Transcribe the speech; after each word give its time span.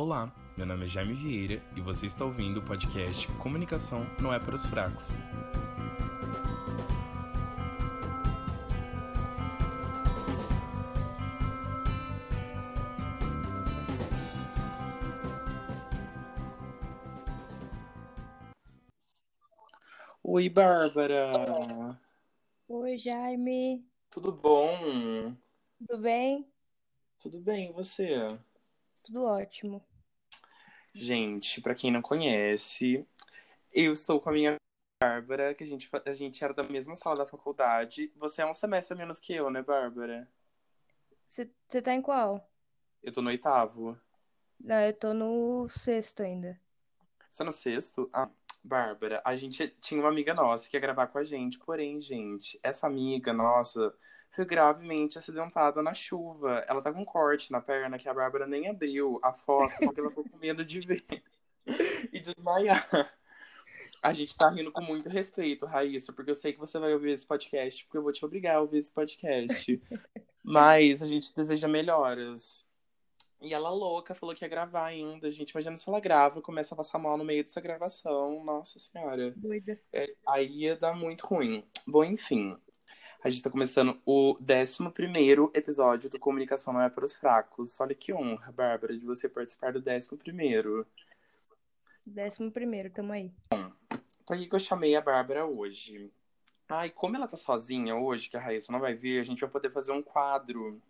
Olá, 0.00 0.32
meu 0.56 0.64
nome 0.64 0.84
é 0.84 0.88
Jaime 0.88 1.12
Vieira 1.12 1.60
e 1.76 1.80
você 1.80 2.06
está 2.06 2.24
ouvindo 2.24 2.60
o 2.60 2.62
podcast 2.64 3.26
Comunicação 3.32 4.06
não 4.22 4.32
é 4.32 4.38
para 4.38 4.54
os 4.54 4.64
fracos. 4.64 5.16
Oi, 20.22 20.48
Bárbara. 20.48 21.98
Oi, 22.68 22.96
Jaime. 22.96 23.84
Tudo 24.08 24.30
bom? 24.30 25.34
Tudo 25.76 25.98
bem? 26.00 26.48
Tudo 27.18 27.40
bem, 27.40 27.70
e 27.70 27.72
você? 27.72 28.28
Tudo 29.02 29.24
ótimo. 29.24 29.87
Gente, 31.00 31.60
pra 31.60 31.76
quem 31.76 31.92
não 31.92 32.02
conhece, 32.02 33.06
eu 33.72 33.92
estou 33.92 34.20
com 34.20 34.30
a 34.30 34.32
minha 34.32 34.56
Bárbara, 35.00 35.54
que 35.54 35.62
a 35.62 35.66
gente, 35.66 35.88
a 36.04 36.10
gente 36.10 36.42
era 36.42 36.52
da 36.52 36.64
mesma 36.64 36.96
sala 36.96 37.18
da 37.18 37.24
faculdade. 37.24 38.12
Você 38.16 38.42
é 38.42 38.46
um 38.46 38.52
semestre 38.52 38.94
a 38.94 38.98
menos 38.98 39.20
que 39.20 39.32
eu, 39.32 39.48
né, 39.48 39.62
Bárbara? 39.62 40.28
Você 41.24 41.46
tá 41.80 41.94
em 41.94 42.02
qual? 42.02 42.50
Eu 43.00 43.12
tô 43.12 43.22
no 43.22 43.28
oitavo. 43.28 43.96
Não, 44.58 44.80
eu 44.80 44.92
tô 44.92 45.14
no 45.14 45.68
sexto 45.68 46.24
ainda. 46.24 46.60
Você 47.30 47.42
é 47.42 47.46
no 47.46 47.52
sexto? 47.52 48.10
Ah, 48.12 48.28
Bárbara, 48.64 49.22
a 49.24 49.36
gente 49.36 49.68
tinha 49.80 50.00
uma 50.00 50.10
amiga 50.10 50.34
nossa 50.34 50.68
que 50.68 50.76
ia 50.76 50.80
gravar 50.80 51.06
com 51.06 51.18
a 51.18 51.22
gente, 51.22 51.60
porém, 51.60 52.00
gente, 52.00 52.58
essa 52.60 52.88
amiga 52.88 53.32
nossa 53.32 53.94
foi 54.30 54.44
gravemente 54.44 55.18
acidentada 55.18 55.82
na 55.82 55.94
chuva. 55.94 56.64
Ela 56.68 56.82
tá 56.82 56.92
com 56.92 57.00
um 57.00 57.04
corte 57.04 57.50
na 57.50 57.60
perna 57.60 57.98
que 57.98 58.08
a 58.08 58.14
Bárbara 58.14 58.46
nem 58.46 58.68
abriu 58.68 59.18
a 59.22 59.32
foto 59.32 59.72
porque 59.80 60.00
ela 60.00 60.10
ficou 60.10 60.28
com 60.28 60.38
medo 60.38 60.64
de 60.64 60.80
ver 60.80 61.04
e 62.12 62.20
desmaiar. 62.20 62.86
A 64.02 64.12
gente 64.12 64.36
tá 64.36 64.48
rindo 64.48 64.70
com 64.70 64.80
muito 64.80 65.08
respeito, 65.08 65.66
Raíssa, 65.66 66.12
porque 66.12 66.30
eu 66.30 66.34
sei 66.34 66.52
que 66.52 66.58
você 66.58 66.78
vai 66.78 66.92
ouvir 66.92 67.12
esse 67.12 67.26
podcast, 67.26 67.84
porque 67.84 67.98
eu 67.98 68.02
vou 68.02 68.12
te 68.12 68.24
obrigar 68.24 68.56
a 68.56 68.60
ouvir 68.60 68.78
esse 68.78 68.92
podcast. 68.92 69.82
Mas 70.44 71.02
a 71.02 71.06
gente 71.06 71.34
deseja 71.34 71.66
melhoras. 71.66 72.66
E 73.40 73.54
ela 73.54 73.70
louca 73.70 74.14
falou 74.14 74.34
que 74.34 74.44
ia 74.44 74.48
gravar 74.48 74.86
ainda, 74.86 75.30
gente. 75.30 75.50
Imagina 75.50 75.76
se 75.76 75.88
ela 75.88 76.00
grava, 76.00 76.42
começa 76.42 76.74
a 76.74 76.76
passar 76.76 76.98
mal 76.98 77.16
no 77.16 77.24
meio 77.24 77.42
dessa 77.42 77.60
gravação. 77.60 78.42
Nossa 78.44 78.78
senhora. 78.78 79.32
Doida. 79.36 79.80
É, 79.92 80.12
aí 80.26 80.48
ia 80.48 80.76
dar 80.76 80.94
muito 80.94 81.26
ruim. 81.26 81.64
Bom, 81.86 82.04
enfim. 82.04 82.56
A 83.20 83.28
gente 83.28 83.42
tá 83.42 83.50
começando 83.50 84.00
o 84.06 84.38
11 84.40 85.50
episódio 85.52 86.08
do 86.08 86.20
Comunicação 86.20 86.72
Não 86.72 86.80
é 86.80 86.88
para 86.88 87.04
os 87.04 87.16
Fracos. 87.16 87.80
Olha 87.80 87.92
que 87.92 88.12
honra, 88.12 88.52
Bárbara, 88.52 88.96
de 88.96 89.04
você 89.04 89.28
participar 89.28 89.72
do 89.72 89.80
11. 89.80 90.86
Décimo 92.06 92.52
primeiro, 92.52 92.90
tamo 92.90 93.12
aí. 93.12 93.32
Por 94.24 94.36
que, 94.36 94.46
que 94.46 94.54
eu 94.54 94.60
chamei 94.60 94.94
a 94.94 95.00
Bárbara 95.00 95.44
hoje? 95.44 96.12
Ai, 96.68 96.90
como 96.90 97.16
ela 97.16 97.26
tá 97.26 97.36
sozinha 97.36 97.96
hoje, 97.96 98.30
que 98.30 98.36
a 98.36 98.40
Raíssa 98.40 98.70
não 98.70 98.78
vai 98.78 98.94
vir, 98.94 99.20
a 99.20 99.24
gente 99.24 99.40
vai 99.40 99.50
poder 99.50 99.70
fazer 99.70 99.90
um 99.90 100.02
quadro 100.02 100.80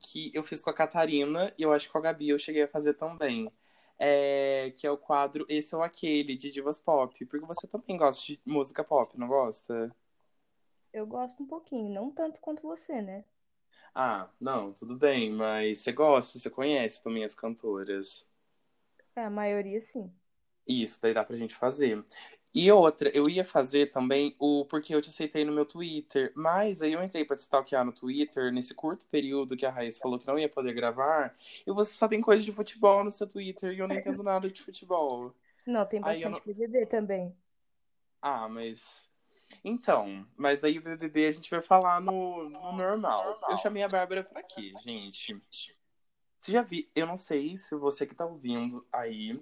que 0.00 0.32
eu 0.34 0.42
fiz 0.42 0.60
com 0.62 0.70
a 0.70 0.74
Catarina 0.74 1.54
e 1.56 1.62
eu 1.62 1.72
acho 1.72 1.86
que 1.86 1.92
com 1.92 1.98
a 1.98 2.02
Gabi 2.02 2.30
eu 2.30 2.38
cheguei 2.38 2.64
a 2.64 2.68
fazer 2.68 2.94
também. 2.94 3.48
É, 3.96 4.72
que 4.76 4.86
é 4.88 4.90
o 4.90 4.98
quadro 4.98 5.46
Esse 5.48 5.74
ou 5.74 5.82
Aquele, 5.82 6.36
de 6.36 6.50
Divas 6.50 6.80
Pop. 6.80 7.24
Porque 7.26 7.46
você 7.46 7.68
também 7.68 7.96
gosta 7.96 8.24
de 8.24 8.40
música 8.44 8.82
pop, 8.82 9.16
não 9.16 9.28
gosta? 9.28 9.94
Eu 10.96 11.06
gosto 11.06 11.44
um 11.44 11.46
pouquinho, 11.46 11.88
não 11.92 12.10
tanto 12.10 12.40
quanto 12.40 12.62
você, 12.62 13.00
né? 13.00 13.24
Ah, 13.94 14.28
não, 14.40 14.72
tudo 14.72 14.94
bem, 14.96 15.32
mas 15.32 15.80
você 15.80 15.90
gosta, 15.92 16.38
você 16.38 16.48
conhece 16.48 17.02
também 17.02 17.24
as 17.24 17.34
cantoras. 17.34 18.24
É, 19.14 19.24
a 19.24 19.30
maioria 19.30 19.80
sim. 19.80 20.10
Isso, 20.66 21.00
daí 21.00 21.14
dá 21.14 21.24
pra 21.24 21.36
gente 21.36 21.54
fazer. 21.54 22.04
E 22.52 22.70
outra, 22.72 23.10
eu 23.14 23.28
ia 23.28 23.44
fazer 23.44 23.92
também 23.92 24.34
o 24.38 24.64
porque 24.64 24.94
eu 24.94 25.00
te 25.02 25.10
aceitei 25.10 25.44
no 25.44 25.52
meu 25.52 25.66
Twitter, 25.66 26.32
mas 26.34 26.80
aí 26.82 26.92
eu 26.92 27.02
entrei 27.04 27.24
pra 27.24 27.36
te 27.36 27.40
stalkear 27.40 27.84
no 27.84 27.92
Twitter 27.92 28.50
nesse 28.52 28.74
curto 28.74 29.06
período 29.08 29.56
que 29.56 29.66
a 29.66 29.70
Raíssa 29.70 30.00
falou 30.00 30.18
que 30.18 30.26
não 30.26 30.38
ia 30.38 30.48
poder 30.48 30.72
gravar, 30.72 31.36
e 31.66 31.70
você 31.72 31.94
só 31.94 32.08
tem 32.08 32.20
coisa 32.20 32.42
de 32.42 32.52
futebol 32.52 33.04
no 33.04 33.10
seu 33.10 33.26
Twitter 33.26 33.72
e 33.74 33.78
eu 33.78 33.86
não 33.86 33.94
entendo 33.94 34.22
nada 34.22 34.50
de 34.50 34.62
futebol. 34.62 35.34
Não, 35.66 35.84
tem 35.86 36.00
bastante 36.00 36.40
BBB 36.44 36.86
também. 36.86 37.36
Ah, 38.22 38.48
mas. 38.48 39.08
Então, 39.64 40.26
mas 40.36 40.60
daí 40.60 40.78
o 40.78 40.82
BBB 40.82 41.26
a 41.26 41.32
gente 41.32 41.50
vai 41.50 41.62
falar 41.62 42.00
no, 42.00 42.48
no 42.48 42.72
normal. 42.72 43.40
Eu 43.48 43.58
chamei 43.58 43.82
a 43.82 43.88
Bárbara 43.88 44.24
pra 44.24 44.42
quê, 44.42 44.72
gente? 44.78 45.40
Você 46.40 46.52
já 46.52 46.62
vi, 46.62 46.88
eu 46.94 47.06
não 47.06 47.16
sei 47.16 47.56
se 47.56 47.74
você 47.74 48.06
que 48.06 48.14
tá 48.14 48.24
ouvindo 48.24 48.86
aí 48.92 49.40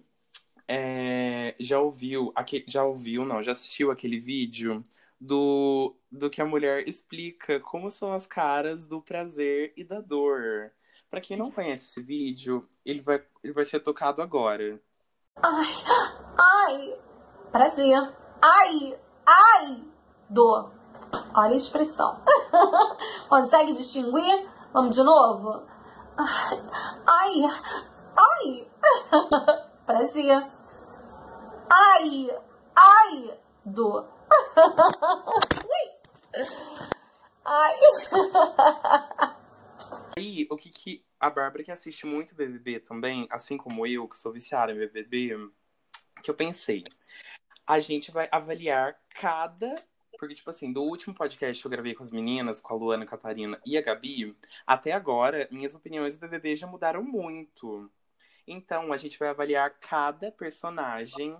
é, 0.66 1.54
já 1.60 1.78
ouviu, 1.78 2.32
já 2.66 2.84
ouviu, 2.84 3.24
não, 3.24 3.42
já 3.42 3.52
assistiu 3.52 3.90
aquele 3.90 4.18
vídeo 4.18 4.82
do, 5.20 5.94
do 6.10 6.30
que 6.30 6.40
a 6.40 6.46
mulher 6.46 6.88
explica 6.88 7.60
como 7.60 7.90
são 7.90 8.12
as 8.12 8.26
caras 8.26 8.86
do 8.86 9.00
prazer 9.00 9.72
e 9.76 9.84
da 9.84 10.00
dor. 10.00 10.72
Pra 11.10 11.20
quem 11.20 11.36
não 11.36 11.50
conhece 11.50 11.90
esse 11.90 12.02
vídeo, 12.02 12.68
ele 12.84 13.00
vai, 13.00 13.22
ele 13.42 13.52
vai 13.52 13.64
ser 13.64 13.80
tocado 13.80 14.22
agora. 14.22 14.80
Ai, 15.36 15.74
ai, 16.40 16.98
prazer. 17.52 17.94
Ai, 18.42 18.98
ai, 19.26 19.84
dor. 20.34 20.72
Olha 21.34 21.52
a 21.52 21.56
expressão. 21.56 22.20
Consegue 23.28 23.72
distinguir? 23.72 24.48
Vamos 24.72 24.94
de 24.94 25.02
novo? 25.02 25.62
Ai, 27.06 27.42
ai, 28.16 28.68
prazer. 29.86 30.46
Ai, 31.70 32.30
ai. 32.76 33.38
Ui. 35.66 35.90
Ai. 37.46 37.74
Aí, 40.16 40.46
o 40.50 40.56
que 40.56 40.70
que 40.70 41.04
a 41.20 41.28
Bárbara 41.28 41.62
que 41.62 41.70
assiste 41.70 42.06
muito 42.06 42.34
BBB 42.34 42.80
também, 42.80 43.26
assim 43.30 43.58
como 43.58 43.86
eu, 43.86 44.08
que 44.08 44.16
sou 44.16 44.32
viciada 44.32 44.72
em 44.72 44.78
BBB, 44.78 45.36
que 46.22 46.30
eu 46.30 46.34
pensei, 46.34 46.84
a 47.66 47.78
gente 47.78 48.10
vai 48.10 48.28
avaliar 48.30 48.98
cada. 49.20 49.74
Porque, 50.18 50.34
tipo 50.34 50.50
assim, 50.50 50.72
do 50.72 50.82
último 50.82 51.14
podcast 51.14 51.62
que 51.62 51.66
eu 51.66 51.70
gravei 51.70 51.94
com 51.94 52.02
as 52.02 52.10
meninas, 52.10 52.60
com 52.60 52.74
a 52.74 52.76
Luana, 52.76 53.04
a 53.04 53.06
Catarina 53.06 53.60
e 53.64 53.76
a 53.76 53.82
Gabi, 53.82 54.36
até 54.66 54.92
agora, 54.92 55.48
minhas 55.50 55.74
opiniões 55.74 56.16
do 56.16 56.20
BBB 56.20 56.56
já 56.56 56.66
mudaram 56.66 57.02
muito. 57.02 57.90
Então, 58.46 58.92
a 58.92 58.96
gente 58.96 59.18
vai 59.18 59.28
avaliar 59.28 59.74
cada 59.80 60.30
personagem 60.30 61.36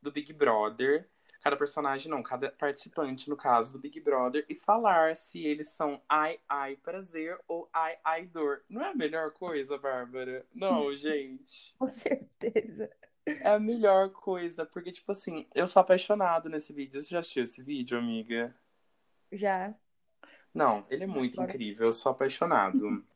do 0.00 0.12
Big 0.12 0.32
Brother. 0.32 1.08
Cada 1.40 1.56
personagem, 1.56 2.10
não, 2.10 2.22
cada 2.22 2.50
participante, 2.50 3.28
no 3.28 3.36
caso 3.36 3.72
do 3.72 3.78
Big 3.78 4.00
Brother, 4.00 4.46
e 4.48 4.54
falar 4.54 5.14
se 5.14 5.44
eles 5.44 5.68
são 5.68 6.00
ai, 6.08 6.38
ai, 6.48 6.76
prazer 6.76 7.38
ou 7.46 7.68
ai, 7.70 7.98
ai, 8.02 8.24
dor. 8.24 8.64
Não 8.68 8.82
é 8.82 8.90
a 8.90 8.94
melhor 8.94 9.30
coisa, 9.32 9.76
Bárbara? 9.76 10.46
Não, 10.54 10.94
gente. 10.96 11.74
Com 11.78 11.86
certeza. 11.86 12.90
É 13.26 13.48
a 13.48 13.58
melhor 13.58 14.10
coisa, 14.10 14.66
porque, 14.66 14.92
tipo 14.92 15.10
assim, 15.12 15.46
eu 15.54 15.66
sou 15.66 15.80
apaixonado 15.80 16.48
nesse 16.48 16.72
vídeo. 16.72 17.00
Você 17.00 17.08
já 17.08 17.20
assistiu 17.20 17.44
esse 17.44 17.62
vídeo, 17.62 17.98
amiga? 17.98 18.54
Já. 19.32 19.74
Não, 20.52 20.86
ele 20.90 21.04
é 21.04 21.06
muito 21.06 21.36
Bora. 21.36 21.50
incrível, 21.50 21.86
eu 21.86 21.92
sou 21.92 22.12
apaixonado. 22.12 23.04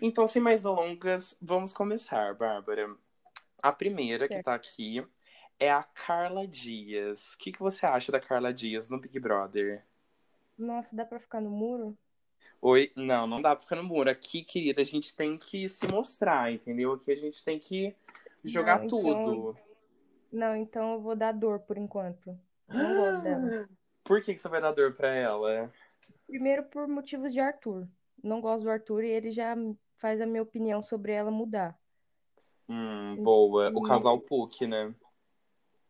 Então, 0.00 0.26
sem 0.26 0.40
mais 0.40 0.62
delongas, 0.62 1.36
vamos 1.42 1.70
começar, 1.70 2.34
Bárbara. 2.34 2.96
A 3.62 3.70
primeira 3.70 4.26
que 4.26 4.32
Certo. 4.34 4.46
tá 4.46 4.54
aqui 4.54 5.06
é 5.58 5.70
a 5.70 5.82
Carla 5.82 6.46
Dias. 6.48 7.34
O 7.34 7.38
que, 7.38 7.52
que 7.52 7.58
você 7.58 7.84
acha 7.84 8.10
da 8.10 8.18
Carla 8.18 8.54
Dias 8.54 8.88
no 8.88 8.98
Big 8.98 9.20
Brother? 9.20 9.84
Nossa, 10.56 10.96
dá 10.96 11.04
pra 11.04 11.18
ficar 11.18 11.42
no 11.42 11.50
muro? 11.50 11.94
Oi? 12.62 12.90
Não, 12.96 13.26
não 13.26 13.38
dá 13.38 13.54
pra 13.54 13.60
ficar 13.60 13.76
no 13.76 13.84
muro. 13.84 14.08
Aqui, 14.08 14.42
querida, 14.42 14.80
a 14.80 14.84
gente 14.84 15.14
tem 15.14 15.36
que 15.36 15.68
se 15.68 15.86
mostrar, 15.86 16.50
entendeu? 16.50 16.92
Aqui 16.94 17.12
a 17.12 17.16
gente 17.16 17.44
tem 17.44 17.58
que 17.58 17.94
jogar 18.44 18.78
Não, 18.78 18.84
então- 18.86 19.00
tudo. 19.00 19.58
Não, 20.32 20.56
então 20.56 20.92
eu 20.94 21.00
vou 21.00 21.14
dar 21.14 21.32
dor 21.32 21.60
por 21.60 21.76
enquanto. 21.76 22.38
Não 22.68 22.96
gosto 22.96 23.22
dela. 23.22 23.68
Por 24.04 24.20
que, 24.22 24.34
que 24.34 24.40
você 24.40 24.48
vai 24.48 24.60
dar 24.60 24.72
dor 24.72 24.94
pra 24.94 25.08
ela? 25.14 25.72
Primeiro 26.26 26.64
por 26.64 26.88
motivos 26.88 27.32
de 27.32 27.40
Arthur. 27.40 27.86
Não 28.22 28.40
gosto 28.40 28.64
do 28.64 28.70
Arthur 28.70 29.04
e 29.04 29.10
ele 29.10 29.30
já 29.30 29.54
faz 29.96 30.20
a 30.20 30.26
minha 30.26 30.42
opinião 30.42 30.82
sobre 30.82 31.12
ela 31.12 31.30
mudar. 31.30 31.78
Hum, 32.68 33.16
boa. 33.22 33.70
O 33.74 33.84
E- 33.84 33.88
casal 33.88 34.18
PUC, 34.20 34.66
né? 34.66 34.94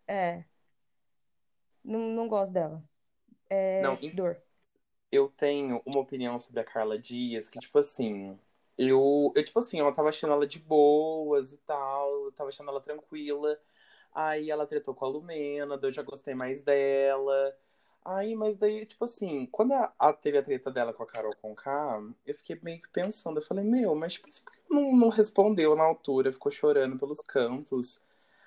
É. 0.09 0.45
Não, 1.85 2.01
não 2.11 2.27
gosto 2.29 2.53
dela. 2.53 2.83
É 3.49 3.81
Não, 3.83 3.97
dor. 4.15 4.41
eu 5.11 5.29
tenho 5.37 5.81
uma 5.87 6.01
opinião 6.01 6.39
sobre 6.39 6.61
a 6.61 6.65
Carla 6.65 6.99
Dias, 6.99 7.49
que, 7.49 7.59
tipo 7.59 7.79
assim, 7.79 8.39
eu, 8.79 9.33
eu, 9.37 9.45
tipo 9.45 9.59
assim, 9.59 9.81
eu 9.81 9.93
tava 9.95 10.09
achando 10.11 10.33
ela 10.33 10.47
de 10.47 10.59
boas 10.59 11.53
e 11.53 11.59
tal, 11.59 12.27
eu 12.27 12.33
tava 12.33 12.49
achando 12.51 12.71
ela 12.71 12.81
tranquila. 12.81 13.59
Aí 14.15 14.51
ela 14.51 14.67
tretou 14.67 14.95
com 14.95 15.05
a 15.05 15.09
Lumena, 15.09 15.79
eu 15.83 15.91
já 15.93 16.03
gostei 16.03 16.35
mais 16.35 16.63
dela. 16.63 17.57
Aí, 18.05 18.35
mas 18.35 18.57
daí, 18.57 18.85
tipo 18.87 19.05
assim, 19.05 19.47
quando 19.47 19.73
a, 19.75 19.93
a- 19.99 20.13
teve 20.13 20.39
a 20.39 20.43
treta 20.43 20.71
dela 20.71 20.93
com 20.93 21.03
a 21.05 21.07
Carol 21.07 21.35
Conká, 21.37 22.01
eu 22.27 22.35
fiquei 22.35 22.59
meio 22.63 22.81
que 22.83 22.89
pensando, 22.91 23.39
eu 23.39 23.45
falei, 23.45 23.65
meu, 23.65 23.95
mas 23.95 24.15
tipo 24.15 24.29
assim, 24.29 24.43
por 24.45 24.53
que 24.53 24.61
não, 24.71 24.97
não 24.97 25.09
respondeu 25.09 25.77
na 25.77 25.85
altura, 25.85 26.33
ficou 26.33 26.51
chorando 26.53 26.99
pelos 26.99 27.21
cantos. 27.23 28.01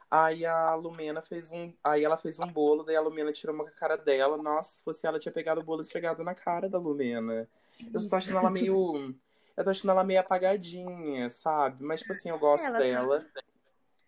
Aí 0.09 0.45
a 0.45 0.75
Lumena 0.75 1.21
fez 1.21 1.51
um. 1.51 1.73
Aí 1.83 2.03
ela 2.03 2.17
fez 2.17 2.39
um 2.39 2.51
bolo, 2.51 2.83
daí 2.83 2.95
a 2.95 3.01
Lumena 3.01 3.33
tirou 3.33 3.55
uma 3.55 3.65
cara 3.71 3.97
dela. 3.97 4.37
Nossa, 4.37 4.77
se 4.77 4.83
fosse 4.83 5.05
ela, 5.07 5.19
tinha 5.19 5.31
pegado 5.33 5.61
o 5.61 5.63
bolo 5.63 5.81
e 5.81 5.83
esfregado 5.85 6.23
na 6.23 6.35
cara 6.35 6.69
da 6.69 6.77
Lumena. 6.79 7.49
Eu 7.93 7.99
só 7.99 8.09
tô 8.09 8.15
achando 8.15 8.37
ela 8.39 8.51
meio. 8.51 9.13
Eu 9.55 9.63
tô 9.63 9.69
achando 9.69 9.91
ela 9.91 10.03
meio 10.03 10.19
apagadinha, 10.19 11.29
sabe? 11.29 11.83
Mas, 11.83 12.01
tipo 12.01 12.11
assim, 12.11 12.29
eu 12.29 12.37
gosto 12.39 12.65
Ela 12.65 12.77
tá- 12.77 12.83
dela. 12.83 13.25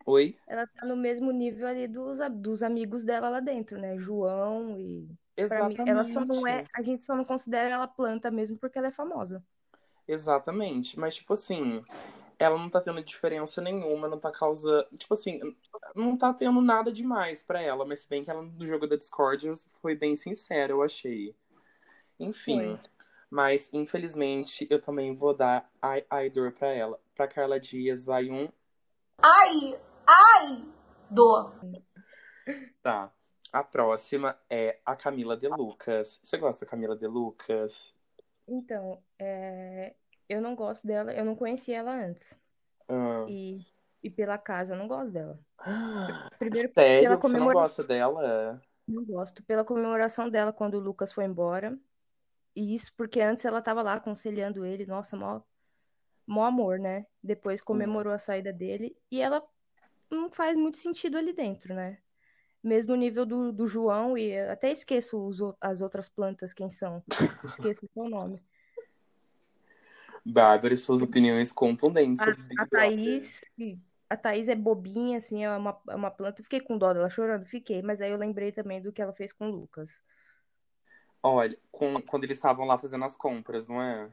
Oi? 0.06 0.38
Ela 0.48 0.66
tá 0.68 0.86
no 0.86 0.96
mesmo 0.96 1.32
nível 1.32 1.68
ali 1.68 1.88
dos, 1.88 2.20
dos 2.32 2.64
amigos 2.64 3.04
dela 3.04 3.30
lá 3.30 3.40
dentro, 3.40 3.78
né? 3.78 3.98
João 3.98 4.78
e. 4.80 5.08
Pra 5.36 5.68
mim, 5.68 5.74
Exatamente. 5.76 5.90
ela 5.90 6.04
só 6.06 6.26
não 6.26 6.48
é. 6.48 6.66
A 6.76 6.82
gente 6.82 7.04
só 7.04 7.16
não 7.16 7.24
considera 7.24 7.70
ela 7.70 7.88
planta 7.88 8.32
mesmo 8.32 8.58
porque 8.58 8.78
ela 8.78 8.88
é 8.88 8.92
famosa. 8.92 9.44
Exatamente. 10.08 10.98
Mas, 11.00 11.16
tipo 11.16 11.34
assim, 11.34 11.84
ela 12.40 12.58
não 12.58 12.70
tá 12.70 12.82
tendo 12.82 13.04
diferença 13.04 13.62
nenhuma, 13.62 14.08
não 14.08 14.20
tá 14.20 14.32
causando. 14.32 14.88
Tipo 14.96 15.14
assim, 15.14 15.40
não 15.96 16.18
tá 16.18 16.34
tendo 16.34 16.60
nada 16.62 16.92
demais 16.92 17.44
pra 17.44 17.62
ela, 17.62 17.86
mas 17.86 18.00
se 18.00 18.10
bem 18.10 18.24
que 18.24 18.32
ela 18.32 18.42
no 18.42 18.66
jogo 18.66 18.88
da 18.88 18.96
Discord 18.96 19.52
foi 19.82 19.96
bem 19.96 20.16
sincera, 20.16 20.72
eu 20.72 20.82
achei. 20.82 21.36
Enfim. 22.20 22.78
Foi. 22.78 22.80
Mas, 23.30 23.70
infelizmente, 23.74 24.66
eu 24.70 24.80
também 24.80 25.14
vou 25.14 25.34
dar 25.34 25.70
Ai 25.82 26.06
Ai 26.10 26.30
Dor 26.30 26.52
pra 26.54 26.70
ela. 26.70 27.00
Pra 27.14 27.28
Carla 27.28 27.60
Dias 27.60 28.06
vai 28.06 28.30
um. 28.30 28.48
Ai, 29.22 29.80
ai, 30.06 30.64
dor. 31.10 31.54
Tá. 32.82 33.12
A 33.52 33.64
próxima 33.64 34.38
é 34.50 34.80
a 34.86 34.96
Camila 34.96 35.36
De 35.36 35.48
Lucas. 35.48 36.20
Você 36.22 36.38
gosta 36.38 36.66
da 36.66 36.70
Camila 36.70 36.96
De 36.96 37.08
Lucas? 37.08 37.94
Então, 38.48 39.02
é, 39.18 39.96
eu 40.30 40.42
não 40.42 40.56
gosto 40.56 40.86
dela, 40.86 41.14
eu 41.14 41.26
não 41.26 41.36
conhecia 41.36 41.78
ela 41.78 41.92
antes. 41.92 42.40
Ah. 42.88 43.26
E, 43.28 43.66
e 44.04 44.10
pela 44.10 44.38
casa, 44.38 44.74
eu 44.74 44.78
não 44.78 44.88
gosto 44.88 45.12
dela. 45.12 45.40
Primeiro, 46.38 46.72
Sério? 46.74 47.10
pela 47.10 47.20
Você 47.20 47.38
não 47.38 47.52
gosta 47.52 47.84
dela? 47.84 48.62
Não 48.88 49.04
gosto. 49.04 49.44
Pela 49.44 49.66
comemoração 49.66 50.30
dela 50.30 50.54
quando 50.54 50.76
o 50.76 50.80
Lucas 50.80 51.12
foi 51.12 51.26
embora. 51.26 51.78
E 52.58 52.74
isso 52.74 52.92
porque 52.98 53.22
antes 53.22 53.46
ela 53.46 53.62
tava 53.62 53.84
lá 53.84 53.94
aconselhando 53.94 54.66
ele. 54.66 54.84
Nossa, 54.84 55.16
mó, 55.16 55.42
mó 56.26 56.44
amor, 56.46 56.80
né? 56.80 57.06
Depois 57.22 57.62
comemorou 57.62 58.12
a 58.12 58.18
saída 58.18 58.52
dele. 58.52 58.98
E 59.12 59.22
ela 59.22 59.44
não 60.10 60.32
faz 60.32 60.58
muito 60.58 60.78
sentido 60.78 61.20
ali 61.20 61.34
dentro, 61.34 61.76
né? 61.76 62.00
Mesmo 62.64 62.96
nível 62.96 63.28
do, 63.28 63.52
do 63.52 63.68
João, 63.68 64.18
e 64.18 64.36
até 64.40 64.72
esqueço 64.72 65.24
os 65.24 65.40
as 65.62 65.84
outras 65.84 66.10
plantas, 66.10 66.52
quem 66.52 66.72
são. 66.72 67.04
Esqueço 67.48 67.86
o 67.86 67.90
seu 67.94 68.10
nome. 68.10 68.44
Bárbara 70.26 70.74
e 70.74 70.78
suas 70.78 71.04
opiniões 71.04 71.52
contundentes 71.52 72.26
A, 72.26 72.64
a. 72.64 72.66
Thaís, 72.66 73.42
a 74.10 74.18
Thaís 74.18 74.50
é 74.50 74.56
bobinha, 74.56 75.20
assim, 75.20 75.46
é 75.46 75.56
uma, 75.56 75.80
é 75.92 75.96
uma 75.96 76.10
planta. 76.10 76.42
Eu 76.42 76.44
fiquei 76.44 76.60
com 76.60 76.76
dó 76.76 76.92
dela 76.92 77.12
chorando, 77.12 77.46
fiquei. 77.46 77.84
Mas 77.84 78.02
aí 78.02 78.10
eu 78.10 78.18
lembrei 78.18 78.52
também 78.52 78.82
do 78.82 78.92
que 78.92 79.00
ela 79.00 79.14
fez 79.14 79.32
com 79.32 79.48
o 79.48 79.52
Lucas. 79.52 80.02
Olha, 81.28 81.58
com- 81.72 82.02
quando 82.02 82.24
eles 82.26 82.38
estavam 82.38 82.66
lá 82.66 82.78
fazendo 82.78 83.06
as 83.06 83.16
compras, 83.16 83.68
não 83.68 83.82
é? 83.82 84.12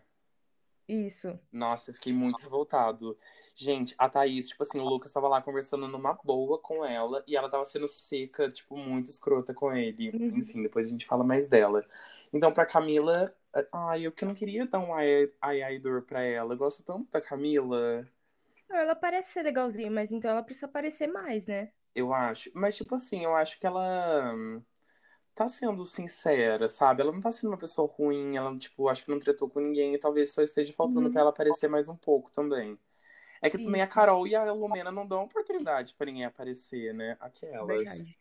Isso. 0.88 1.38
Nossa, 1.52 1.90
eu 1.90 1.94
fiquei 1.94 2.12
muito 2.12 2.40
revoltado. 2.42 3.16
Gente, 3.54 3.94
a 3.96 4.08
Thaís, 4.08 4.48
tipo 4.48 4.62
assim, 4.64 4.80
o 4.80 4.84
Lucas 4.84 5.12
tava 5.12 5.28
lá 5.28 5.40
conversando 5.40 5.86
numa 5.86 6.12
boa 6.14 6.58
com 6.58 6.84
ela 6.84 7.22
e 7.28 7.36
ela 7.36 7.48
tava 7.48 7.64
sendo 7.64 7.86
seca, 7.86 8.48
tipo, 8.48 8.76
muito 8.76 9.08
escrota 9.08 9.54
com 9.54 9.72
ele. 9.72 10.10
Uhum. 10.12 10.40
Enfim, 10.40 10.62
depois 10.62 10.86
a 10.86 10.90
gente 10.90 11.06
fala 11.06 11.22
mais 11.22 11.46
dela. 11.46 11.86
Então, 12.32 12.52
pra 12.52 12.66
Camila, 12.66 13.32
ai, 13.72 14.02
eu 14.06 14.10
que 14.12 14.24
não 14.24 14.34
queria 14.34 14.66
dar 14.66 14.80
um 14.80 14.92
ai, 14.92 15.30
ai, 15.40 15.78
dor 15.78 16.02
pra 16.02 16.22
ela. 16.22 16.54
Eu 16.54 16.58
gosto 16.58 16.82
tanto 16.82 17.08
da 17.12 17.20
Camila, 17.20 18.04
ela 18.70 18.94
parece 18.94 19.32
ser 19.32 19.42
legalzinha, 19.42 19.90
mas 19.90 20.12
então 20.12 20.30
ela 20.30 20.42
precisa 20.42 20.66
aparecer 20.66 21.06
mais, 21.06 21.46
né? 21.46 21.72
eu 21.94 22.12
acho. 22.12 22.50
Mas, 22.54 22.76
tipo 22.76 22.94
assim, 22.94 23.24
eu 23.24 23.34
acho 23.34 23.58
que 23.58 23.66
ela 23.66 24.32
hum, 24.34 24.62
tá 25.34 25.48
sendo 25.48 25.84
sincera, 25.86 26.68
sabe? 26.68 27.02
Ela 27.02 27.12
não 27.12 27.20
tá 27.20 27.30
sendo 27.32 27.50
uma 27.50 27.58
pessoa 27.58 27.88
ruim, 27.92 28.36
ela, 28.36 28.56
tipo, 28.58 28.88
acho 28.88 29.04
que 29.04 29.10
não 29.10 29.18
tretou 29.20 29.48
com 29.50 29.60
ninguém 29.60 29.94
e 29.94 29.98
talvez 29.98 30.32
só 30.32 30.42
esteja 30.42 30.72
faltando 30.72 31.08
Uhum. 31.08 31.12
pra 31.12 31.20
ela 31.22 31.30
aparecer 31.30 31.68
mais 31.68 31.88
um 31.88 31.96
pouco 31.96 32.30
também. 32.32 32.78
É 33.42 33.50
que 33.50 33.58
também 33.58 33.82
a 33.82 33.86
Isso. 33.86 33.88
Carol 33.88 34.26
e 34.26 34.34
a 34.36 34.52
Lumena 34.52 34.92
não 34.92 35.06
dão 35.06 35.24
oportunidade 35.24 35.94
pra 35.96 36.06
ninguém 36.06 36.24
aparecer, 36.26 36.94
né? 36.94 37.16
Aquelas. 37.20 37.66
Verdade. 37.66 38.18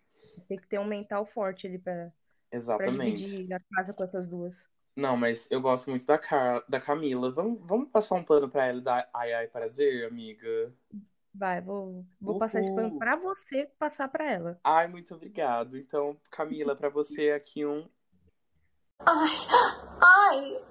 Tem 0.48 0.58
que 0.60 0.68
ter 0.68 0.80
um 0.80 0.86
mental 0.86 1.26
forte 1.26 1.68
ali 1.68 1.78
pra, 1.80 2.14
pra 2.78 2.88
Exatamente. 2.92 3.24
dividir 3.24 3.54
a 3.54 3.60
casa 3.76 3.94
com 3.94 4.04
essas 4.04 4.28
duas. 4.28 4.70
Não, 4.96 5.18
mas 5.18 5.48
eu 5.52 5.60
gosto 5.62 5.90
muito 5.90 6.06
da, 6.06 6.18
Car... 6.20 6.64
da 6.70 6.80
Camila. 6.80 7.32
Vamos, 7.32 7.60
vamos 7.66 7.90
passar 7.90 8.16
um 8.16 8.24
pano 8.24 8.50
pra 8.50 8.66
ela 8.68 8.78
e 8.80 8.82
dar 8.84 9.10
ai 9.14 9.34
ai 9.34 9.48
prazer, 9.48 10.06
amiga? 10.08 10.74
Vai, 11.34 11.62
vou, 11.62 12.06
vou 12.22 12.38
passar 12.38 12.60
esse 12.60 12.74
pano 12.76 12.98
pra 12.98 13.16
você 13.16 13.66
passar 13.80 14.08
pra 14.08 14.30
ela. 14.32 14.60
Ai, 14.64 14.88
muito 14.88 15.16
obrigado. 15.16 15.78
Então, 15.78 16.16
Camila, 16.30 16.76
pra 16.76 16.90
você 16.90 17.32
aqui 17.32 17.66
um 17.66 17.90
Ai, 19.00 19.32
ai, 20.02 20.64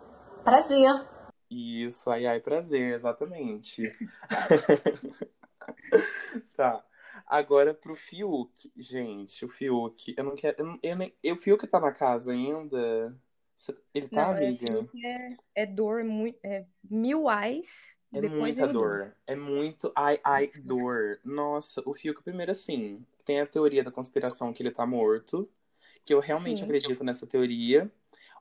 prazer. 0.44 1.08
Isso, 1.50 2.10
ai 2.10 2.26
ai 2.26 2.40
prazer, 2.40 2.94
exatamente. 2.94 3.82
Tá. 6.56 6.82
Agora 7.26 7.74
pro 7.74 7.94
Fiuk. 7.94 8.72
Gente, 8.76 9.44
o 9.44 9.48
Fiuk, 9.48 10.14
eu 10.16 10.24
não 10.24 10.34
quero. 10.34 10.56
Eu, 10.58 10.64
não- 10.66 10.78
eu 10.82 10.96
nem, 10.96 11.14
o 11.24 11.36
Fiuk 11.36 11.66
tá 11.66 11.78
na 11.80 11.92
casa 11.92 12.32
ainda? 12.32 13.14
Ele 13.94 14.08
tá, 14.08 14.26
Não, 14.28 14.32
é, 14.32 14.46
amiga? 14.46 14.66
Fiuk 14.66 15.06
é, 15.06 15.28
é 15.54 15.66
dor, 15.66 16.04
muito, 16.04 16.38
é 16.42 16.66
mil 16.82 17.28
ais, 17.28 17.96
É 18.12 18.20
depois 18.20 18.56
muita 18.56 18.68
dor. 18.68 19.16
É 19.26 19.34
muito 19.34 19.90
ai, 19.96 20.20
ai, 20.22 20.50
dor. 20.62 21.18
Nossa, 21.24 21.82
o 21.86 21.94
Fiuk, 21.94 22.22
primeiro 22.22 22.52
assim, 22.52 23.04
tem 23.24 23.40
a 23.40 23.46
teoria 23.46 23.82
da 23.82 23.90
conspiração 23.90 24.52
que 24.52 24.62
ele 24.62 24.70
tá 24.70 24.84
morto, 24.84 25.48
que 26.04 26.12
eu 26.12 26.20
realmente 26.20 26.58
Sim. 26.58 26.64
acredito 26.64 27.02
nessa 27.02 27.26
teoria. 27.26 27.90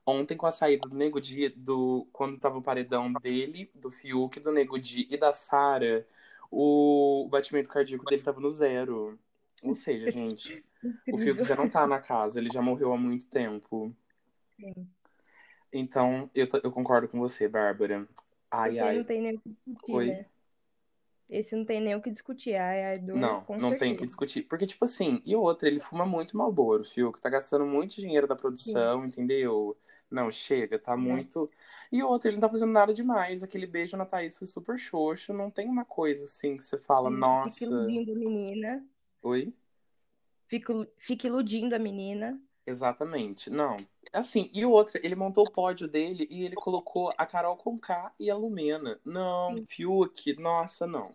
Ontem, 0.05 0.35
com 0.35 0.45
a 0.45 0.51
saída 0.51 0.89
do 0.89 0.95
Nego 0.95 1.21
Di, 1.21 1.49
do, 1.49 2.07
quando 2.11 2.39
tava 2.39 2.57
o 2.57 2.61
paredão 2.61 3.13
dele, 3.13 3.71
do 3.75 3.91
Fiuk, 3.91 4.39
do 4.39 4.51
Nego 4.51 4.79
Di 4.79 5.07
e 5.09 5.15
da 5.15 5.31
Sara, 5.31 6.05
o, 6.49 7.25
o 7.25 7.29
batimento 7.29 7.69
cardíaco 7.69 8.05
dele 8.05 8.23
tava 8.23 8.41
no 8.41 8.49
zero. 8.49 9.17
Ou 9.63 9.75
seja, 9.75 10.11
gente, 10.11 10.65
o 11.13 11.17
Fiuk 11.19 11.45
já 11.45 11.55
não 11.55 11.69
tá 11.69 11.85
na 11.85 11.99
casa, 11.99 12.39
ele 12.39 12.49
já 12.51 12.61
morreu 12.61 12.91
há 12.91 12.97
muito 12.97 13.29
tempo. 13.29 13.95
Sim. 14.55 14.89
Então, 15.71 16.29
eu, 16.35 16.47
eu 16.63 16.71
concordo 16.71 17.07
com 17.07 17.19
você, 17.19 17.47
Bárbara. 17.47 18.07
Ai, 18.51 18.79
ai. 18.79 18.97
não 18.97 19.03
tem 19.03 19.21
nem 19.21 19.35
o 19.35 19.39
que 19.41 19.49
discutir, 19.49 19.93
Oi? 19.95 20.07
né? 20.07 20.25
Esse 21.29 21.55
não 21.55 21.65
tem 21.65 21.79
nem 21.79 21.95
o 21.95 22.01
que 22.01 22.11
discutir. 22.11 22.55
Ai, 22.55 22.83
ai, 22.83 22.99
dor, 22.99 23.17
Não, 23.17 23.45
não 23.57 23.73
tem 23.75 23.93
o 23.93 23.95
que 23.97 24.01
certeza. 24.01 24.05
discutir. 24.05 24.43
Porque, 24.43 24.65
tipo 24.65 24.83
assim, 24.85 25.21
e 25.25 25.35
outra, 25.35 25.67
ele 25.67 25.79
fuma 25.79 26.05
muito 26.05 26.37
Marlboro, 26.37 26.81
o 26.81 26.85
Fiuk. 26.85 27.19
Tá 27.21 27.29
gastando 27.29 27.65
muito 27.65 27.95
dinheiro 27.95 28.27
da 28.27 28.35
produção, 28.35 29.05
entendeu? 29.05 29.77
Não, 30.09 30.29
chega, 30.31 30.77
tá 30.77 30.93
É. 30.93 30.97
muito. 30.97 31.49
E 31.91 32.03
outra, 32.03 32.29
ele 32.29 32.37
não 32.37 32.41
tá 32.41 32.49
fazendo 32.49 32.71
nada 32.71 32.93
demais. 32.93 33.43
Aquele 33.43 33.65
beijo 33.67 33.95
na 33.97 34.05
Thaís 34.05 34.37
foi 34.37 34.47
super 34.47 34.77
xoxo. 34.77 35.33
Não 35.33 35.49
tem 35.49 35.67
uma 35.69 35.85
coisa 35.85 36.25
assim 36.25 36.57
que 36.57 36.63
você 36.63 36.77
fala, 36.77 37.09
Fique 37.09 37.19
nossa. 37.19 37.65
iludindo 37.65 38.11
a 38.11 38.15
menina. 38.15 38.85
Oi? 39.23 39.53
Fique, 40.47 40.71
fique 40.99 41.27
iludindo 41.27 41.75
a 41.75 41.79
menina. 41.79 42.39
Exatamente. 42.65 43.49
Não. 43.49 43.77
Assim, 44.13 44.49
e 44.53 44.65
outra, 44.65 44.99
ele 45.03 45.15
montou 45.15 45.45
o 45.47 45.51
pódio 45.51 45.87
dele 45.87 46.27
e 46.29 46.43
ele 46.43 46.55
colocou 46.55 47.13
a 47.17 47.25
Carol 47.25 47.55
Conká 47.57 48.13
e 48.19 48.29
a 48.29 48.35
Lumena. 48.35 48.99
Não. 49.05 49.61
Fiuk, 49.65 50.33
nossa, 50.39 50.85
não. 50.85 51.07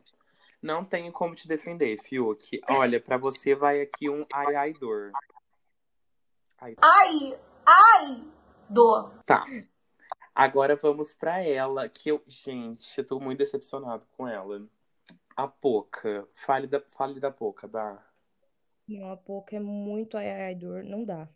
Não 0.62 0.84
tenho 0.84 1.12
como 1.12 1.34
te 1.34 1.46
defender, 1.46 1.98
Fiuk. 2.02 2.60
Olha, 2.70 3.00
pra 3.00 3.16
você 3.16 3.54
vai 3.54 3.80
aqui 3.80 4.08
um 4.08 4.24
ai 4.32 4.54
ai 4.56 4.72
dor. 4.72 5.12
Ai, 6.58 6.74
Ai, 6.82 7.38
ai, 7.66 8.24
dor. 8.68 9.12
Tá. 9.26 9.44
Agora 10.34 10.74
vamos 10.74 11.14
pra 11.14 11.42
ela, 11.42 11.88
que 11.88 12.10
eu, 12.10 12.22
gente, 12.26 12.98
eu 12.98 13.06
tô 13.06 13.20
muito 13.20 13.38
decepcionado 13.38 14.06
com 14.16 14.26
ela. 14.26 14.66
A 15.36 15.46
Poca. 15.46 16.26
Fale 16.32 16.66
da, 16.66 16.80
fale 16.80 17.20
da 17.20 17.30
Poca, 17.30 17.68
Bah. 17.68 18.02
Não, 18.88 19.10
a 19.10 19.16
Poca 19.16 19.56
é 19.56 19.60
muito 19.60 20.16
ai, 20.16 20.30
ai, 20.30 20.54
dor. 20.54 20.82
Não 20.82 21.04
dá. 21.04 21.28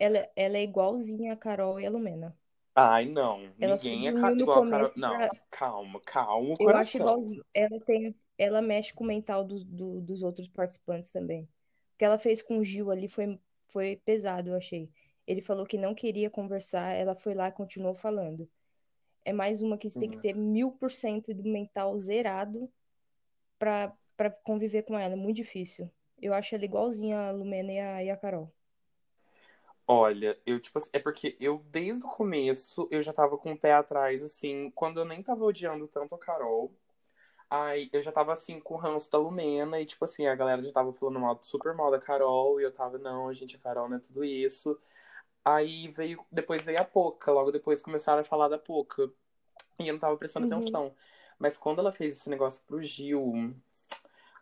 Ela, 0.00 0.28
ela 0.36 0.56
é 0.58 0.62
igualzinha 0.62 1.32
a 1.32 1.36
Carol 1.36 1.80
e 1.80 1.86
a 1.86 1.90
Lumena. 1.90 2.36
Ai, 2.74 3.06
não. 3.06 3.52
Ela 3.60 3.76
Ninguém 3.76 4.08
é 4.08 4.12
ca- 4.12 4.32
igual 4.32 4.62
a 4.64 4.66
Carol. 4.70 4.92
Não, 4.96 5.16
pra- 5.16 5.30
calma, 5.50 6.00
calma, 6.00 6.54
o 6.54 6.56
Eu 6.58 6.74
acho 6.76 6.96
coração. 6.96 7.00
igualzinho. 7.00 7.44
Ela 7.54 7.80
tem, 7.80 8.14
ela 8.36 8.62
mexe 8.62 8.92
com 8.94 9.04
o 9.04 9.06
mental 9.06 9.44
dos, 9.44 9.64
do- 9.64 10.00
dos 10.00 10.22
outros 10.22 10.48
participantes 10.48 11.10
também. 11.10 11.44
O 11.44 11.98
que 11.98 12.04
ela 12.04 12.18
fez 12.18 12.42
com 12.42 12.58
o 12.58 12.64
Gil 12.64 12.90
ali 12.90 13.08
foi, 13.08 13.38
foi 13.72 13.96
pesado, 14.04 14.50
eu 14.50 14.56
achei. 14.56 14.90
Ele 15.26 15.42
falou 15.42 15.66
que 15.66 15.76
não 15.76 15.94
queria 15.94 16.30
conversar, 16.30 16.94
ela 16.94 17.14
foi 17.14 17.34
lá 17.34 17.48
e 17.48 17.52
continuou 17.52 17.94
falando. 17.94 18.48
É 19.24 19.32
mais 19.32 19.62
uma 19.62 19.78
que 19.78 19.90
você 19.90 19.98
tem 19.98 20.10
que 20.10 20.16
Uhum. 20.16 20.22
ter 20.22 20.34
mil 20.34 20.72
por 20.72 20.90
cento 20.92 21.34
do 21.34 21.44
mental 21.44 21.98
zerado 21.98 22.70
pra, 23.58 23.96
pra 24.16 24.30
conviver 24.30 24.82
com 24.84 24.98
ela. 24.98 25.14
É 25.14 25.16
muito 25.16 25.36
difícil. 25.36 25.90
Eu 26.20 26.34
acho 26.34 26.54
ela 26.54 26.64
igualzinha 26.64 27.18
a 27.28 27.30
Lumena 27.32 27.72
e 27.72 27.80
a, 27.80 28.04
e 28.04 28.10
a 28.10 28.16
Carol. 28.16 28.52
Olha, 29.90 30.38
eu, 30.44 30.60
tipo 30.60 30.76
assim, 30.78 30.90
é 30.92 30.98
porque 30.98 31.34
eu, 31.40 31.64
desde 31.70 32.04
o 32.04 32.08
começo, 32.08 32.86
eu 32.90 33.00
já 33.02 33.10
tava 33.12 33.38
com 33.38 33.52
o 33.52 33.58
pé 33.58 33.72
atrás, 33.72 34.22
assim, 34.22 34.70
quando 34.72 35.00
eu 35.00 35.04
nem 35.06 35.22
tava 35.22 35.44
odiando 35.44 35.88
tanto 35.88 36.14
a 36.14 36.18
Carol. 36.18 36.70
Aí 37.50 37.88
eu 37.92 38.02
já 38.02 38.12
tava 38.12 38.32
assim 38.32 38.60
com 38.60 38.74
o 38.74 38.76
ranço 38.76 39.10
da 39.10 39.18
Lumena 39.18 39.80
e, 39.80 39.86
tipo 39.86 40.04
assim, 40.04 40.26
a 40.26 40.34
galera 40.34 40.62
já 40.62 40.70
tava 40.72 40.92
falando 40.92 41.18
mal, 41.20 41.38
super 41.42 41.74
mal 41.74 41.90
da 41.90 41.98
Carol, 41.98 42.60
e 42.60 42.64
eu 42.64 42.72
tava, 42.72 42.98
não, 42.98 43.32
gente, 43.32 43.56
a 43.56 43.58
Carol 43.60 43.88
não 43.88 43.96
é 43.96 44.00
tudo 44.00 44.24
isso. 44.24 44.78
Aí 45.44 45.88
veio, 45.88 46.24
depois 46.30 46.66
veio 46.66 46.80
a 46.80 46.84
Poca, 46.84 47.32
logo 47.32 47.50
depois 47.52 47.82
começaram 47.82 48.20
a 48.20 48.24
falar 48.24 48.48
da 48.48 48.58
Poca. 48.58 49.10
E 49.78 49.88
eu 49.88 49.94
não 49.94 50.00
tava 50.00 50.16
prestando 50.18 50.46
Uhum. 50.46 50.58
atenção. 50.58 50.94
Mas 51.38 51.56
quando 51.56 51.80
ela 51.80 51.92
fez 51.92 52.18
esse 52.18 52.28
negócio 52.30 52.62
pro 52.66 52.82
Gil, 52.82 53.54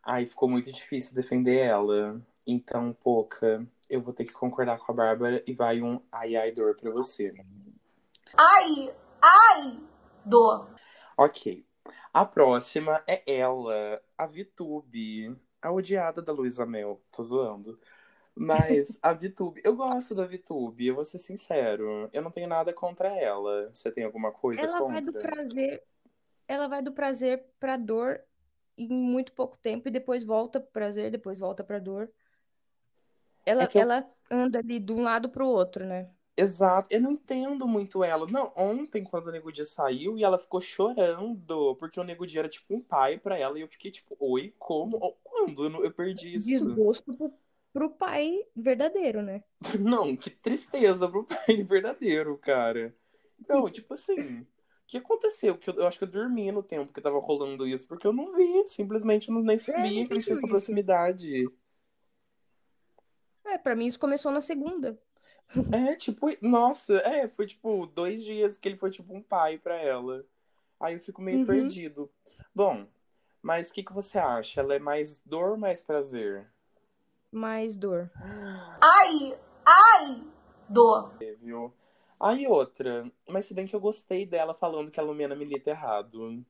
aí 0.03 0.27
ficou 0.27 0.49
muito 0.49 0.73
difícil 0.73 1.15
defender 1.15 1.59
ela. 1.59 2.21
Então, 2.47 2.93
Poca, 2.93 3.67
eu 3.89 4.01
vou 4.03 4.13
ter 4.15 4.25
que 4.25 4.33
concordar 4.33 4.79
com 4.79 4.93
a 4.93 4.95
Bárbara 4.95 5.43
e 5.47 5.53
vai 5.55 5.81
um 5.83 6.01
ai 6.13 6.37
ai 6.37 6.53
dor 6.53 6.77
pra 6.77 6.91
você. 6.91 7.35
Ai, 8.37 8.95
ai, 9.23 9.81
dor. 10.25 10.69
Ok. 11.17 11.65
A 12.13 12.25
próxima 12.25 13.03
é 13.07 13.23
ela, 13.27 14.03
a 14.17 14.27
Vitube, 14.27 15.37
a 15.61 15.71
odiada 15.73 16.23
da 16.23 16.33
Luísa 16.33 16.67
Mel. 16.67 17.01
Tô 17.11 17.23
zoando. 17.23 17.79
Mas 18.35 18.99
a 19.03 19.13
Vitube, 19.13 19.61
eu 19.65 19.77
gosto 19.77 20.15
da 20.15 20.25
Vitube, 20.27 20.87
eu 20.87 20.95
vou 20.95 21.05
ser 21.05 21.19
sincero. 21.19 22.09
Eu 22.13 22.23
não 22.23 22.31
tenho 22.31 22.49
nada 22.49 22.73
contra 22.73 23.09
ela. 23.09 23.71
Você 23.73 23.91
tem 23.91 24.05
alguma 24.05 24.33
coisa 24.33 24.61
Ela 24.63 24.79
contra? 24.79 24.93
vai 24.95 25.03
do 25.03 25.13
prazer, 25.15 25.85
ela 26.49 26.69
vai 26.69 26.83
do 26.83 26.93
prazer 26.93 27.45
pra 27.61 27.77
dor 27.77 28.23
em 28.77 28.89
muito 28.89 29.33
pouco 29.33 29.57
tempo 29.57 29.89
e 29.89 29.91
depois 29.91 30.25
volta 30.25 30.61
pro 30.61 30.71
prazer, 30.73 31.11
depois 31.11 31.39
volta 31.39 31.65
pra 31.65 31.79
dor. 31.79 32.11
Ela, 33.47 33.65
É 33.65 33.67
que 33.67 33.79
eu- 33.79 33.83
ela 33.83 34.07
anda 34.31 34.59
ali 34.59 34.79
de 34.81 34.93
um 34.93 35.03
lado 35.03 35.29
pro 35.31 35.47
outro, 35.49 35.85
né? 35.87 36.11
Exato, 36.39 36.89
eu 36.91 37.01
não 37.01 37.13
entendo 37.13 37.67
muito 37.67 38.05
ela. 38.05 38.27
Não, 38.31 38.53
ontem, 38.57 39.03
quando 39.05 39.29
o 39.29 39.31
Nego 39.33 39.51
Dia 39.53 39.65
saiu 39.65 40.19
e 40.19 40.25
ela 40.25 40.39
ficou 40.39 40.61
chorando, 40.61 41.75
porque 41.77 41.99
o 41.99 42.05
Nego 42.05 42.27
Dia 42.27 42.41
era 42.41 42.49
tipo 42.49 42.75
um 42.75 42.81
pai 42.83 43.19
pra 43.19 43.39
ela, 43.39 43.59
e 43.59 43.63
eu 43.63 43.69
fiquei 43.69 43.91
tipo, 43.91 44.15
oi, 44.21 44.55
como? 44.59 44.99
Quando? 45.25 45.65
Eu, 45.65 45.85
eu 45.85 45.93
perdi 45.93 46.35
isso. 46.35 46.83
Desgosto 46.85 47.15
pro, 47.17 47.33
pro 47.73 47.91
pai 47.91 48.47
verdadeiro, 48.55 49.23
né? 49.23 49.43
Não, 49.81 50.17
que 50.17 50.31
tristeza 50.31 51.09
pro 51.09 51.25
pai 51.25 51.63
verdadeiro, 51.63 52.37
cara. 52.39 52.95
Não, 53.49 53.71
tipo 53.71 53.95
assim, 53.95 54.41
o 54.43 54.47
que 54.87 54.99
aconteceu? 54.99 55.57
Que 55.59 55.71
eu, 55.71 55.75
eu 55.75 55.87
acho 55.87 55.99
que 55.99 56.05
eu 56.05 56.09
dormi 56.09 56.51
no 56.53 56.63
tempo 56.63 56.93
que 56.93 57.01
tava 57.01 57.19
rolando 57.19 57.67
isso, 57.67 57.87
porque 57.87 58.07
eu 58.07 58.13
não 58.13 58.35
vi, 58.35 58.69
simplesmente 58.69 59.31
não, 59.31 59.43
nem 59.43 59.59
sabia 59.59 59.91
não 59.93 60.05
que 60.05 60.13
eles 60.13 60.25
tinham 60.25 60.37
essa 60.37 60.49
proximidade. 60.49 61.51
É, 63.47 63.59
pra 63.59 63.75
mim 63.77 63.87
isso 63.87 63.99
começou 63.99 64.31
na 64.33 64.41
segunda. 64.41 64.99
É, 65.73 65.95
tipo, 65.97 66.27
nossa, 66.43 66.95
é, 66.99 67.29
foi 67.29 67.47
tipo 67.47 67.87
dois 67.87 68.25
dias 68.25 68.57
que 68.57 68.69
ele 68.69 68.77
foi 68.77 68.91
tipo 68.91 69.15
um 69.15 69.23
pai 69.23 69.59
pra 69.59 69.77
ela. 69.77 70.25
Aí 70.81 70.95
eu 70.95 71.01
fico 71.01 71.23
meio 71.23 71.39
Uhum. 71.41 71.47
perdido. 71.47 72.11
Bom, 72.55 72.87
mas 73.43 73.71
o 73.71 73.73
que 73.75 73.83
que 73.83 73.93
você 73.93 74.19
acha? 74.19 74.61
Ela 74.61 74.75
é 74.75 74.79
mais 74.79 75.21
dor 75.21 75.51
ou 75.53 75.57
mais 75.57 75.83
prazer? 75.83 76.47
Mais 77.31 77.77
dor. 77.77 78.11
Ai, 78.83 79.39
ai, 79.65 80.23
dor. 80.69 81.13
Viu? 81.41 81.73
Aí 82.19 82.47
outra, 82.47 83.05
mas 83.29 83.45
se 83.47 83.55
bem 83.55 83.67
que 83.67 83.77
eu 83.77 83.81
gostei 83.81 84.25
dela 84.27 84.55
falando 84.55 84.91
que 84.91 84.99
a 84.99 85.03
Lumena 85.03 85.35
milita 85.35 85.71
errado. 85.71 86.45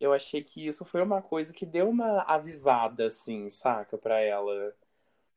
Eu 0.00 0.12
achei 0.12 0.42
que 0.42 0.66
isso 0.66 0.84
foi 0.84 1.02
uma 1.02 1.22
coisa 1.22 1.52
que 1.52 1.66
deu 1.66 1.88
uma 1.88 2.22
avivada, 2.22 3.06
assim, 3.06 3.48
saca, 3.50 3.98
pra 3.98 4.20
ela. 4.20 4.74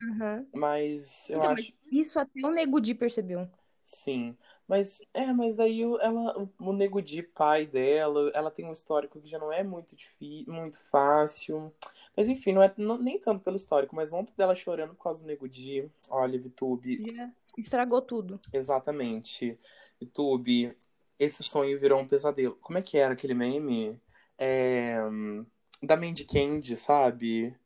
Aham. 0.02 0.46
Mas 0.52 1.28
eu 1.30 1.42
Então, 1.42 1.50
mas 1.52 1.66
acho. 1.66 1.72
isso 1.90 2.18
até 2.20 2.40
o 2.46 2.50
Nego 2.52 2.80
Di 2.80 2.94
percebeu. 2.94 3.48
Sim, 3.82 4.36
mas 4.68 5.00
é, 5.14 5.32
mas 5.32 5.54
daí 5.54 5.84
o- 5.84 5.98
ela, 6.00 6.38
o- 6.38 6.52
o 6.60 6.72
Nego 6.74 7.00
Di, 7.00 7.22
pai 7.22 7.66
dela, 7.66 8.30
ela 8.34 8.50
tem 8.50 8.64
um 8.66 8.72
histórico 8.72 9.18
que 9.20 9.26
já 9.28 9.38
não 9.38 9.50
é 9.52 9.62
muito 9.64 9.96
difícil, 9.96 10.52
muito 10.52 10.78
fácil. 10.90 11.72
Mas 12.16 12.28
enfim, 12.28 12.52
não 12.52 12.62
é 12.62 12.72
não- 12.76 12.98
nem 12.98 13.18
tanto 13.18 13.42
pelo 13.42 13.56
histórico, 13.56 13.96
mas 13.96 14.12
ontem 14.12 14.34
dela 14.36 14.54
chorando 14.54 14.94
por 14.94 15.02
causa 15.04 15.22
do 15.22 15.26
Nego 15.26 15.48
Di. 15.48 15.90
Olha, 16.10 16.38
Vitube, 16.38 17.02
Já 17.06 17.32
estragou 17.56 18.02
tudo. 18.02 18.38
exatamente. 18.52 19.58
Vitube, 20.00 20.76
esse 21.18 21.42
sonho 21.42 21.78
virou 21.78 22.00
um 22.00 22.06
pesadelo. 22.08 22.56
Como 22.56 22.78
é 22.78 22.82
que 22.82 22.98
era 22.98 23.14
aquele 23.14 23.34
meme? 23.34 24.00
É, 24.38 25.02
hum, 25.04 25.44
da 25.82 25.96
Mandy 25.96 26.24
Candy, 26.24 26.76
sabe? 26.76 27.56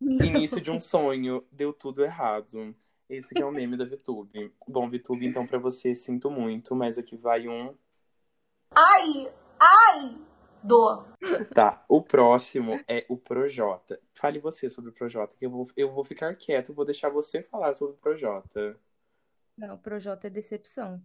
Início 0.00 0.60
de 0.60 0.70
um 0.70 0.78
sonho, 0.78 1.44
deu 1.50 1.72
tudo 1.72 2.04
errado. 2.04 2.74
Esse 3.08 3.34
que 3.34 3.40
é 3.42 3.44
o 3.44 3.52
meme 3.52 3.76
da 3.76 3.84
VTube. 3.84 4.52
Bom, 4.66 4.88
VTube, 4.90 5.26
então 5.26 5.46
pra 5.46 5.58
você, 5.58 5.94
sinto 5.94 6.30
muito, 6.30 6.74
mas 6.74 6.98
aqui 6.98 7.16
vai 7.16 7.48
um. 7.48 7.74
Ai, 8.74 9.32
ai, 9.60 10.18
dor. 10.62 11.06
Tá, 11.54 11.84
o 11.88 12.02
próximo 12.02 12.78
é 12.88 13.06
o 13.08 13.16
Projota. 13.16 14.00
Fale 14.14 14.38
você 14.38 14.68
sobre 14.68 14.90
o 14.90 14.92
Projota, 14.92 15.36
que 15.36 15.46
eu 15.46 15.50
vou, 15.50 15.68
eu 15.76 15.90
vou 15.92 16.04
ficar 16.04 16.34
quieto, 16.34 16.74
vou 16.74 16.84
deixar 16.84 17.08
você 17.08 17.42
falar 17.42 17.74
sobre 17.74 17.94
o 17.94 17.98
Projota. 17.98 18.76
Não, 19.56 19.74
o 19.76 19.78
Projota 19.78 20.26
é 20.26 20.30
decepção. 20.30 21.02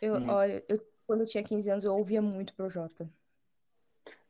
Eu, 0.00 0.14
Hum. 0.14 0.28
olha, 0.28 0.64
eu, 0.68 0.80
quando 1.06 1.22
eu 1.22 1.26
tinha 1.26 1.42
15 1.42 1.70
anos, 1.70 1.84
eu 1.84 1.94
ouvia 1.94 2.22
muito 2.22 2.54
Projota. 2.54 3.08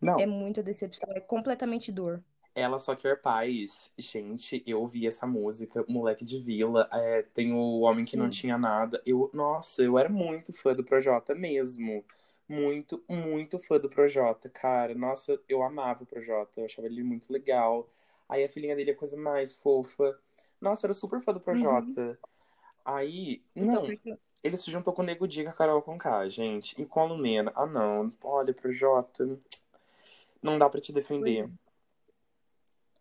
Não, 0.00 0.19
É 0.21 0.26
muita 0.26 0.62
decepção, 0.62 1.09
é 1.12 1.21
completamente 1.21 1.91
dor. 1.91 2.23
Ela 2.55 2.79
só 2.79 2.95
quer 2.95 3.21
paz. 3.21 3.91
Gente, 3.99 4.63
eu 4.67 4.81
ouvi 4.81 5.07
essa 5.07 5.27
música, 5.27 5.85
Moleque 5.89 6.25
de 6.25 6.39
Vila, 6.39 6.89
é, 6.93 7.23
tem 7.23 7.53
o 7.53 7.81
Homem 7.81 8.05
que 8.05 8.17
Não 8.17 8.27
Sim. 8.27 8.31
Tinha 8.31 8.59
Nada. 8.59 9.03
Eu, 9.05 9.31
nossa, 9.35 9.83
eu 9.83 9.99
era 9.99 10.09
muito 10.09 10.53
fã 10.53 10.75
do 10.75 10.85
Projota 10.85 11.35
mesmo. 11.35 12.05
Muito, 12.49 13.03
muito 13.09 13.59
fã 13.59 13.79
do 13.79 13.89
Projota, 13.89 14.49
cara. 14.51 14.95
Nossa, 14.95 15.41
eu 15.49 15.63
amava 15.63 16.03
o 16.05 16.07
Projota, 16.07 16.61
eu 16.61 16.65
achava 16.67 16.87
ele 16.87 17.03
muito 17.03 17.33
legal. 17.33 17.89
Aí 18.29 18.45
a 18.45 18.49
filhinha 18.49 18.77
dele 18.77 18.91
é 18.91 18.95
a 18.95 18.97
coisa 18.97 19.17
mais 19.17 19.57
fofa. 19.57 20.19
Nossa, 20.61 20.85
eu 20.87 20.89
era 20.89 20.95
super 20.95 21.21
fã 21.23 21.33
do 21.33 21.41
Projota. 21.41 22.19
Aí, 22.85 23.43
Uhum. 23.57 23.65
Então, 23.65 23.75
não, 23.81 23.87
pra 23.87 23.97
quem- 23.97 24.19
ele 24.43 24.57
se 24.59 24.71
juntou 24.71 24.93
com 24.93 25.03
o 25.03 25.05
Nego 25.05 25.27
Di 25.27 25.41
e 25.41 25.45
com 25.45 25.51
a 25.51 25.53
Carol 25.55 25.81
Conká, 25.83 26.29
gente. 26.29 26.81
E 26.81 26.85
com 26.85 27.01
a 27.01 27.05
Lumena. 27.05 27.51
Ah, 27.55 27.67
não. 27.67 28.11
Olha, 28.23 28.53
Projota. 28.53 29.39
Não 30.43 30.59
dá 30.59 30.69
pra 30.69 30.81
te 30.81 30.93
defender. 30.93 31.49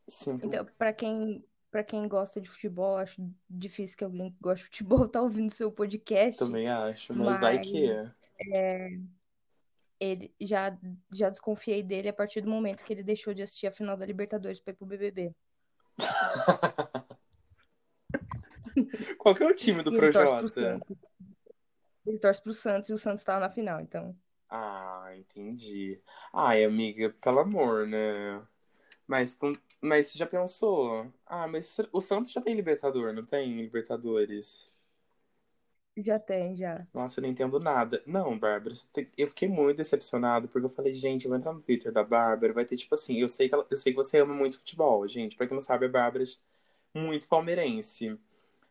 Sinto. 0.08 0.46
então, 0.46 0.66
pra 0.78 0.94
quem, 0.94 1.44
pra 1.72 1.84
quem 1.84 2.08
gosta 2.08 2.40
de 2.42 2.50
futebol, 2.50 2.98
acho 2.98 3.22
difícil 3.50 3.98
que 3.98 4.04
alguém 4.04 4.32
que 4.32 4.38
goste 4.42 4.64
de 4.64 4.70
futebol 4.70 5.08
tá 5.10 5.22
ouvindo 5.22 5.52
seu 5.52 5.72
podcast. 5.72 6.40
Também 6.40 6.70
acho, 6.70 7.14
mas 7.14 7.40
vai 7.40 7.62
que 7.62 7.92
é. 8.54 8.90
Ele 10.00 10.34
já, 10.42 10.78
já 11.12 11.30
desconfiei 11.30 11.82
dele 11.82 12.10
a 12.10 12.14
partir 12.14 12.42
do 12.42 12.50
momento 12.50 12.84
que 12.84 12.92
ele 12.92 13.04
deixou 13.04 13.34
de 13.34 13.42
assistir 13.42 13.68
a 13.68 13.72
final 13.72 13.96
da 13.96 14.06
Libertadores 14.06 14.60
pra 14.60 14.74
ir 14.74 14.76
pro 14.76 14.86
BBB. 14.86 15.34
Qual 19.18 19.34
que 19.34 19.44
é 19.44 19.48
o 19.48 19.56
time 19.56 19.82
do 19.84 19.92
ele 19.92 20.12
torce 20.12 20.32
pro 20.32 20.40
Projota? 20.40 20.50
Santos. 20.50 20.98
Ele 22.06 22.20
torce 22.20 22.44
pro 22.44 22.54
Santos 22.54 22.90
e 22.90 22.94
o 22.94 22.98
Santos 22.98 23.24
tava 23.24 23.40
na 23.40 23.50
final, 23.50 23.80
então. 23.80 24.16
Ah, 24.50 25.12
entendi. 25.16 26.00
Ai, 26.34 26.64
amiga, 26.64 27.16
pelo 27.22 27.40
amor, 27.40 27.88
né? 27.88 28.42
Mas, 29.08 29.38
mas 29.84 30.08
você 30.08 30.18
já 30.20 30.26
pensou? 30.28 31.12
Ah, 31.26 31.48
mas 31.48 31.78
o 31.92 32.02
Santos 32.02 32.32
já 32.32 32.42
tem 32.42 32.56
Libertador, 32.56 33.14
não 33.14 33.26
tem 33.26 33.62
Libertadores? 33.62 34.70
Já 35.98 36.20
tem, 36.20 36.56
já. 36.56 36.88
Nossa, 36.94 37.20
eu 37.20 37.24
não 37.24 37.30
entendo 37.30 37.60
nada. 37.60 38.04
Não, 38.06 38.38
Bárbara, 38.38 38.76
tem- 38.94 39.10
eu 39.18 39.28
fiquei 39.28 39.48
muito 39.48 39.78
decepcionado 39.78 40.48
porque 40.48 40.66
eu 40.66 40.70
falei, 40.70 40.94
gente, 40.94 41.26
eu 41.26 41.30
vou 41.30 41.38
entrar 41.38 41.52
no 41.54 41.62
Twitter 41.62 41.92
da 41.92 42.04
Bárbara, 42.04 42.54
vai 42.54 42.66
ter 42.66 42.78
tipo 42.78 42.94
assim, 42.94 43.16
eu 43.20 43.28
sei 43.28 43.50
que 43.50 43.56
ela- 43.56 43.66
eu 43.70 43.78
sei 43.78 43.94
que 43.94 43.98
você 43.98 44.20
ama 44.20 44.34
muito 44.34 44.58
futebol, 44.60 45.08
gente. 45.08 45.36
Pra 45.36 45.48
quem 45.48 45.56
não 45.56 45.62
sabe, 45.62 45.86
a 45.88 45.90
Bárbara 45.90 46.24
é 46.24 47.00
muito 47.00 47.28
palmeirense. 47.28 48.18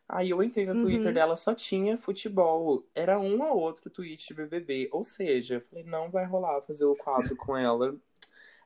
Aí 0.09 0.29
eu 0.31 0.43
entrei 0.43 0.65
no 0.65 0.75
Twitter 0.77 1.11
Uhum. 1.11 1.13
dela, 1.13 1.35
só 1.37 1.55
tinha 1.55 1.97
futebol. 1.97 2.85
Era 2.95 3.19
um 3.19 3.41
ou 3.43 3.59
outro 3.59 3.89
tweet 3.91 4.27
de 4.29 4.33
BBB. 4.35 4.89
Ou 4.93 5.03
seja, 5.03 5.55
eu 5.55 5.61
falei, 5.61 5.83
não 5.85 6.11
vai 6.11 6.25
rolar 6.25 6.61
fazer 6.63 6.85
o 6.85 6.95
quadro 6.95 7.35
com 7.37 7.57
ela. 7.57 7.95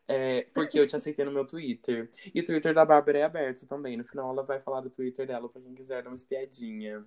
É, 0.07 0.47
porque 0.53 0.79
eu 0.79 0.87
te 0.87 0.95
aceitei 0.95 1.25
no 1.25 1.31
meu 1.31 1.45
Twitter. 1.45 2.09
E 2.33 2.39
o 2.39 2.45
Twitter 2.45 2.73
da 2.73 2.85
Bárbara 2.85 3.19
é 3.19 3.23
aberto 3.23 3.67
também. 3.67 3.97
No 3.97 4.05
final 4.05 4.31
ela 4.31 4.43
vai 4.43 4.59
falar 4.59 4.79
do 4.79 4.89
Twitter 4.89 5.27
dela 5.27 5.49
pra 5.49 5.61
quem 5.61 5.75
quiser 5.75 6.01
dar 6.01 6.09
uma 6.09 6.15
espiadinha. 6.15 7.05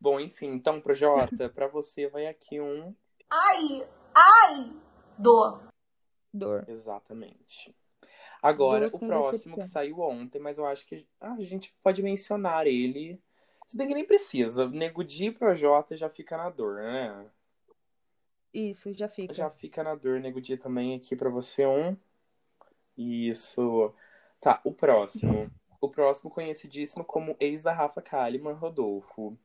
Bom, 0.00 0.18
enfim, 0.18 0.48
então, 0.48 0.80
Projota, 0.80 1.48
pra 1.48 1.68
você 1.68 2.08
vai 2.08 2.26
aqui 2.26 2.60
um. 2.60 2.94
Ai, 3.30 3.86
ai, 4.14 4.72
dor. 5.16 5.62
Dor. 6.32 6.64
Exatamente. 6.68 7.74
Agora, 8.42 8.90
Dor 8.90 8.96
o 8.96 9.06
próximo 9.06 9.32
decepção. 9.32 9.58
que 9.58 9.68
saiu 9.68 10.00
ontem, 10.00 10.40
mas 10.40 10.58
eu 10.58 10.66
acho 10.66 10.84
que 10.84 11.06
ah, 11.20 11.34
a 11.34 11.44
gente 11.44 11.74
pode 11.82 12.02
mencionar 12.02 12.66
ele. 12.66 13.22
Se 13.66 13.76
bem 13.76 13.86
que 13.86 13.94
nem 13.94 14.04
precisa. 14.04 14.68
Nego 14.68 15.04
Di 15.04 15.26
e 15.26 15.30
Projota 15.30 15.96
já 15.96 16.10
fica 16.10 16.36
na 16.36 16.50
dor, 16.50 16.82
né? 16.82 17.30
Isso, 18.52 18.92
já 18.92 19.08
fica. 19.08 19.32
Já 19.32 19.48
fica 19.48 19.82
na 19.82 19.94
dor, 19.94 20.20
Nego 20.20 20.40
Di 20.40 20.56
também 20.56 20.96
aqui 20.96 21.16
pra 21.16 21.30
você 21.30 21.64
um. 21.64 21.96
Isso. 22.96 23.92
Tá, 24.40 24.60
o 24.64 24.72
próximo. 24.72 25.50
O 25.80 25.88
próximo 25.88 26.30
conhecidíssimo 26.30 27.04
como 27.04 27.36
ex 27.38 27.62
da 27.62 27.72
Rafa 27.72 28.00
Kalimann, 28.00 28.54
Rodolfo. 28.54 29.36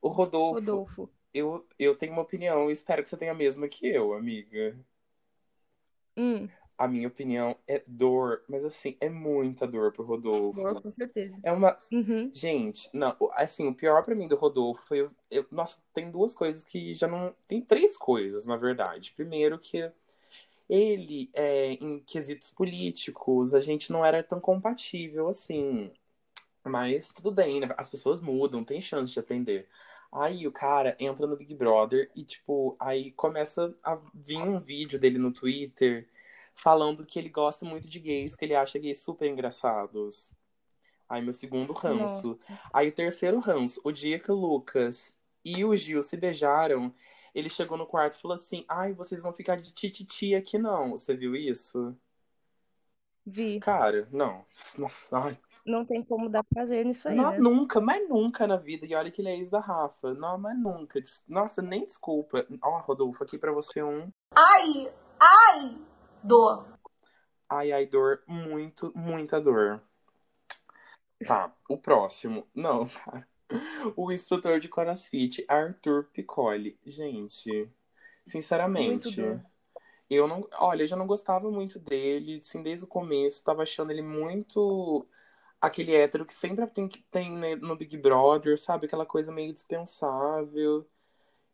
O 0.00 0.08
Rodolfo, 0.08 0.60
Rodolfo. 0.60 1.10
Eu, 1.34 1.66
eu 1.78 1.96
tenho 1.96 2.12
uma 2.12 2.22
opinião 2.22 2.68
e 2.68 2.72
espero 2.72 3.02
que 3.02 3.08
você 3.08 3.16
tenha 3.16 3.32
a 3.32 3.34
mesma 3.34 3.66
que 3.68 3.86
eu, 3.86 4.12
amiga. 4.12 4.76
Hum, 6.16 6.48
A 6.76 6.86
minha 6.88 7.08
opinião 7.08 7.56
é 7.66 7.82
dor, 7.88 8.42
mas 8.48 8.64
assim, 8.64 8.96
é 9.00 9.08
muita 9.08 9.66
dor 9.66 9.92
pro 9.92 10.04
Rodolfo. 10.04 10.60
dor, 10.62 10.82
com 10.82 10.92
certeza. 10.92 11.40
É 11.42 11.52
uma. 11.52 11.78
Uhum. 11.90 12.30
Gente, 12.32 12.88
não, 12.92 13.16
assim, 13.34 13.66
o 13.66 13.74
pior 13.74 14.04
pra 14.04 14.14
mim 14.14 14.28
do 14.28 14.36
Rodolfo 14.36 14.82
foi. 14.82 15.00
eu- 15.00 15.10
eu- 15.30 15.46
nossa, 15.50 15.80
tem 15.94 16.10
duas 16.10 16.34
coisas 16.34 16.62
que 16.62 16.92
já 16.92 17.06
não. 17.08 17.34
Tem 17.48 17.60
três 17.62 17.96
coisas, 17.96 18.46
na 18.46 18.56
verdade. 18.56 19.12
Primeiro, 19.16 19.58
que 19.58 19.90
ele, 20.72 21.28
é, 21.34 21.74
em 21.74 21.98
quesitos 22.00 22.50
políticos, 22.50 23.54
a 23.54 23.60
gente 23.60 23.92
não 23.92 24.02
era 24.02 24.22
tão 24.22 24.40
compatível 24.40 25.28
assim. 25.28 25.92
Mas 26.64 27.12
tudo 27.12 27.30
bem, 27.30 27.60
né? 27.60 27.68
As 27.76 27.90
pessoas 27.90 28.22
mudam, 28.22 28.64
tem 28.64 28.80
chance 28.80 29.12
de 29.12 29.18
aprender. 29.20 29.68
Aí 30.10 30.46
o 30.46 30.52
cara 30.52 30.96
entra 30.98 31.26
no 31.26 31.36
Big 31.36 31.54
Brother 31.54 32.10
e, 32.16 32.24
tipo, 32.24 32.74
aí 32.80 33.12
começa 33.12 33.74
a 33.84 33.98
vir 34.14 34.38
um 34.38 34.58
vídeo 34.58 34.98
dele 34.98 35.18
no 35.18 35.30
Twitter 35.30 36.08
falando 36.54 37.04
que 37.04 37.18
ele 37.18 37.28
gosta 37.28 37.66
muito 37.66 37.86
de 37.86 38.00
gays, 38.00 38.34
que 38.34 38.46
ele 38.46 38.54
acha 38.54 38.78
gays 38.78 39.00
super 39.00 39.28
engraçados. 39.28 40.32
Aí 41.06 41.20
meu 41.20 41.34
segundo 41.34 41.74
ranço. 41.74 42.38
Aí 42.72 42.88
o 42.88 42.92
terceiro 42.92 43.38
ranço, 43.40 43.78
o 43.84 43.92
dia 43.92 44.18
que 44.18 44.32
o 44.32 44.34
Lucas 44.34 45.14
e 45.44 45.64
o 45.66 45.76
Gil 45.76 46.02
se 46.02 46.16
beijaram, 46.16 46.94
ele 47.34 47.48
chegou 47.48 47.78
no 47.78 47.86
quarto 47.86 48.14
e 48.14 48.20
falou 48.20 48.34
assim: 48.34 48.64
Ai, 48.68 48.92
vocês 48.92 49.22
vão 49.22 49.32
ficar 49.32 49.56
de 49.56 49.72
tititi 49.72 50.34
aqui 50.34 50.58
não. 50.58 50.90
Você 50.90 51.14
viu 51.16 51.34
isso? 51.34 51.96
Vi. 53.24 53.60
Cara, 53.60 54.08
não. 54.10 54.44
Nossa, 54.78 55.16
ai, 55.16 55.38
Não 55.64 55.84
tem 55.84 56.02
como 56.02 56.28
dar 56.28 56.42
prazer 56.42 56.84
nisso 56.84 57.08
aí, 57.08 57.16
Não, 57.16 57.30
né? 57.30 57.38
nunca, 57.38 57.80
mas 57.80 58.08
nunca 58.08 58.46
na 58.46 58.56
vida. 58.56 58.84
E 58.84 58.94
olha 58.94 59.10
que 59.10 59.22
ele 59.22 59.28
é 59.28 59.36
ex 59.36 59.48
da 59.48 59.60
Rafa. 59.60 60.12
Não, 60.14 60.36
mas 60.36 60.58
nunca. 60.58 61.00
Nossa, 61.28 61.62
nem 61.62 61.84
desculpa. 61.86 62.44
Ó, 62.60 62.78
Rodolfo, 62.80 63.22
aqui 63.22 63.38
pra 63.38 63.52
você 63.52 63.82
um. 63.82 64.10
Ai, 64.34 64.92
ai, 65.20 65.78
dor. 66.22 66.66
Ai, 67.48 67.70
ai, 67.72 67.86
dor. 67.86 68.22
Muito, 68.26 68.92
muita 68.96 69.40
dor. 69.40 69.80
Tá, 71.24 71.54
o 71.68 71.78
próximo. 71.78 72.48
Não, 72.54 72.88
cara. 73.04 73.28
O 73.96 74.12
instrutor 74.12 74.60
de 74.60 74.68
CrossFit, 74.68 75.44
Arthur 75.48 76.04
Piccoli. 76.12 76.78
Gente, 76.86 77.68
sinceramente, 78.26 79.20
eu 80.10 80.28
não. 80.28 80.48
Olha, 80.58 80.82
eu 80.84 80.86
já 80.86 80.96
não 80.96 81.06
gostava 81.06 81.50
muito 81.50 81.78
dele, 81.78 82.38
assim, 82.40 82.62
desde 82.62 82.84
o 82.84 82.88
começo. 82.88 83.44
Tava 83.44 83.62
achando 83.62 83.90
ele 83.92 84.02
muito. 84.02 85.06
Aquele 85.60 85.94
hétero 85.96 86.26
que 86.26 86.34
sempre 86.34 86.66
tem, 86.68 86.88
tem 87.10 87.32
né, 87.32 87.56
no 87.56 87.76
Big 87.76 87.96
Brother, 87.98 88.58
sabe? 88.60 88.86
Aquela 88.86 89.06
coisa 89.06 89.32
meio 89.32 89.52
dispensável. 89.54 90.86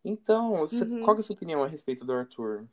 Então, 0.05 0.59
você- 0.59 0.87
Uhum. 0.87 1.01
qual 1.01 1.17
é 1.17 1.21
a 1.21 1.23
sua 1.25 1.35
opinião 1.37 1.63
a 1.65 1.69
respeito 1.69 2.05
do 2.05 2.13
Arthur? 2.15 2.69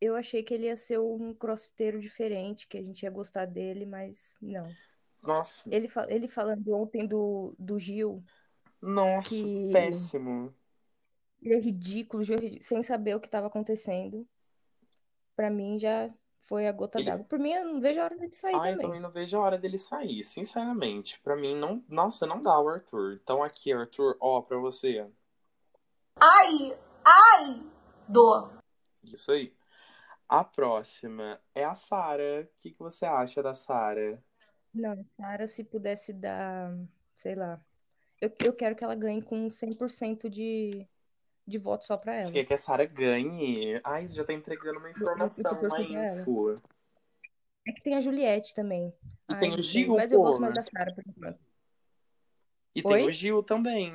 Eu 0.00 0.16
achei 0.16 0.42
que 0.42 0.52
ele 0.54 0.66
ia 0.66 0.76
ser 0.76 0.98
um 0.98 1.32
crossfiteiro 1.34 2.00
diferente, 2.00 2.66
que 2.66 2.76
a 2.78 2.82
gente 2.82 3.02
ia 3.04 3.10
gostar 3.10 3.44
dele, 3.46 3.86
mas 3.86 4.36
não. 4.40 4.76
Nossa, 5.22 5.68
Ele, 5.70 5.88
fa- 5.88 6.06
ele 6.08 6.28
falando 6.28 6.72
ontem 6.74 7.06
do, 7.06 7.54
do 7.58 7.78
Gil, 7.78 8.22
nossa, 8.80 9.28
que 9.28 9.70
péssimo. 9.72 10.54
ele 11.42 11.54
é 11.54 11.58
ridículo, 11.60 12.22
Gil 12.22 12.36
é 12.36 12.40
ridículo, 12.40 12.62
sem 12.64 12.82
saber 12.82 13.14
o 13.14 13.20
que 13.20 13.26
estava 13.26 13.46
acontecendo. 13.46 14.26
Pra 15.36 15.50
mim 15.50 15.78
já 15.78 16.10
foi 16.40 16.66
a 16.66 16.72
gota 16.72 16.98
Ele 16.98 17.10
d'água. 17.10 17.24
Por 17.26 17.38
mim, 17.38 17.52
eu 17.52 17.64
não 17.64 17.80
vejo 17.80 18.00
a 18.00 18.04
hora 18.04 18.16
dele 18.16 18.32
sair 18.32 18.54
Ah, 18.54 18.70
eu 18.70 18.72
também. 18.72 18.86
também 18.86 19.00
não 19.00 19.10
vejo 19.10 19.36
a 19.36 19.40
hora 19.40 19.58
dele 19.58 19.78
sair, 19.78 20.24
sinceramente. 20.24 21.20
Pra 21.20 21.36
mim, 21.36 21.54
não. 21.54 21.84
Nossa, 21.88 22.26
não 22.26 22.42
dá 22.42 22.58
o 22.58 22.68
Arthur. 22.68 23.20
Então, 23.22 23.42
aqui, 23.42 23.72
Arthur, 23.72 24.16
ó, 24.18 24.40
pra 24.40 24.56
você. 24.58 25.06
Ai, 26.20 26.76
ai, 27.04 27.62
dor. 28.08 28.50
Isso 29.04 29.30
aí. 29.30 29.54
A 30.28 30.42
próxima 30.42 31.40
é 31.54 31.64
a 31.64 31.74
Sara. 31.74 32.42
O 32.50 32.60
que 32.60 32.72
que 32.72 32.78
você 32.78 33.04
acha 33.06 33.42
da 33.42 33.54
Sara? 33.54 34.22
Não, 34.78 35.04
Sara, 35.16 35.46
se 35.48 35.64
pudesse 35.64 36.12
dar, 36.12 36.72
sei 37.16 37.34
lá. 37.34 37.60
Eu, 38.20 38.32
eu 38.44 38.52
quero 38.54 38.76
que 38.76 38.84
ela 38.84 38.94
ganhe 38.94 39.20
com 39.20 39.50
100% 39.50 40.30
de, 40.30 40.86
de 41.46 41.58
voto 41.58 41.84
só 41.84 41.96
pra 41.96 42.14
Você 42.14 42.22
ela. 42.22 42.32
quer 42.32 42.44
que 42.44 42.54
a 42.54 42.58
Sara 42.58 42.84
ganhe? 42.84 43.80
Ai, 43.84 44.06
você 44.06 44.14
já 44.14 44.24
tá 44.24 44.32
entregando 44.32 44.78
uma 44.78 44.88
eu 44.88 44.94
tô 44.94 45.00
informação, 45.12 45.60
uma 45.62 45.82
info. 45.82 46.54
É 47.66 47.72
que 47.72 47.82
tem 47.82 47.94
a 47.96 48.00
Juliette 48.00 48.54
também. 48.54 48.92
E 49.28 49.34
tem 49.34 49.52
o 49.54 49.62
Gil, 49.62 49.96
mas 49.96 50.12
eu 50.12 50.20
gosto 50.20 50.40
mais 50.40 50.54
da 50.54 50.62
Sara 50.62 50.94
por 50.94 51.04
enquanto. 51.06 51.38
E 52.74 52.82
tem 52.82 53.04
o? 53.04 53.10
Gil 53.12 53.42
também. 53.42 53.94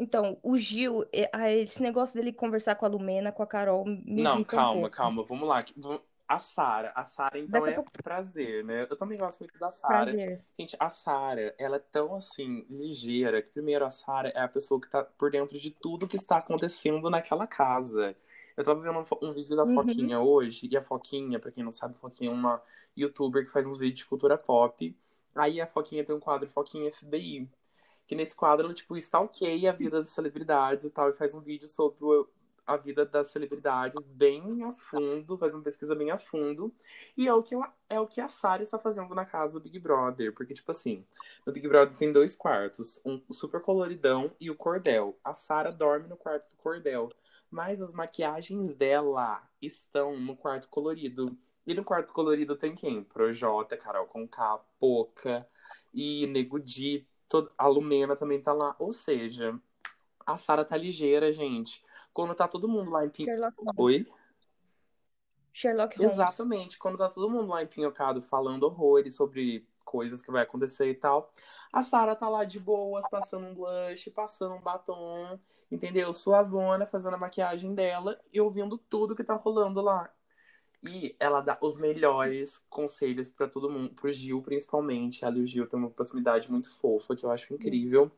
Então, 0.00 0.38
o 0.42 0.56
Gil, 0.56 1.04
é- 1.12 1.28
ah, 1.32 1.50
esse 1.50 1.82
negócio 1.82 2.14
dele 2.14 2.32
conversar 2.32 2.76
com 2.76 2.86
a 2.86 2.88
Lumena, 2.88 3.32
com 3.32 3.42
a 3.42 3.46
Carol, 3.46 3.84
me 3.84 4.22
Não, 4.22 4.34
irrita 4.34 4.40
um 4.40 4.44
calma, 4.44 4.82
pouco. 4.82 4.96
calma, 4.96 5.24
vamos 5.24 5.48
lá. 5.48 5.64
Vamos- 5.76 6.02
A 6.28 6.38
Sara, 6.38 6.92
a 6.94 7.04
Sara 7.06 7.38
então 7.38 7.60
Daqui 7.62 7.72
é 7.72 7.74
pouco, 7.76 7.90
prazer, 8.02 8.62
né? 8.62 8.82
Eu 8.82 8.96
também 8.96 9.18
gosto 9.18 9.40
muito 9.40 9.58
da 9.58 9.70
Sara. 9.70 10.12
Gente, 10.58 10.76
a 10.78 10.90
Sara, 10.90 11.54
ela 11.58 11.76
é 11.76 11.78
tão 11.78 12.14
assim, 12.14 12.66
ligeira, 12.68 13.40
que 13.40 13.48
primeiro 13.48 13.84
a 13.86 13.90
Sara 13.90 14.28
é 14.28 14.40
a 14.40 14.48
pessoa 14.48 14.78
que 14.80 14.90
tá 14.90 15.02
por 15.02 15.30
dentro 15.30 15.58
de 15.58 15.70
tudo 15.70 16.06
que 16.06 16.16
está 16.16 16.36
acontecendo 16.36 17.08
naquela 17.08 17.46
casa. 17.46 18.14
Eu 18.56 18.64
tava 18.64 18.80
vendo 18.80 18.98
um, 18.98 19.28
um 19.28 19.32
vídeo 19.32 19.56
da 19.56 19.64
Uhum. 19.64 19.74
Foquinha 19.74 20.20
hoje, 20.20 20.68
e 20.70 20.76
a 20.76 20.82
Foquinha, 20.82 21.38
pra 21.38 21.50
quem 21.50 21.64
não 21.64 21.70
sabe, 21.70 21.94
a 21.94 21.98
Foquinha 21.98 22.30
é 22.30 22.34
uma 22.34 22.60
youtuber 22.96 23.44
que 23.44 23.50
faz 23.50 23.66
uns 23.66 23.78
vídeos 23.78 24.00
de 24.00 24.06
cultura 24.06 24.36
pop. 24.36 24.94
Aí 25.34 25.60
a 25.60 25.66
Foquinha 25.66 26.04
tem 26.04 26.14
um 26.14 26.20
quadro 26.20 26.46
Foquinha 26.48 26.90
FBI. 26.92 27.48
Que 28.06 28.14
nesse 28.14 28.34
quadro 28.34 28.66
ela, 28.66 28.74
tipo, 28.74 28.96
stalkeia 28.96 29.70
a 29.70 29.72
vida 29.74 29.98
das 30.00 30.10
celebridades 30.10 30.84
e 30.84 30.90
tal, 30.90 31.08
e 31.10 31.12
faz 31.14 31.34
um 31.34 31.40
vídeo 31.40 31.68
sobre 31.68 32.04
o- 32.04 32.28
a 32.68 32.76
vida 32.76 33.06
das 33.06 33.28
celebridades 33.28 34.04
bem 34.04 34.62
a 34.62 34.72
fundo, 34.72 35.38
faz 35.38 35.54
uma 35.54 35.62
pesquisa 35.62 35.94
bem 35.94 36.10
a 36.10 36.18
fundo. 36.18 36.70
E 37.16 37.26
é 37.26 37.32
o 37.32 37.42
que, 37.42 37.54
é 37.88 37.98
o 37.98 38.06
que 38.06 38.20
a 38.20 38.28
Sarah 38.28 38.62
está 38.62 38.78
fazendo 38.78 39.14
na 39.14 39.24
casa 39.24 39.54
do 39.54 39.60
Big 39.60 39.78
Brother. 39.78 40.34
Porque, 40.34 40.52
tipo 40.52 40.70
assim, 40.70 41.02
no 41.46 41.52
Big 41.52 41.66
Brother 41.66 41.96
tem 41.96 42.12
dois 42.12 42.36
quartos, 42.36 43.00
um 43.06 43.20
super 43.30 43.62
coloridão 43.62 44.30
e 44.38 44.50
o 44.50 44.54
cordel. 44.54 45.18
A 45.24 45.32
Sarah 45.32 45.70
dorme 45.70 46.08
no 46.08 46.16
quarto 46.16 46.50
do 46.50 46.56
cordel. 46.56 47.10
Mas 47.50 47.80
as 47.80 47.94
maquiagens 47.94 48.74
dela 48.74 49.42
estão 49.62 50.20
no 50.20 50.36
quarto 50.36 50.68
colorido. 50.68 51.34
E 51.66 51.72
no 51.72 51.82
quarto 51.82 52.12
colorido 52.12 52.54
tem 52.54 52.74
quem? 52.74 53.02
Projota, 53.02 53.76
Carol 53.78 54.06
Conká, 54.06 54.60
Poca 54.78 55.48
e 55.94 56.26
Nego 56.26 56.60
Di. 56.60 57.06
todo- 57.26 57.50
A 57.56 57.66
Lumena 57.66 58.14
também 58.14 58.40
tá 58.40 58.52
lá. 58.52 58.76
Ou 58.78 58.92
seja, 58.92 59.58
a 60.26 60.36
Sarah 60.36 60.64
tá 60.64 60.76
ligeira, 60.76 61.32
gente. 61.32 61.82
Quando 62.18 62.34
tá 62.34 62.48
todo 62.48 62.66
mundo 62.66 62.90
lá 62.90 63.06
em 63.06 63.10
Pin... 63.10 63.26
Oi? 63.76 64.04
Sherlock 65.52 65.96
Holmes. 65.96 66.12
Exatamente. 66.14 66.76
Quando 66.76 66.98
tá 66.98 67.08
todo 67.08 67.30
mundo 67.30 67.46
lá 67.46 67.62
empinhocado 67.62 68.20
falando 68.20 68.64
horrores 68.64 69.14
sobre 69.14 69.64
coisas 69.84 70.20
que 70.20 70.32
vai 70.32 70.42
acontecer 70.42 70.90
e 70.90 70.96
tal, 70.96 71.30
a 71.72 71.80
Sarah 71.80 72.16
tá 72.16 72.28
lá 72.28 72.42
de 72.42 72.58
boas, 72.58 73.08
passando 73.08 73.46
um 73.46 73.54
blush, 73.54 74.10
passando 74.10 74.56
um 74.56 74.60
batom, 74.60 75.38
entendeu? 75.70 76.12
Suavona, 76.12 76.86
fazendo 76.86 77.14
a 77.14 77.18
maquiagem 77.18 77.72
dela 77.72 78.20
e 78.32 78.40
ouvindo 78.40 78.76
tudo 78.76 79.14
que 79.14 79.22
tá 79.22 79.36
rolando 79.36 79.80
lá. 79.80 80.12
E 80.82 81.14
ela 81.20 81.40
dá 81.40 81.56
os 81.60 81.76
melhores 81.78 82.58
conselhos 82.68 83.30
pra 83.30 83.46
todo 83.46 83.70
mundo, 83.70 83.94
pro 83.94 84.10
Gil 84.10 84.42
principalmente. 84.42 85.24
Ela 85.24 85.38
e 85.38 85.42
o 85.42 85.46
Gil 85.46 85.68
têm 85.68 85.78
uma 85.78 85.88
proximidade 85.88 86.50
muito 86.50 86.68
fofa, 86.80 87.14
que 87.14 87.24
eu 87.24 87.30
acho 87.30 87.54
incrível. 87.54 88.10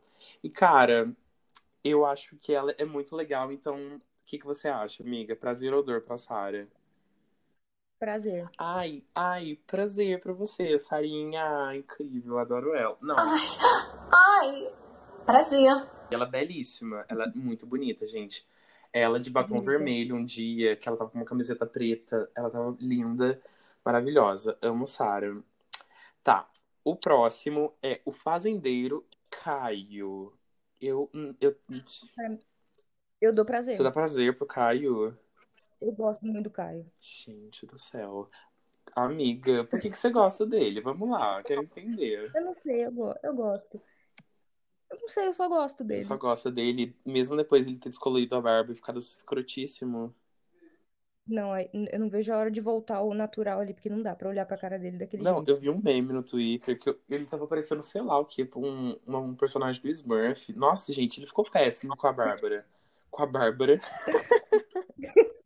E, 0.43 0.49
cara, 0.49 1.15
eu 1.85 2.05
acho 2.07 2.37
que 2.39 2.53
ela 2.53 2.73
é 2.79 2.85
muito 2.85 3.15
legal. 3.17 3.53
Então, 3.53 3.97
o 3.97 4.01
que, 4.27 4.39
que 4.39 4.47
você 4.47 4.69
acha, 4.69 5.03
amiga? 5.03 5.37
Prazer 5.37 5.73
ou 5.75 5.83
dor 5.83 6.03
pra 6.03 6.17
Sarah? 6.19 6.67
Prazer. 8.01 8.51
Ai, 8.57 9.03
ai, 9.15 9.57
prazer 9.67 10.21
pra 10.21 10.33
você, 10.33 10.79
Sarinha. 10.79 11.75
Incrível, 11.75 12.39
adoro 12.39 12.75
ela. 12.75 12.97
Não, 13.01 13.33
Ai, 13.33 13.49
ai, 14.13 14.73
prazer. 15.27 15.87
ela 16.11 16.25
é 16.27 16.29
belíssima, 16.29 17.05
ela 17.09 17.25
é 17.25 17.33
muito 17.35 17.67
bonita, 17.67 18.07
gente. 18.07 18.47
Ela 18.93 19.21
de 19.21 19.31
batom 19.31 19.61
Bonita. 19.61 19.61
vermelho 19.61 20.17
um 20.17 20.25
dia, 20.25 20.77
que 20.77 20.89
ela 20.89 20.97
tava 20.99 21.11
com 21.11 21.19
uma 21.19 21.25
camiseta 21.25 21.65
preta, 21.67 22.31
ela 22.35 22.51
tava 22.51 22.77
linda, 22.81 23.41
maravilhosa. 23.85 24.59
Amo 24.61 24.87
Sara. 24.87 25.41
Tá, 26.23 26.49
o 26.85 26.97
próximo 26.97 27.75
é 27.83 28.01
o 28.05 28.13
fazendeiro 28.13 29.07
Caio. 29.31 30.33
Eu, 30.81 31.11
eu, 31.41 31.57
Eu 33.21 33.33
dou 33.33 33.45
você 33.45 33.47
prazer. 33.47 33.83
dá 33.83 33.91
prazer 33.91 34.37
pro 34.37 34.47
Caio? 34.47 35.17
Eu 35.81 35.93
gosto 35.93 36.25
muito 36.25 36.45
do 36.45 36.51
Caio. 36.51 36.87
Gente 37.01 37.67
do 37.67 37.79
céu. 37.79 38.31
Amiga, 38.95 39.65
por 39.65 39.81
que 39.81 39.91
que 39.91 39.99
você 39.99 40.11
gosta 40.11 40.47
dele? 40.47 40.81
Vamos 40.81 41.11
lá, 41.11 41.43
quero 41.43 41.63
entender. 41.63 42.33
Eu 42.35 42.45
não 42.45 42.55
sei, 42.55 42.85
eu, 42.87 42.93
go- 42.93 43.15
eu 43.23 43.35
gosto. 43.35 43.81
Eu 44.91 44.99
não 45.01 45.09
sei, 45.09 45.27
eu 45.27 45.33
só 45.33 45.49
gosto 45.49 45.83
Você 45.83 45.85
dele. 45.85 46.05
só 46.05 46.17
gosta 46.17 46.51
dele, 46.51 46.97
mesmo 47.05 47.37
depois 47.37 47.67
ele 47.67 47.79
ter 47.79 47.89
descolorido 47.89 48.35
a 48.37 48.41
barba 48.41 48.73
e 48.73 48.77
ficado 48.77 48.99
escrotíssimo. 48.99 50.15
Não, 51.31 51.53
aí- 51.53 51.71
eu 51.73 52.01
não 52.01 52.11
vejo 52.11 52.33
a 52.33 52.37
hora 52.37 52.51
de 52.51 52.61
voltar 52.61 52.97
ao 52.97 53.15
natural 53.15 53.61
ali, 53.61 53.73
porque 53.73 53.89
não 53.89 54.03
dá 54.03 54.15
pra 54.17 54.29
olhar 54.29 54.45
pra 54.45 54.59
cara 54.59 54.77
dele 54.79 54.99
daquele 54.99 55.23
Não, 55.23 55.37
jeito. 55.37 55.49
eu 55.51 55.57
vi 55.59 55.71
um 55.71 55.81
meme 55.81 56.13
no 56.13 56.25
Twitter 56.25 56.77
que 56.77 56.91
eu- 56.91 56.99
ele 57.09 57.25
tava 57.25 57.47
parecendo, 57.47 57.83
sei 57.83 58.03
lá 58.03 58.19
o 58.19 58.25
que, 58.25 58.49
um, 58.57 58.97
um 59.07 59.35
personagem 59.37 59.81
do 59.81 59.89
Smurf. 59.89 60.53
Nossa, 60.55 60.93
gente, 60.93 61.21
ele 61.21 61.27
ficou 61.29 61.49
péssimo 61.49 61.97
com 61.97 62.07
a 62.09 62.13
Bárbara. 62.13 62.67
Com 63.11 63.23
a 63.23 63.27
Bárbara. 63.27 63.81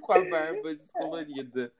com 0.00 0.12
a 0.12 0.20
barba 0.30 0.74
descolorida. 0.74 1.72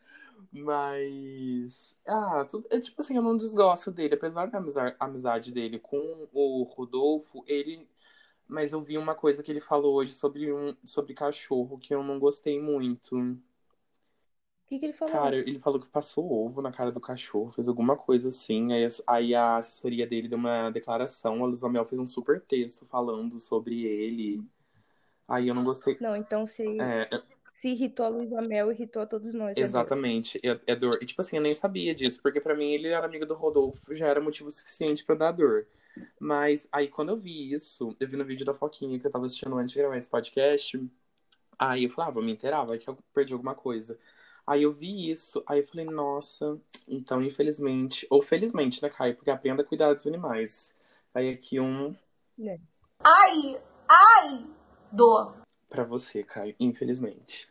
Mas. 0.53 1.96
Ah, 2.07 2.46
tudo, 2.48 2.66
é 2.70 2.79
tipo 2.79 3.01
assim, 3.01 3.16
eu 3.16 3.22
não 3.22 3.37
desgosto 3.37 3.90
dele. 3.90 4.14
Apesar 4.14 4.48
da 4.51 4.62
amizade 5.01 5.53
dele 5.53 5.79
com 5.79 6.29
o 6.33 6.62
Rodolfo, 6.64 7.42
ele. 7.46 7.87
Mas 8.49 8.73
eu 8.73 8.83
vi 8.83 8.99
uma 8.99 9.15
coisa 9.15 9.43
que 9.43 9.51
ele 9.53 9.61
falou 9.61 9.95
hoje 9.97 10.15
sobre 10.15 10.53
um 10.53 10.77
sobre 10.85 11.15
cachorro 11.15 11.79
que 11.79 11.95
eu 11.95 12.03
não 12.03 12.19
gostei 12.19 12.61
muito. 12.61 13.17
O 13.17 13.39
que 14.67 14.79
que 14.79 14.87
ele 14.87 14.93
falou? 14.93 15.27
Cara, 15.27 15.37
ele 15.37 15.59
falou 15.59 15.81
que 15.81 15.87
passou 15.89 16.31
ovo 16.31 16.61
na 16.61 16.71
cara 16.71 16.93
do 16.93 17.01
cachorro, 17.01 17.51
fez 17.51 17.67
alguma 17.67 17.97
coisa 17.97 18.29
assim. 18.29 18.73
Aí, 18.75 18.85
a- 18.85 18.89
aí 19.07 19.35
a 19.35 19.57
assessoria 19.57 20.07
dele 20.07 20.29
deu 20.29 20.37
uma 20.39 20.71
declaração. 20.71 21.43
A 21.43 21.47
Luísa 21.47 21.69
Mel 21.69 21.87
fez 21.87 21.99
um 22.01 22.05
super 22.07 22.41
texto 22.43 22.85
falando 22.87 23.41
sobre 23.41 23.85
ele. 23.87 24.45
Aí 25.29 25.49
eu 25.49 25.55
não 25.55 25.65
gostei. 25.65 26.01
Não, 26.01 26.17
então 26.17 26.47
se, 26.47 26.65
É, 26.81 27.17
é- 27.17 27.23
se 27.53 27.71
irritou 27.71 28.07
a 28.07 28.09
Luísa 28.09 28.43
Mel, 28.43 28.73
irritou 28.73 29.03
a 29.03 29.07
todos 29.07 29.35
nós. 29.35 29.61
é 29.61 29.69
dor. 29.69 29.95
exatamente. 29.95 30.41
É, 30.45 30.59
é 30.67 30.77
dor. 30.77 30.99
E 31.03 31.07
tipo 31.07 31.21
assim, 31.21 31.37
eu 31.37 31.43
nem 31.43 31.55
sabia 31.55 31.95
disso, 31.95 32.21
porque 32.23 32.41
pra 32.41 32.55
mim 32.55 32.73
ele 32.73 32.89
era 32.89 33.07
amigo 33.07 33.27
do 33.27 33.35
Rodolfo, 33.35 33.95
já 33.95 34.07
era 34.09 34.21
motivo 34.21 34.51
suficiente 34.51 35.05
pra 35.05 35.15
dar 35.15 35.33
dor. 35.33 35.67
Mas 36.21 36.69
aí 36.73 36.89
quando 36.89 37.11
eu 37.11 37.17
vi 37.17 37.53
isso, 37.53 37.97
eu 38.01 38.09
vi 38.09 38.17
no 38.17 38.25
vídeo 38.25 38.47
da 38.47 38.55
Foquinha 38.55 38.99
que 38.99 39.07
eu 39.07 39.11
tava 39.11 39.27
assistindo 39.27 39.57
antes 39.57 39.73
de 39.73 39.79
gravar 39.79 39.97
esse 39.97 40.09
podcast. 40.09 40.81
Aí 41.59 41.85
eu 41.85 41.91
falei, 41.91 42.11
ah, 42.11 42.15
vou 42.15 42.23
me 42.23 42.33
inteirar, 42.33 42.65
vai 42.65 42.79
que 42.79 42.89
eu 42.89 42.99
perdi 43.13 43.33
alguma 43.33 43.55
coisa. 43.55 43.99
Aí 44.47 44.63
eu 44.63 44.73
vi 44.73 45.11
isso, 45.11 45.43
aí 45.47 45.61
eu 45.61 45.67
falei, 45.67 45.85
nossa, 45.85 46.59
então 46.87 47.23
infelizmente, 47.23 48.07
ou 48.11 48.23
felizmente, 48.23 48.83
né, 48.83 48.89
Caio? 48.89 49.15
Porque 49.17 49.31
aprenda 49.31 49.63
a 49.63 49.65
cuidar 49.65 49.93
dos 49.93 50.07
animais. 50.07 50.77
Aí 51.15 51.31
aqui 51.31 51.61
um 51.61 51.95
né? 52.37 52.61
Ai, 53.01 53.61
ai, 53.89 54.47
dor. 54.93 55.43
pra 55.69 55.85
você, 55.85 56.23
Caio, 56.23 56.55
infelizmente. 56.61 57.49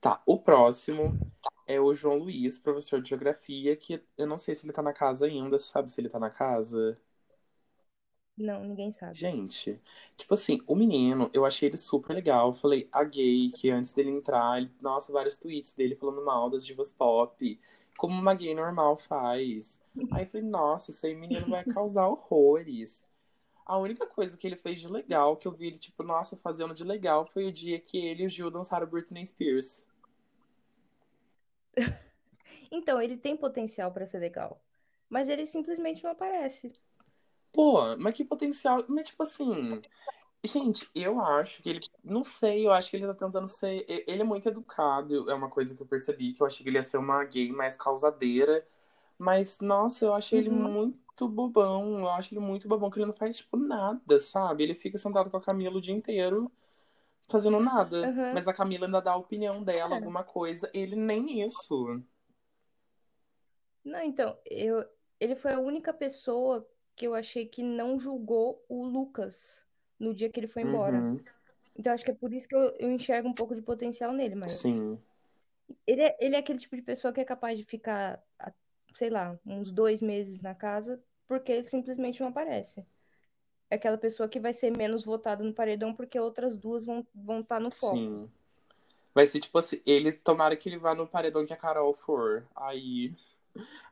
Tá, 0.00 0.20
o 0.26 0.38
próximo 0.38 1.18
é 1.66 1.80
o 1.80 1.94
João 1.94 2.18
Luiz, 2.18 2.58
professor 2.58 3.00
de 3.00 3.08
geografia, 3.08 3.76
que 3.76 4.02
eu 4.18 4.26
não 4.26 4.36
sei 4.36 4.54
se 4.54 4.66
ele 4.66 4.72
tá 4.72 4.82
na 4.82 4.92
casa 4.92 5.26
ainda, 5.26 5.56
você 5.56 5.64
sabe 5.64 5.90
se 5.90 6.00
ele 6.00 6.08
tá 6.08 6.18
na 6.18 6.30
casa? 6.30 6.98
Não, 8.36 8.64
ninguém 8.64 8.90
sabe. 8.90 9.14
Gente, 9.14 9.80
tipo 10.16 10.34
assim, 10.34 10.60
o 10.66 10.74
menino, 10.74 11.30
eu 11.32 11.44
achei 11.46 11.68
ele 11.68 11.76
super 11.76 12.12
legal. 12.14 12.48
Eu 12.48 12.52
falei, 12.52 12.88
a 12.90 13.04
gay, 13.04 13.50
que 13.52 13.70
antes 13.70 13.92
dele 13.92 14.10
entrar, 14.10 14.58
ele, 14.58 14.70
nossa, 14.80 15.12
vários 15.12 15.36
tweets 15.38 15.74
dele 15.74 15.94
falando 15.94 16.24
mal 16.24 16.50
das 16.50 16.66
divas 16.66 16.90
pop, 16.90 17.60
como 17.96 18.20
uma 18.20 18.34
gay 18.34 18.54
normal 18.54 18.96
faz. 18.96 19.80
Aí 20.10 20.24
eu 20.24 20.28
falei, 20.28 20.46
nossa, 20.46 20.90
esse 20.90 21.06
aí 21.06 21.14
menino 21.14 21.46
vai 21.48 21.64
causar 21.64 22.08
horrores. 22.08 23.06
A 23.66 23.78
única 23.78 24.06
coisa 24.06 24.36
que 24.38 24.46
ele 24.46 24.56
fez 24.56 24.80
de 24.80 24.88
legal, 24.88 25.36
que 25.36 25.48
eu 25.48 25.52
vi 25.52 25.68
ele, 25.68 25.78
tipo, 25.78 26.02
nossa, 26.02 26.36
fazendo 26.36 26.74
de 26.74 26.84
legal, 26.84 27.26
foi 27.26 27.46
o 27.46 27.52
dia 27.52 27.80
que 27.80 27.98
ele 27.98 28.24
e 28.24 28.26
o 28.26 28.28
Gil 28.30 28.50
dançaram 28.50 28.86
Britney 28.86 29.26
Spears. 29.26 29.82
Então, 32.70 33.00
ele 33.00 33.16
tem 33.16 33.36
potencial 33.36 33.92
pra 33.92 34.06
ser 34.06 34.18
legal. 34.18 34.60
Mas 35.08 35.28
ele 35.28 35.46
simplesmente 35.46 36.02
não 36.04 36.10
aparece. 36.12 36.72
Pô, 37.54 37.96
mas 37.98 38.14
que 38.14 38.24
potencial. 38.24 38.84
Mas, 38.88 39.08
tipo 39.08 39.22
assim. 39.22 39.80
Gente, 40.44 40.90
eu 40.94 41.20
acho 41.20 41.62
que 41.62 41.70
ele. 41.70 41.80
Não 42.02 42.22
sei, 42.24 42.66
eu 42.66 42.72
acho 42.72 42.90
que 42.90 42.96
ele 42.98 43.06
tá 43.06 43.14
tentando 43.14 43.48
ser. 43.48 43.84
Ele 43.88 44.20
é 44.20 44.24
muito 44.24 44.46
educado, 44.48 45.30
é 45.30 45.34
uma 45.34 45.48
coisa 45.48 45.74
que 45.74 45.80
eu 45.82 45.86
percebi, 45.86 46.34
que 46.34 46.42
eu 46.42 46.46
achei 46.46 46.62
que 46.62 46.68
ele 46.68 46.76
ia 46.78 46.82
ser 46.82 46.98
uma 46.98 47.24
gay 47.24 47.50
mais 47.52 47.76
causadeira. 47.76 48.66
Mas, 49.18 49.60
nossa, 49.60 50.04
eu 50.04 50.12
achei 50.12 50.40
ele 50.40 50.50
Uhum. 50.50 50.70
muito 50.70 51.28
bobão. 51.28 52.00
Eu 52.00 52.10
acho 52.10 52.34
ele 52.34 52.40
muito 52.40 52.68
bobão, 52.68 52.90
que 52.90 52.98
ele 52.98 53.06
não 53.06 53.14
faz, 53.14 53.38
tipo, 53.38 53.56
nada, 53.56 54.20
sabe? 54.20 54.64
Ele 54.64 54.74
fica 54.74 54.98
sentado 54.98 55.30
com 55.30 55.36
a 55.36 55.40
Camila 55.40 55.78
o 55.78 55.80
dia 55.80 55.94
inteiro 55.94 56.50
fazendo 57.28 57.60
nada. 57.60 58.02
Aham. 58.04 58.34
Mas 58.34 58.48
a 58.48 58.52
Camila 58.52 58.86
ainda 58.86 59.00
dá 59.00 59.12
a 59.12 59.16
opinião 59.16 59.62
dela, 59.62 59.94
É. 59.94 59.98
alguma 59.98 60.24
coisa. 60.24 60.68
Ele 60.74 60.96
nem 60.96 61.42
isso. 61.46 62.02
Não, 63.84 64.00
então, 64.02 64.36
eu, 64.46 64.84
ele 65.20 65.34
foi 65.34 65.52
a 65.52 65.60
única 65.60 65.92
pessoa 65.92 66.66
que 66.96 67.06
eu 67.06 67.14
achei 67.14 67.46
que 67.46 67.62
não 67.62 67.98
julgou 67.98 68.64
o 68.68 68.84
Lucas 68.84 69.66
no 69.98 70.14
dia 70.14 70.30
que 70.30 70.40
ele 70.40 70.46
foi 70.48 70.62
embora. 70.62 70.98
Uhum, 70.98 71.20
Então, 71.76 71.92
acho 71.92 72.04
que 72.04 72.10
é 72.10 72.14
por 72.14 72.32
isso 72.32 72.48
que 72.48 72.56
eu, 72.56 72.74
eu 72.78 72.92
enxergo 72.92 73.28
um 73.28 73.34
pouco 73.34 73.54
de 73.54 73.62
potencial 73.62 74.12
nele, 74.12 74.34
mas 74.36 74.52
sim. 74.52 74.98
ele 75.86 76.02
é, 76.02 76.16
ele 76.20 76.36
é 76.36 76.38
aquele 76.38 76.58
tipo 76.58 76.76
de 76.76 76.82
pessoa 76.82 77.12
que 77.12 77.20
é 77.20 77.24
capaz 77.24 77.58
de 77.58 77.64
ficar, 77.64 78.22
sei 78.94 79.10
lá, 79.10 79.38
uns 79.46 79.72
dois 79.72 80.00
meses 80.02 80.40
na 80.40 80.54
casa 80.54 81.02
porque 81.26 81.52
ele 81.52 81.64
simplesmente 81.64 82.20
não 82.20 82.28
aparece. 82.28 82.86
É 83.70 83.76
aquela 83.76 83.98
pessoa 83.98 84.28
que 84.28 84.40
vai 84.40 84.54
ser 84.54 84.70
menos 84.76 85.04
votada 85.04 85.44
no 85.44 85.54
paredão 85.54 85.94
porque 85.94 86.18
outras 86.20 86.56
duas 86.56 86.84
vão 86.84 87.06
vão 87.14 87.40
estar 87.40 87.60
no 87.60 87.70
foco. 87.70 87.96
Sim. 87.96 88.30
Vai 89.14 89.26
ser 89.26 89.40
tipo 89.40 89.58
assim, 89.58 89.80
ele 89.86 90.12
tomara 90.12 90.56
que 90.56 90.68
ele 90.68 90.78
vá 90.78 90.94
no 90.94 91.06
paredão 91.06 91.46
que 91.46 91.52
a 91.52 91.56
Carol 91.56 91.94
for. 91.94 92.46
Aí, 92.54 93.14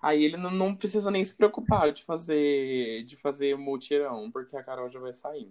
aí 0.01 0.25
ele 0.25 0.37
não, 0.37 0.51
não 0.51 0.75
precisa 0.77 1.11
nem 1.11 1.25
se 1.25 1.35
preocupar 1.35 1.92
de 1.92 2.03
fazer 2.05 3.05
de 3.05 3.16
fazer 3.16 3.57
mutirão, 3.57 4.31
porque 4.31 4.57
a 4.57 4.62
Carol 4.62 4.90
já 4.90 4.98
vai 5.01 5.12
sair. 5.12 5.51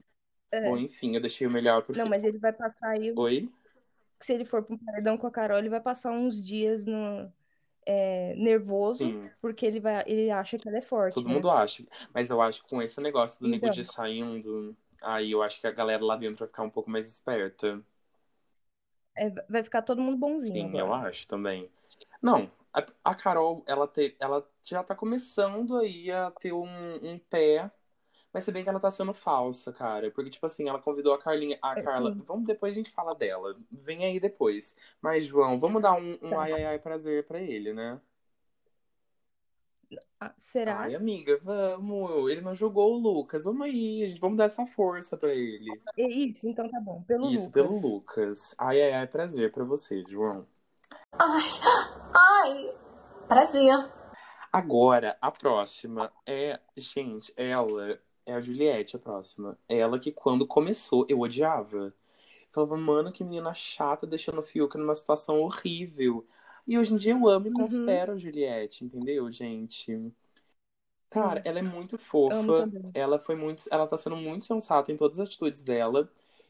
É. 0.52 0.62
Bom, 0.62 0.78
enfim, 0.78 1.16
eu 1.16 1.22
deixei 1.22 1.48
o 1.48 1.52
melhor 1.52 1.84
pro 1.84 1.96
Não, 1.96 2.04
fim. 2.04 2.10
mas 2.10 2.24
ele 2.24 2.38
vai 2.38 2.52
passar 2.52 2.90
aí, 2.90 3.14
Oi? 3.16 3.50
se 4.20 4.34
ele 4.34 4.46
for 4.46 4.64
para 4.64 4.76
um 4.76 4.78
paredão 4.78 5.18
com 5.18 5.28
a 5.28 5.32
Carol, 5.32 5.58
ele 5.58 5.70
vai 5.70 5.82
passar 5.82 6.12
uns 6.12 6.42
dias 6.44 6.86
no, 6.86 7.32
é, 7.86 8.36
nervoso, 8.36 9.06
Sim, 9.06 9.30
porque 9.42 9.66
ele 9.66 9.80
vai, 9.80 10.04
ele 10.06 10.30
acha 10.30 10.58
que 10.58 10.68
ela 10.68 10.78
é 10.78 10.82
forte, 10.82 11.16
todo 11.16 11.28
né? 11.28 11.34
mundo 11.34 11.50
acha. 11.50 11.84
Mas 12.14 12.30
eu 12.30 12.42
acho 12.42 12.64
que 12.64 12.70
com 12.70 12.82
esse 12.82 13.02
negócio 13.02 13.40
do 13.40 13.48
Nego 13.48 13.66
Então. 13.66 13.84
Di 13.84 13.86
saindo, 13.86 14.76
aí 15.02 15.32
eu 15.32 15.42
acho 15.42 15.60
que 15.60 15.68
a 15.68 15.72
galera 15.72 16.04
lá 16.04 16.16
dentro 16.16 16.38
vai 16.38 16.48
ficar 16.48 16.64
um 16.64 16.70
pouco 16.70 16.90
mais 16.90 17.08
esperta. 17.08 17.82
É, 19.16 19.30
vai 19.50 19.64
ficar 19.64 19.82
todo 19.82 20.02
mundo 20.02 20.18
bonzinho 20.18 20.70
Sim, 20.72 20.80
agora. 20.80 20.84
eu 20.84 20.94
acho 20.94 21.28
também. 21.28 21.70
Não, 22.22 22.50
a, 22.74 22.86
a 23.12 23.16
Carol, 23.16 23.64
ela, 23.68 23.88
te, 23.88 24.16
ela 24.20 24.48
já 24.64 24.84
tá 24.84 24.96
começando 24.96 25.78
aí 25.78 26.12
a 26.12 26.32
ter 26.32 26.54
um, 26.54 26.66
um 27.14 27.20
pé, 27.20 27.72
mas 28.34 28.44
se 28.46 28.52
bem 28.52 28.64
que 28.64 28.70
ela 28.70 28.80
tá 28.80 28.92
sendo 28.92 29.14
falsa, 29.14 29.74
cara. 29.74 30.12
Porque, 30.12 30.30
tipo 30.32 30.46
assim, 30.46 30.70
ela 30.70 30.82
convidou 30.82 31.14
a 31.14 31.20
Carlinha, 31.20 31.60
a 31.62 31.76
É, 31.76 31.86
Carla. 31.86 32.14
sim. 32.14 32.26
Vamos 32.26 32.46
depois 32.48 32.74
a 32.74 32.76
gente 32.76 32.92
fala 32.92 33.16
dela. 33.16 33.58
Vem 33.72 34.06
aí 34.06 34.20
depois. 34.20 34.76
Mas, 35.02 35.26
João, 35.26 35.60
vamos 35.60 35.82
dar 35.82 35.94
um, 35.96 36.18
um 36.24 36.40
ai 36.40 36.54
ai 36.54 36.66
ai 36.66 36.80
prazer 36.80 37.28
pra 37.28 37.40
ele, 37.42 37.74
né? 37.74 38.02
Ah, 40.20 40.34
será? 40.38 40.80
Ai, 40.80 40.96
amiga, 40.96 41.38
vamos. 41.40 42.30
Ele 42.32 42.42
não 42.42 42.54
jogou 42.56 42.94
o 42.96 42.98
Lucas. 42.98 43.44
Vamos 43.44 43.66
aí, 43.68 44.08
gente. 44.10 44.20
Vamos 44.22 44.38
dar 44.38 44.46
essa 44.46 44.66
força 44.66 45.18
pra 45.18 45.34
ele. 45.34 45.82
É 45.98 46.08
Isso, 46.08 46.48
então 46.48 46.70
tá 46.70 46.80
bom. 46.82 47.02
Pelo 47.04 47.30
Isso, 47.30 47.50
Lucas. 47.50 47.52
pelo 47.52 47.80
Lucas. 47.80 48.54
Ai 48.58 48.82
ai 48.82 48.94
ai 48.94 49.08
prazer 49.08 49.52
pra 49.52 49.64
você, 49.64 50.04
João. 50.06 50.46
Ai, 51.18 51.50
ai, 52.14 52.76
prazer. 53.28 53.90
Agora, 54.52 55.18
a 55.22 55.32
próxima 55.32 56.12
é, 56.26 56.60
gente, 56.76 57.34
ela 57.38 58.00
é 58.26 58.34
a 58.34 58.42
Juliette, 58.42 58.96
a 58.96 59.00
próxima. 59.00 59.58
Ela 59.68 60.00
que 60.00 60.12
quando 60.12 60.46
começou 60.48 61.06
eu 61.10 61.20
odiava. 61.20 61.94
Falava, 62.52 62.78
mano, 62.78 63.12
que 63.12 63.24
menina 63.24 63.54
chata, 63.54 64.08
deixando 64.08 64.40
o 64.40 64.44
Fiuk 64.44 64.78
numa 64.78 64.96
situação 64.96 65.42
horrível. 65.42 66.28
E 66.68 66.78
hoje 66.78 66.94
em 66.94 66.98
dia 66.98 67.14
eu 67.14 67.28
amo 67.28 67.48
e 67.48 67.50
Uhum. 67.50 67.54
considero 67.54 68.14
a 68.14 68.18
Juliette, 68.18 68.86
entendeu, 68.86 69.30
gente? 69.32 70.14
Cara, 71.10 71.42
ela 71.46 71.60
é 71.60 71.62
muito 71.62 71.98
fofa. 71.98 72.72
Ela 72.94 73.20
foi 73.20 73.36
muito, 73.36 73.64
ela 73.72 73.88
tá 73.88 73.98
sendo 73.98 74.16
muito 74.16 74.46
sensata 74.46 74.92
em 74.92 74.98
todas 74.98 75.20
as 75.20 75.28
atitudes 75.28 75.64
dela. 75.64 76.10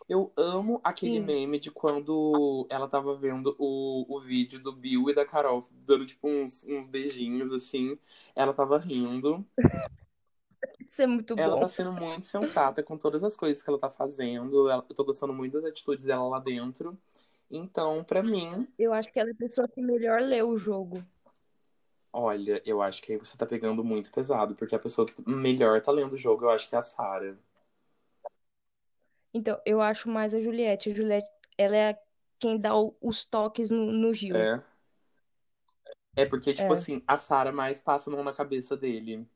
Eu 0.09 0.31
amo 0.35 0.81
aquele 0.83 1.19
Sim. 1.19 1.25
meme 1.25 1.59
de 1.59 1.71
quando 1.71 2.67
ela 2.69 2.87
tava 2.87 3.15
vendo 3.15 3.55
o, 3.57 4.05
o 4.17 4.19
vídeo 4.21 4.59
do 4.61 4.73
Bill 4.73 5.09
e 5.09 5.13
da 5.15 5.25
Carol 5.25 5.65
dando 5.71 6.05
tipo 6.05 6.27
uns, 6.27 6.65
uns 6.65 6.87
beijinhos 6.87 7.51
assim. 7.51 7.97
Ela 8.35 8.53
tava 8.53 8.77
rindo. 8.77 9.45
Isso 10.87 11.01
é 11.01 11.07
muito 11.07 11.35
Ela 11.35 11.55
bom. 11.55 11.61
tá 11.61 11.67
sendo 11.67 11.91
muito 11.91 12.25
sensata 12.25 12.83
com 12.83 12.97
todas 12.97 13.23
as 13.23 13.35
coisas 13.35 13.61
que 13.63 13.69
ela 13.69 13.79
tá 13.79 13.89
fazendo. 13.89 14.69
Ela- 14.69 14.85
eu 14.87 14.95
tô 14.95 15.03
gostando 15.03 15.33
muito 15.33 15.53
das 15.53 15.65
atitudes 15.71 16.05
dela 16.05 16.27
lá 16.27 16.39
dentro. 16.39 16.97
Então, 17.49 18.03
pra 18.03 18.23
mim, 18.23 18.67
Eu 18.77 18.91
acho 18.91 19.13
que 19.13 19.19
ela 19.19 19.29
é 19.29 19.33
a 19.33 19.35
pessoa 19.35 19.65
que 19.67 19.81
melhor 19.81 20.21
lê 20.21 20.41
o 20.43 20.57
jogo. 20.57 21.01
olha, 22.13 22.61
eu 22.65 22.81
acho 22.81 23.01
que 23.01 23.11
aí 23.13 23.17
você 23.17 23.37
tá 23.37 23.45
pegando 23.45 23.83
muito 23.83 24.11
pesado, 24.11 24.55
porque 24.55 24.73
a 24.75 24.79
pessoa 24.79 25.05
que 25.07 25.13
melhor 25.29 25.81
tá 25.81 25.91
lendo 25.91 26.13
o 26.13 26.17
jogo, 26.17 26.45
eu 26.45 26.49
acho 26.49 26.69
que 26.69 26.75
é 26.75 26.79
a 26.79 26.81
Sarah. 26.81 27.37
Então, 29.33 29.59
eu 29.65 29.81
acho 29.81 30.09
mais 30.09 30.33
a 30.35 30.39
Juliette. 30.39 30.89
A 30.89 30.93
Juliette, 30.93 31.27
ela 31.57 31.75
é 31.75 31.99
quem 32.39 32.57
dá 32.59 32.75
o- 32.75 32.95
os 33.01 33.23
toques 33.25 33.69
no, 33.69 33.91
no 33.91 34.13
Gil. 34.13 34.49
É. 34.49 34.61
É 36.15 36.25
porque, 36.25 36.53
tipo 36.53 36.71
É. 36.71 36.71
assim, 36.71 37.03
a 37.07 37.17
Sarah 37.17 37.51
mais 37.51 37.81
passa 37.81 38.09
a 38.09 38.13
mão 38.13 38.23
na 38.23 38.31
cabeça 38.33 38.77
dele. 38.77 39.27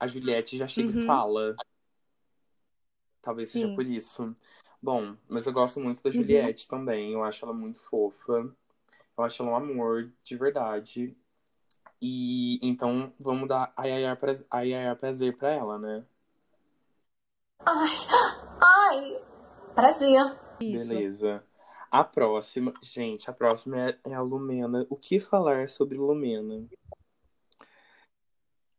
A 0.00 0.06
Juliette 0.06 0.56
já 0.56 0.66
chega 0.66 0.92
e 0.92 0.94
Uhum. 0.94 1.04
fala. 1.04 1.54
Talvez 3.22 3.50
seja 3.50 3.68
Sim. 3.68 3.68
por 3.68 3.86
isso. 3.86 4.34
Bom, 4.82 5.16
mas 5.28 5.46
eu 5.46 5.52
gosto 5.52 5.80
muito 5.80 6.02
da 6.02 6.10
Uhum. 6.14 6.50
Juliette 6.50 6.68
também. 6.68 7.12
Eu 7.12 7.24
acho 7.24 7.44
ela 7.44 7.54
muito 7.54 7.80
fofa. 7.80 8.54
Eu 9.18 9.24
acho 9.24 9.42
ela 9.42 9.52
um 9.52 9.56
amor, 9.56 10.12
de 10.24 10.36
verdade. 10.36 11.16
E 12.02 12.58
então 12.62 13.12
vamos 13.20 13.48
dar 13.48 13.72
ai, 13.76 13.92
ai, 13.92 14.06
ai, 14.06 14.16
prazer, 14.16 14.46
ai, 14.50 14.74
ai, 14.74 14.86
ai, 14.88 14.96
prazer 14.96 15.36
pra 15.36 15.50
ela, 15.52 15.78
né? 15.78 16.04
Ai, 17.66 17.96
ai, 18.88 19.20
prazer. 19.74 20.38
Isso. 20.60 20.88
Beleza. 20.88 21.44
A 21.90 22.02
próxima, 22.04 22.74
gente, 22.82 23.30
a 23.30 23.32
próxima 23.32 23.90
é, 23.90 23.98
é 24.04 24.14
a 24.14 24.20
Lumena. 24.20 24.86
O 24.90 24.96
que 24.96 25.20
falar 25.20 25.68
sobre 25.68 25.96
Lumena? 25.96 26.66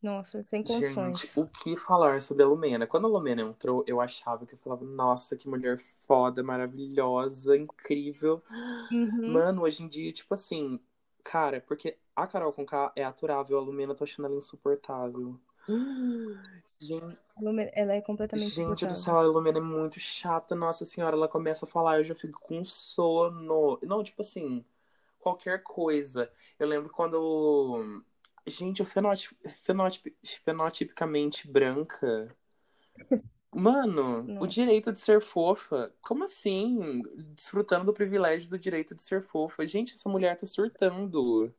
Nossa, 0.02 0.44
sem 0.44 0.64
Gente, 0.66 0.94
condições. 0.94 1.38
o 1.38 1.48
que 1.48 1.76
falar 1.76 2.22
sobre 2.22 2.44
a 2.44 2.48
Lumena? 2.48 2.86
Quando 2.86 3.08
a 3.08 3.10
Lumena 3.10 3.42
entrou, 3.42 3.84
eu 3.88 4.00
achava 4.00 4.46
que 4.46 4.54
eu 4.54 4.58
falava, 4.58 4.86
nossa, 4.86 5.36
que 5.36 5.50
mulher 5.50 5.78
foda, 5.80 6.44
maravilhosa, 6.44 7.58
incrível. 7.58 8.44
Uhum. 8.92 9.34
Mano, 9.34 9.64
hoje 9.64 9.84
em 9.84 9.88
dia, 9.88 10.12
tipo 10.14 10.34
assim, 10.34 10.80
cara, 11.24 11.62
porque 11.68 11.98
a 12.16 12.28
Carol 12.28 12.54
com 12.54 12.66
K 12.66 12.92
é 12.96 13.04
aturável, 13.04 13.58
a 13.58 13.62
Lumena 13.62 13.94
eu 13.94 13.98
tô 13.98 14.04
achando 14.04 14.26
ela 14.26 14.36
insuportável. 14.36 15.40
Gente, 16.80 17.18
Ela 17.74 17.96
é 17.96 18.02
completamente 18.02 18.50
gente 18.50 18.86
do 18.86 18.96
céu, 18.96 19.18
a 19.18 19.24
Lumena 19.24 19.58
é 19.58 19.62
muito 19.62 20.00
chata, 20.00 20.56
nossa 20.56 20.86
senhora, 20.86 21.16
ela 21.16 21.28
começa 21.28 21.66
a 21.66 21.68
falar, 21.68 21.98
eu 21.98 22.04
já 22.04 22.14
fico 22.14 22.40
com 22.40 22.64
sono. 22.64 23.80
Não, 23.82 24.04
tipo 24.04 24.22
assim, 24.22 24.64
qualquer 25.20 25.64
coisa. 25.64 26.32
Eu 26.60 26.68
lembro 26.68 26.90
quando. 26.90 28.04
Gente, 28.46 28.82
o 28.82 28.86
fenótipo, 28.86 29.36
fenótipo, 29.64 30.10
fenotipicamente 30.44 31.48
branca. 31.48 32.36
Mano, 33.54 34.20
o 34.20 34.24
Nossa. 34.24 34.48
direito 34.48 34.92
de 34.92 35.00
ser 35.00 35.20
fofa. 35.20 35.92
Como 36.02 36.24
assim? 36.24 37.02
Desfrutando 37.34 37.86
do 37.86 37.94
privilégio 37.94 38.50
do 38.50 38.60
direito 38.60 38.94
de 38.94 39.02
ser 39.02 39.24
fofa. 39.24 39.66
Gente, 39.66 39.96
essa 39.96 40.08
mulher 40.08 40.38
tá 40.38 40.46
surtando. 40.46 41.52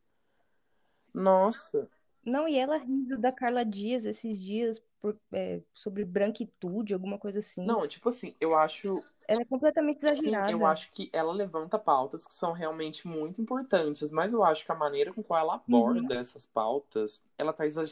Nossa. 1.13 1.91
Não, 2.29 2.49
e 2.49 2.57
ela 2.59 2.77
rindo 2.77 3.19
da 3.19 3.33
Carla 3.33 3.65
Dias 3.65 4.05
esses 4.05 4.43
dias 4.43 4.81
por- 5.01 5.19
é, 5.33 5.63
sobre 5.75 6.05
branquitude, 6.05 6.95
alguma 6.95 7.19
coisa 7.19 7.39
assim. 7.41 7.65
Não, 7.65 7.87
tipo 7.87 8.09
assim, 8.09 8.35
eu 8.41 8.57
acho. 8.57 9.05
Ela 9.29 9.43
é 9.43 9.45
completamente 9.45 9.99
Sim, 10.01 10.39
exagerada. 10.39 10.47
eu 10.47 10.65
acho 10.65 10.91
que 10.93 11.11
ela 11.13 11.33
levanta 11.33 11.79
pautas 11.79 12.25
que 12.27 12.33
são 12.33 12.53
realmente 12.53 13.07
muito 13.07 13.43
importantes, 13.43 14.11
mas 14.13 14.33
eu 14.33 14.45
acho 14.45 14.65
que 14.65 14.71
a 14.73 14.75
maneira 14.75 15.13
com 15.13 15.23
qual 15.25 15.41
ela 15.41 15.55
aborda 15.57 16.15
essas 16.15 16.47
pautas, 16.47 17.23
ela 17.37 17.53
tá 17.53 17.67
exa- 17.67 17.85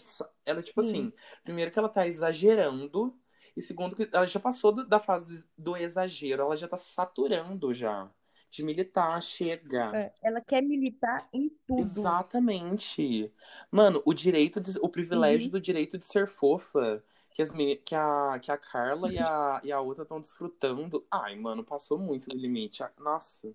ela 0.44 0.62
tipo 0.62 0.79
Sim. 0.79 0.81
assim, 0.81 1.12
primeiro 1.42 1.70
que 1.72 1.79
ela 1.79 1.88
tá 1.88 2.07
exagerando 2.07 3.12
e 3.57 3.61
segundo 3.62 3.96
que 3.96 4.09
ela 4.12 4.27
já 4.27 4.38
passou 4.38 4.70
do- 4.72 4.87
da 4.87 5.01
fase 5.01 5.27
do, 5.42 5.44
do 5.59 5.77
exagero, 5.77 6.42
ela 6.42 6.57
já 6.57 6.68
tá 6.68 6.77
saturando 6.77 7.75
já 7.75 8.09
de 8.56 8.64
militar, 8.64 9.22
chega. 9.22 9.92
É, 9.96 10.12
ela 10.22 10.40
quer 10.40 10.62
militar 10.62 11.28
em 11.32 11.48
tudo. 11.66 11.82
Exatamente. 11.82 13.32
Mano, 13.70 14.02
o 14.04 14.14
direito 14.14 14.60
de, 14.60 14.78
o 14.80 14.88
privilégio 14.88 15.46
Uhum. 15.46 15.52
do 15.52 15.60
direito 15.60 15.98
de 15.98 16.04
ser 16.04 16.26
fofa, 16.26 17.02
que, 17.34 17.42
as 17.42 17.50
que, 17.50 17.94
a, 17.94 18.38
que 18.40 18.50
a 18.50 18.56
Carla 18.56 19.12
e 19.12 19.18
a, 19.18 19.60
e 19.64 19.72
a 19.72 19.80
outra 19.80 20.02
estão 20.02 20.20
desfrutando. 20.20 21.06
Ai, 21.10 21.36
mano, 21.36 21.64
passou 21.64 21.98
muito 21.98 22.28
do 22.28 22.36
limite. 22.36 22.82
Ah, 22.82 22.90
Nossa, 22.98 23.52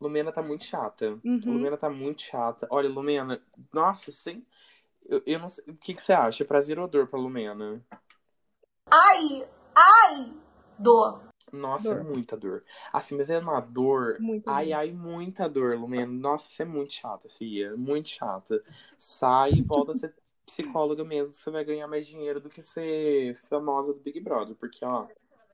Lumena 0.00 0.32
tá 0.32 0.42
muito 0.42 0.64
chata. 0.64 1.20
Uhum. 1.24 1.40
Lumena 1.46 1.76
tá 1.76 1.90
muito 1.90 2.22
chata. 2.22 2.66
Olha, 2.70 2.88
Lumena, 2.88 3.42
nossa, 3.72 4.12
sem. 4.12 4.46
Eu, 5.06 5.22
eu 5.26 5.38
não 5.38 5.48
sei. 5.48 5.64
O 5.68 5.76
que, 5.76 5.94
que 5.94 6.02
você 6.02 6.12
acha? 6.12 6.42
É 6.44 6.46
prazer 6.46 6.78
ou 6.78 6.88
dor 6.88 7.08
pra 7.08 7.18
Lumena? 7.20 7.84
Ai, 8.92 9.48
ai, 9.74 10.32
dor. 10.78 11.29
Nossa, 11.52 11.94
é 11.94 11.96
Dor. 11.96 12.04
muita 12.04 12.36
dor. 12.36 12.64
Assim, 12.92 13.16
mas 13.16 13.30
é 13.30 13.38
uma 13.38 13.60
dor. 13.60 14.18
Muita 14.20 14.50
Ai, 14.52 14.66
dor. 14.66 14.74
ai, 14.74 14.92
muita 14.92 15.48
dor, 15.48 15.76
Lumena. 15.78 16.06
Nossa, 16.12 16.48
você 16.50 16.62
é 16.62 16.66
muito 16.66 16.92
chata, 16.92 17.28
filha. 17.28 17.76
Muito 17.76 18.08
chata. 18.08 18.62
Sai 18.98 19.52
e 19.54 19.62
volta 19.62 19.92
a 19.92 19.94
ser 19.94 20.14
psicóloga 20.46 21.04
mesmo, 21.04 21.34
você 21.34 21.50
vai 21.50 21.64
ganhar 21.64 21.86
mais 21.86 22.06
dinheiro 22.06 22.40
do 22.40 22.48
que 22.50 22.60
ser 22.62 23.34
famosa 23.48 23.92
do 23.94 24.00
Big 24.00 24.20
Brother. 24.20 24.56
Porque, 24.56 24.84
ó, 24.84 25.06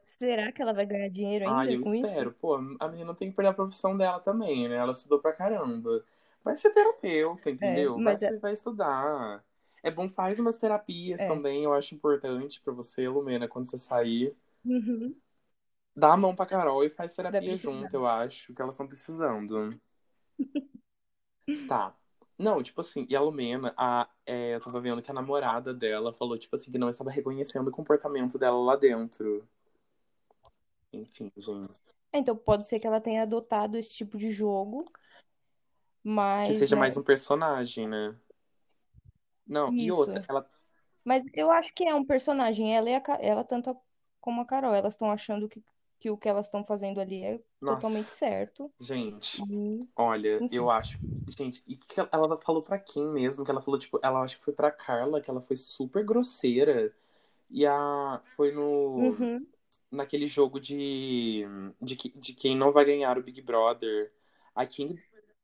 Será 0.02 0.52
que 0.52 0.62
ela 0.62 0.72
vai 0.72 0.86
ganhar 0.86 1.08
dinheiro 1.08 1.46
ainda 1.48 1.56
ai, 1.60 1.74
eu 1.76 1.82
com 1.82 1.94
espero. 1.94 2.30
isso? 2.30 2.38
Pô, 2.40 2.54
a 2.78 2.88
menina 2.88 3.14
tem 3.14 3.28
que 3.30 3.36
perder 3.36 3.50
a 3.50 3.54
profissão 3.54 3.96
dela 3.96 4.20
também, 4.20 4.68
né? 4.68 4.76
Ela 4.76 4.92
estudou 4.92 5.18
pra 5.20 5.32
caramba. 5.32 6.04
Vai 6.44 6.56
ser 6.56 6.70
terapeuta, 6.70 7.50
entendeu? 7.50 7.94
Vai, 7.94 8.02
mas 8.04 8.22
é- 8.22 8.30
ser- 8.30 8.38
vai 8.38 8.52
estudar. 8.52 9.44
É 9.82 9.90
bom, 9.90 10.08
faz 10.08 10.38
umas 10.40 10.56
terapias 10.58 11.20
É. 11.20 11.28
também, 11.28 11.64
eu 11.64 11.72
acho 11.74 11.94
importante 11.94 12.60
pra 12.62 12.72
você, 12.72 13.08
Lumena, 13.08 13.48
quando 13.48 13.66
você 13.68 13.78
sair. 13.78 14.34
Uhum. 14.64 15.14
Dá 15.96 16.12
a 16.12 16.16
mão 16.16 16.34
pra 16.36 16.44
Carol 16.46 16.84
e 16.84 16.90
faz 16.90 17.14
terapia 17.14 17.54
junto, 17.54 17.94
eu 17.94 18.06
acho, 18.06 18.52
que 18.54 18.60
elas 18.60 18.74
estão 18.74 18.86
precisando. 18.86 19.80
Tá. 21.66 21.94
Não, 22.38 22.62
tipo 22.62 22.80
assim, 22.82 23.06
e 23.08 23.16
a 23.16 23.20
Lumena, 23.20 23.72
a, 23.78 24.06
é, 24.26 24.54
eu 24.56 24.60
tava 24.60 24.78
vendo 24.80 25.00
que 25.00 25.10
a 25.10 25.14
namorada 25.14 25.72
dela 25.72 26.12
falou, 26.12 26.36
tipo 26.38 26.54
assim, 26.54 26.70
que 26.70 26.76
não 26.78 26.90
estava 26.90 27.10
reconhecendo 27.10 27.68
o 27.68 27.72
comportamento 27.72 28.38
dela 28.38 28.58
lá 28.58 28.76
dentro. 28.76 29.48
Enfim, 30.92 31.32
gente. 31.36 31.80
É, 32.12 32.18
Então 32.18 32.36
pode 32.36 32.66
ser 32.66 32.78
que 32.78 32.86
ela 32.86 33.00
tenha 33.00 33.22
adotado 33.22 33.76
esse 33.76 33.94
tipo 33.94 34.18
de 34.18 34.30
jogo, 34.30 34.84
mas, 36.02 36.48
Que 36.48 36.54
seja 36.54 36.74
né, 36.74 36.80
mais 36.80 36.96
um 36.96 37.02
personagem, 37.02 37.88
né? 37.88 38.14
Não, 39.46 39.72
e 39.72 39.86
Isso. 39.86 40.00
outra, 40.00 40.24
ela. 40.28 40.46
Mas 41.04 41.24
eu 41.32 41.50
acho 41.50 41.72
que 41.72 41.84
é 41.84 41.94
um 41.94 42.04
personagem. 42.04 42.74
Ela, 42.76 42.90
e 42.90 42.94
a, 42.94 43.02
ela 43.20 43.44
tanto 43.44 43.70
a- 43.70 43.76
como 44.20 44.40
a 44.40 44.44
Carol, 44.46 44.74
elas 44.74 44.94
estão 44.94 45.10
achando 45.10 45.48
que, 45.48 45.62
que 46.06 46.10
o 46.10 46.16
que 46.16 46.28
elas 46.28 46.46
estão 46.46 46.64
fazendo 46.64 47.00
ali 47.00 47.22
é 47.24 47.40
Nossa. 47.60 47.76
totalmente 47.80 48.10
certo. 48.12 48.70
Gente, 48.78 49.42
E, 49.50 49.80
olha, 49.96 50.36
Enfim. 50.40 50.54
eu 50.56 50.70
acho. 50.70 50.98
Gente, 51.36 51.62
e 51.66 51.76
que 51.76 51.98
ela- 51.98 52.38
falou 52.40 52.62
pra 52.62 52.78
quem 52.78 53.04
mesmo? 53.04 53.44
Que 53.44 53.50
ela 53.50 53.60
falou, 53.60 53.78
tipo, 53.80 53.98
ela 54.02 54.20
acho 54.20 54.38
que 54.38 54.44
foi 54.44 54.54
pra 54.54 54.70
Carla, 54.70 55.20
que 55.20 55.28
ela 55.28 55.40
foi 55.40 55.56
super 55.56 56.04
grosseira. 56.04 56.92
E 57.50 57.66
a. 57.66 58.20
Foi 58.36 58.52
no. 58.52 58.62
Uhum. 58.96 59.46
naquele 59.90 60.26
jogo 60.26 60.60
de, 60.60 61.44
de, 61.80 61.96
de 61.96 62.32
quem 62.34 62.56
não 62.56 62.70
vai 62.72 62.84
ganhar 62.84 63.18
o 63.18 63.22
Big 63.22 63.40
Brother. 63.42 64.12
A 64.54 64.64
quem, 64.66 64.98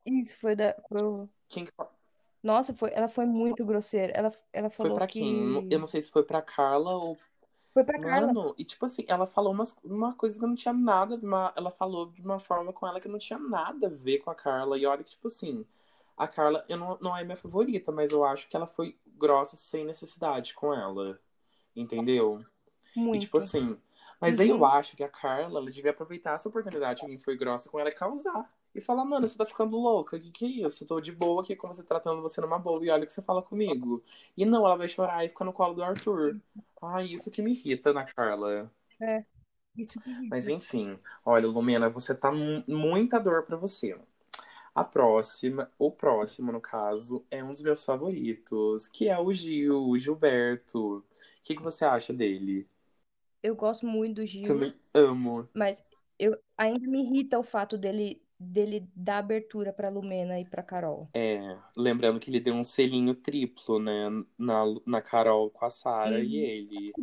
Isso 0.06 0.36
foi 0.38 0.54
da. 0.54 0.74
foi- 0.88 1.28
quem 1.48 1.64
que- 1.64 1.72
Nossa, 2.42 2.72
foi, 2.74 2.90
ela 2.92 3.08
foi 3.08 3.24
muito 3.26 3.64
grosseira. 3.64 4.12
Ela, 4.14 4.30
ela 4.52 4.70
foi 4.70 4.84
falou 4.86 4.98
pra 4.98 5.06
que. 5.08 5.20
quem? 5.20 5.68
Eu 5.70 5.78
não 5.80 5.86
sei 5.88 6.02
se 6.02 6.10
foi 6.10 6.22
pra 6.24 6.40
Carla 6.42 6.94
ou. 6.96 7.16
Foi 7.74 7.84
pra 7.84 7.98
Carla. 7.98 8.32
Mano, 8.32 8.54
e 8.58 8.64
tipo 8.64 8.84
assim, 8.86 9.04
ela 9.06 9.26
falou 9.26 9.52
umas, 9.52 9.76
uma 9.84 10.14
coisa 10.14 10.38
que 10.40 10.46
não 10.46 10.54
tinha 10.54 10.72
nada, 10.72 11.16
uma, 11.16 11.52
ela 11.56 11.70
falou 11.70 12.10
de 12.10 12.22
uma 12.22 12.38
forma 12.40 12.72
com 12.72 12.86
ela 12.86 13.00
que 13.00 13.08
não 13.08 13.18
tinha 13.18 13.38
nada 13.38 13.86
a 13.88 13.90
ver 13.90 14.18
com 14.20 14.30
a 14.30 14.34
Carla. 14.34 14.78
E 14.78 14.86
olha 14.86 15.04
que, 15.04 15.10
tipo 15.10 15.28
assim, 15.28 15.66
a 16.16 16.26
Carla 16.26 16.64
eu 16.68 16.76
não, 16.78 16.98
não 17.00 17.16
é 17.16 17.22
minha 17.24 17.36
favorita, 17.36 17.92
mas 17.92 18.12
eu 18.12 18.24
acho 18.24 18.48
que 18.48 18.56
ela 18.56 18.66
foi 18.66 18.98
grossa 19.06 19.56
sem 19.56 19.84
necessidade 19.84 20.54
com 20.54 20.72
ela. 20.74 21.20
Entendeu? 21.76 22.44
E 23.12 23.18
Muito. 23.18 23.20
tipo 23.20 23.38
assim, 23.38 23.78
mas 24.20 24.40
aí 24.40 24.48
eu 24.50 24.58
Uhum. 24.58 24.66
acho 24.66 24.96
que 24.96 25.04
a 25.04 25.08
Carla, 25.08 25.60
ela 25.60 25.70
devia 25.70 25.92
aproveitar 25.92 26.34
essa 26.34 26.48
oportunidade 26.48 27.00
que 27.00 27.06
alguém 27.06 27.18
foi 27.20 27.36
grossa 27.36 27.70
com 27.70 27.78
ela 27.80 27.90
e 27.90 27.94
causar. 27.94 28.50
E 28.74 28.80
falar, 28.80 29.04
mano, 29.04 29.28
você 29.28 29.36
tá 29.36 29.44
ficando 29.46 29.76
louca, 29.76 30.16
o 30.16 30.20
que 30.20 30.30
que 30.30 30.44
é 30.46 30.48
isso? 30.66 30.84
Eu 30.84 30.88
tô 30.88 31.00
de 31.00 31.12
boa 31.12 31.42
aqui 31.42 31.54
com 31.56 31.68
você 31.68 31.82
tratando 31.84 32.22
você 32.22 32.40
numa 32.40 32.58
boa 32.58 32.84
e 32.84 32.90
olha 32.90 33.04
o 33.04 33.06
que 33.06 33.12
você 33.12 33.22
fala 33.22 33.42
comigo. 33.42 34.02
E 34.36 34.44
não, 34.46 34.64
ela 34.66 34.76
vai 34.76 34.88
chorar 34.88 35.24
e 35.24 35.28
ficar 35.28 35.44
no 35.44 35.52
colo 35.52 35.74
do 35.74 35.82
Arthur. 35.84 36.38
Ai, 36.82 37.06
isso 37.12 37.30
que 37.30 37.42
me 37.42 37.52
irrita 37.52 37.92
na 37.92 38.04
Carla. 38.04 38.70
Que 38.98 39.86
Mas 40.30 40.48
enfim, 40.48 40.98
olha, 41.24 41.46
Lumena, 41.46 41.88
você 41.90 42.14
tá 42.14 42.30
mu- 42.32 42.64
muita 42.68 43.18
dor 43.20 43.44
pra 43.44 43.56
você. 43.56 43.98
A 44.74 44.84
próxima, 44.84 45.70
o 45.78 45.90
próximo, 45.90 46.52
no 46.52 46.60
caso, 46.60 47.24
é 47.30 47.44
um 47.44 47.52
dos 47.52 47.62
meus 47.62 47.84
favoritos, 47.84 48.88
que 48.88 49.08
é 49.08 49.18
o 49.18 49.32
Gil, 49.32 49.88
o 49.88 49.98
Gilberto. 49.98 50.98
O 50.98 51.04
que 51.44 51.56
que 51.56 51.62
você 51.62 51.84
acha 51.84 52.12
dele? 52.12 52.68
eu 53.42 53.54
gosto 53.56 53.86
muito 53.86 54.16
do 54.16 54.26
Gil, 54.26 54.60
Também 54.60 54.72
amo. 54.94 55.48
mas 55.54 55.84
eu 56.18 56.36
ainda 56.58 56.86
me 56.88 57.02
irrita 57.02 57.38
o 57.38 57.44
fato 57.44 57.78
dele, 57.78 58.21
dele 58.42 58.88
dar 58.96 59.18
abertura 59.18 59.72
pra 59.72 59.88
Lumena 59.90 60.38
e 60.40 60.44
pra 60.44 60.62
Carol. 60.62 61.10
É, 61.14 61.58
lembrando 61.76 62.18
que 62.20 62.30
ele 62.30 62.40
deu 62.40 62.54
um 62.54 62.64
selinho 62.64 63.14
triplo, 63.14 63.78
né? 63.78 64.08
Na, 64.38 64.64
na 64.86 65.02
Carol 65.02 65.50
com 65.50 65.64
a 65.64 65.70
Sara 65.70 66.22
e 66.22 66.34
Uhum. 66.34 66.36
ele. 66.36 66.94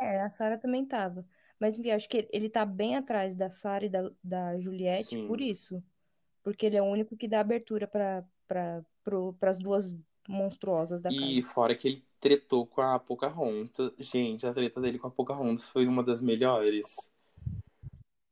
É, 0.00 0.20
a 0.20 0.30
Sarah 0.30 0.58
também 0.58 0.84
tava. 0.84 1.26
Mas, 1.58 1.78
enfim, 1.78 1.90
acho 1.90 2.08
que 2.08 2.28
ele 2.32 2.50
tá 2.50 2.64
bem 2.66 2.96
atrás 2.96 3.34
da 3.34 3.48
Sarah 3.50 3.86
e 3.86 3.88
da, 3.88 4.10
da 4.22 4.58
Juliette 4.60 5.18
Sim. 5.18 5.26
por 5.26 5.40
isso. 5.40 5.82
Porque 6.42 6.66
ele 6.66 6.76
é 6.76 6.82
o 6.82 6.86
único 6.86 7.16
que 7.16 7.28
dá 7.28 7.40
abertura 7.40 7.88
para 7.88 8.24
pra, 8.48 8.84
pro, 9.04 9.34
pras 9.34 9.58
duas 9.58 9.96
monstruosas 10.28 11.00
da 11.00 11.10
E 11.10 11.12
casa. 11.12 11.42
fora 11.42 11.74
que 11.76 11.88
ele 11.88 12.04
tretou 12.20 12.66
com 12.66 12.80
a 12.80 12.98
Pocahontas. 12.98 13.92
Gente, 13.98 14.46
a 14.46 14.52
treta 14.54 14.80
dele 14.80 14.98
com 14.98 15.06
a 15.08 15.10
Pocahontas 15.10 15.68
foi 15.68 15.86
uma 15.86 16.02
das 16.02 16.20
melhores. 16.22 17.10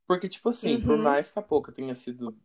Porque, 0.07 0.29
tipo 0.29 0.49
assim, 0.49 0.81
por 0.81 0.97
Uhum. 0.97 0.99
mais 0.99 1.31
que 1.31 1.39
a 1.39 1.43
Poca 1.43 1.73
tenha 1.73 1.95
sido. 1.95 2.37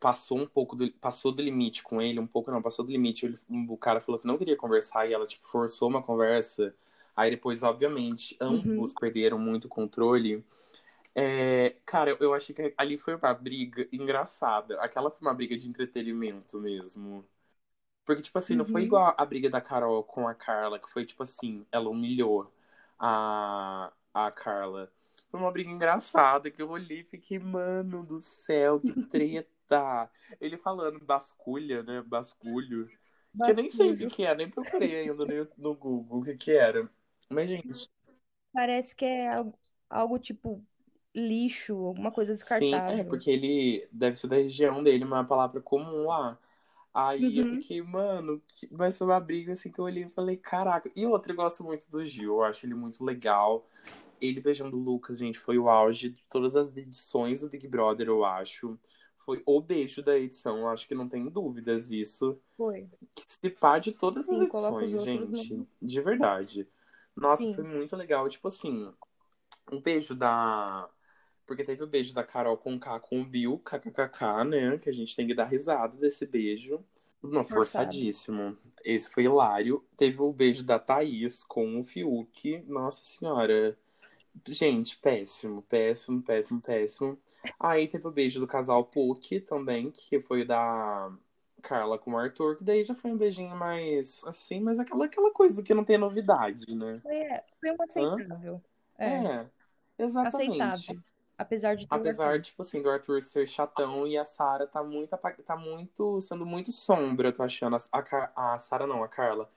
Passou 0.00 0.36
um 0.38 0.46
pouco 0.46 0.74
do, 0.74 0.90
passou 0.94 1.30
do 1.30 1.40
limite 1.40 1.80
com 1.82 2.02
ele, 2.02 2.18
um 2.18 2.26
pouco 2.26 2.50
não, 2.50 2.60
passou 2.60 2.84
do 2.84 2.90
limite. 2.90 3.24
Ele- 3.26 3.38
o 3.68 3.76
cara 3.76 4.00
falou 4.00 4.20
que 4.20 4.26
não 4.26 4.36
queria 4.36 4.56
conversar 4.56 5.08
e 5.08 5.12
ela, 5.12 5.26
tipo, 5.26 5.46
forçou 5.46 5.88
uma 5.88 6.02
conversa. 6.02 6.74
Aí 7.14 7.30
depois, 7.30 7.62
obviamente, 7.62 8.36
ambos 8.40 8.92
perderam 8.94 9.38
muito 9.38 9.66
o 9.66 9.68
controle. 9.68 10.44
É, 11.14 11.76
cara, 11.86 12.16
eu- 12.20 12.34
achei 12.34 12.54
que 12.54 12.74
ali 12.78 12.98
foi 12.98 13.14
uma 13.16 13.34
briga 13.34 13.88
engraçada. 13.92 14.80
Aquela 14.82 15.10
foi 15.10 15.20
uma 15.28 15.34
briga 15.34 15.56
de 15.58 15.68
entretenimento 15.68 16.60
mesmo. 16.60 17.24
Porque, 18.04 18.22
tipo 18.22 18.38
assim, 18.38 18.56
não 18.56 18.64
foi 18.66 18.82
Uhum. 18.82 18.84
igual 18.84 19.14
a 19.16 19.24
briga 19.26 19.48
da 19.50 19.60
Carol 19.60 20.02
com 20.04 20.28
a 20.28 20.34
Carla, 20.34 20.78
que 20.78 20.90
foi, 20.90 21.06
tipo 21.06 21.22
assim, 21.22 21.66
ela 21.72 21.88
humilhou 21.90 22.52
a, 22.98 23.92
a 24.14 24.30
Carla. 24.32 24.90
Foi 25.32 25.40
uma 25.40 25.52
briga 25.52 25.70
engraçada 25.70 26.50
que 26.52 26.62
eu 26.62 26.70
olhei 26.70 27.00
e 27.02 27.04
fiquei, 27.04 27.40
mano 27.40 28.04
do 28.06 28.18
céu, 28.18 28.80
que 28.80 28.94
treta. 28.94 30.10
Ele 30.40 30.58
falando 30.58 31.00
basculha, 31.04 31.82
né? 31.84 32.02
Basculho. 32.02 32.92
Que 33.42 33.52
eu 33.52 33.56
nem 33.56 33.70
sei 33.70 33.92
o 33.92 33.96
que 33.98 34.06
Basculho. 34.06 34.08
que 34.08 34.24
é, 34.24 34.34
nem 34.36 34.50
procurei 34.50 34.96
ainda 35.10 35.26
no, 35.26 35.48
no 35.58 35.76
Google 35.76 36.20
o 36.20 36.24
que 36.24 36.36
que 36.36 36.52
era. 36.52 36.90
Mas, 37.30 37.50
gente, 37.50 37.90
Parece 38.52 38.94
que 38.96 39.04
é 39.04 39.28
algo, 39.34 39.58
algo 39.90 40.18
tipo 40.18 40.64
lixo, 41.14 41.74
alguma 41.86 42.12
coisa 42.12 42.34
sim, 42.34 42.82
é, 42.88 43.04
descartável. 43.04 43.04
porque 43.04 43.30
ele 43.30 43.88
deve 43.92 44.16
ser 44.16 44.28
da 44.28 44.36
região 44.36 44.82
dele, 44.82 45.04
uma 45.04 45.24
palavra 45.24 45.60
comum 45.60 46.06
lá. 46.06 46.38
Aí 46.94 47.38
eu 47.38 47.46
Uhum. 47.46 47.48
fiquei, 47.48 47.82
mano, 47.82 48.42
vai 48.72 48.92
ser 48.92 49.04
uma 49.04 49.20
briga 49.20 49.52
assim 49.52 49.70
que 49.72 49.78
eu 49.80 49.84
olhei 49.86 50.04
e 50.04 50.10
falei, 50.10 50.36
caraca. 50.36 50.90
E 50.96 51.06
outra, 51.06 51.32
eu 51.32 51.36
gosto 51.36 51.64
muito 51.64 51.90
do 51.90 52.04
Gil, 52.04 52.36
eu 52.36 52.44
acho 52.44 52.66
ele 52.66 52.74
muito 52.74 53.04
legal. 53.04 53.68
Ele 54.22 54.40
beijando 54.40 54.76
o 54.76 54.80
Lucas, 54.80 55.18
gente, 55.18 55.38
foi 55.38 55.58
o 55.58 55.68
auge 55.68 56.10
de 56.10 56.24
todas 56.30 56.54
as 56.54 56.74
edições 56.76 57.40
do 57.40 57.48
Big 57.48 57.66
Brother, 57.66 58.06
eu 58.06 58.24
acho. 58.24 58.78
Foi 59.18 59.42
o 59.44 59.60
beijo 59.60 60.02
da 60.02 60.16
edição, 60.18 60.58
eu 60.58 60.68
acho 60.68 60.86
que 60.86 60.94
não 60.94 61.08
tem 61.08 61.28
dúvidas 61.28 61.90
isso. 61.90 62.40
Foi. 62.56 62.88
Que 63.14 63.24
se 63.26 63.50
pá 63.50 63.78
de 63.78 63.92
todas 63.92 64.28
as 64.28 64.36
Sim, 64.36 64.42
os 64.44 64.48
edições, 64.48 64.90
gente. 65.02 65.54
no. 65.54 65.68
De 65.80 66.00
verdade. 66.00 66.68
Nossa, 67.16 67.42
Sim. 67.42 67.54
foi 67.54 67.64
muito 67.64 67.96
legal. 67.96 68.28
Tipo 68.28 68.48
assim, 68.48 68.92
um 69.70 69.80
beijo 69.80 70.14
da. 70.14 70.88
Porque 71.46 71.64
teve 71.64 71.82
o 71.82 71.86
beijo 71.86 72.14
da 72.14 72.24
Carol 72.24 72.56
com 72.56 72.78
K 72.78 73.00
com 73.00 73.20
o 73.20 73.24
Bill, 73.24 73.58
kkkk, 73.58 74.44
né? 74.44 74.78
Que 74.78 74.88
a 74.88 74.92
gente 74.92 75.14
tem 75.14 75.26
que 75.26 75.34
dar 75.34 75.46
risada 75.46 75.96
desse 75.96 76.24
beijo. 76.26 76.82
Não, 77.22 77.44
forçadíssimo. 77.44 78.56
Esse 78.84 79.10
foi 79.10 79.24
hilário. 79.24 79.84
Teve 79.96 80.20
o 80.20 80.32
beijo 80.32 80.64
da 80.64 80.78
Thaís 80.78 81.44
com 81.44 81.80
o 81.80 81.84
Fiuk. 81.84 82.64
Nossa 82.66 83.04
senhora. 83.04 83.78
Gente, 84.48 84.98
péssimo, 84.98 85.62
péssimo, 85.62 86.22
péssimo, 86.22 86.60
péssimo. 86.60 87.18
Aí 87.60 87.86
teve 87.86 88.06
o 88.06 88.10
beijo 88.10 88.40
do 88.40 88.46
casal 88.46 88.84
Puck 88.84 89.40
também, 89.40 89.90
que 89.90 90.20
foi 90.20 90.44
da 90.44 91.12
Carla 91.62 91.98
com 91.98 92.12
o 92.12 92.18
Arthur, 92.18 92.56
que 92.56 92.64
daí 92.64 92.82
já 92.82 92.94
foi 92.94 93.12
um 93.12 93.16
beijinho 93.16 93.54
mais 93.54 94.22
assim, 94.24 94.60
mas 94.60 94.78
aquela, 94.78 95.04
aquela 95.04 95.30
coisa 95.32 95.62
que 95.62 95.74
não 95.74 95.84
tem 95.84 95.98
novidade, 95.98 96.74
né? 96.74 97.00
Foi, 97.02 97.16
é, 97.16 97.44
foi 97.60 97.70
um 97.70 97.82
aceitável. 97.82 98.62
É, 98.98 99.06
É, 99.06 99.46
exatamente. 99.98 100.60
aceitável. 100.60 101.02
Apesar 101.38 101.74
de 101.74 101.86
Apesar, 101.90 102.28
Arthur. 102.28 102.42
tipo 102.42 102.62
assim, 102.62 102.82
do 102.82 102.90
Arthur 102.90 103.22
ser 103.22 103.46
chatão 103.46 104.06
e 104.06 104.16
a 104.16 104.24
Sarah 104.24 104.66
tá 104.66 104.82
muito, 104.82 105.10
tá 105.44 105.56
muito, 105.56 106.20
sendo 106.20 106.46
muito 106.46 106.70
sombra, 106.72 107.28
eu 107.28 107.32
tô 107.32 107.42
achando. 107.42 107.76
A, 107.76 107.98
a, 108.36 108.54
a 108.54 108.58
Sarah 108.58 108.86
não, 108.86 109.02
a 109.02 109.08
Carla. 109.08 109.48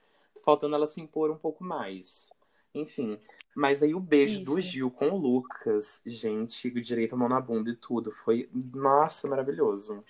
Faltando 0.44 0.74
ela 0.74 0.86
se 0.86 1.00
impor 1.00 1.30
um 1.30 1.36
pouco 1.38 1.64
mais. 1.64 2.30
Enfim. 2.76 3.18
Mas 3.54 3.82
aí 3.82 3.94
o 3.94 4.00
beijo 4.00 4.42
do 4.44 4.58
Isso. 4.58 4.68
Gil 4.68 4.90
com 4.90 5.08
o 5.10 5.16
Lucas, 5.16 6.02
gente, 6.04 6.70
direito 6.80 7.14
a 7.14 7.18
mão 7.18 7.28
na 7.28 7.40
bunda 7.40 7.70
e 7.70 7.76
tudo. 7.76 8.12
Foi, 8.12 8.48
nossa, 8.74 9.26
maravilhoso. 9.26 10.04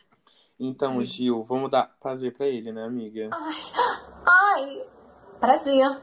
Então, 0.58 0.94
Foi. 0.96 1.04
Gil, 1.04 1.42
vamos 1.44 1.70
dar 1.70 1.96
prazer 2.00 2.32
pra 2.34 2.46
ele, 2.48 2.72
né, 2.72 2.82
amiga? 2.84 3.28
Ai, 3.32 3.54
ai, 4.26 4.88
prazer. 5.38 6.02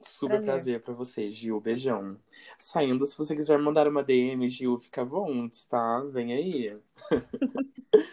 Super 0.00 0.34
Prazer. 0.36 0.46
prazer 0.52 0.82
pra 0.82 0.94
você, 0.94 1.28
Gil. 1.28 1.60
Beijão. 1.60 2.16
Saindo, 2.56 3.04
se 3.04 3.18
você 3.18 3.34
quiser 3.34 3.58
mandar 3.58 3.88
uma 3.88 4.02
DM, 4.02 4.46
Gil, 4.48 4.78
fica 4.78 5.02
à 5.02 5.04
vontade, 5.04 5.66
tá? 5.66 6.00
Vem 6.12 6.32
aí. 6.32 6.78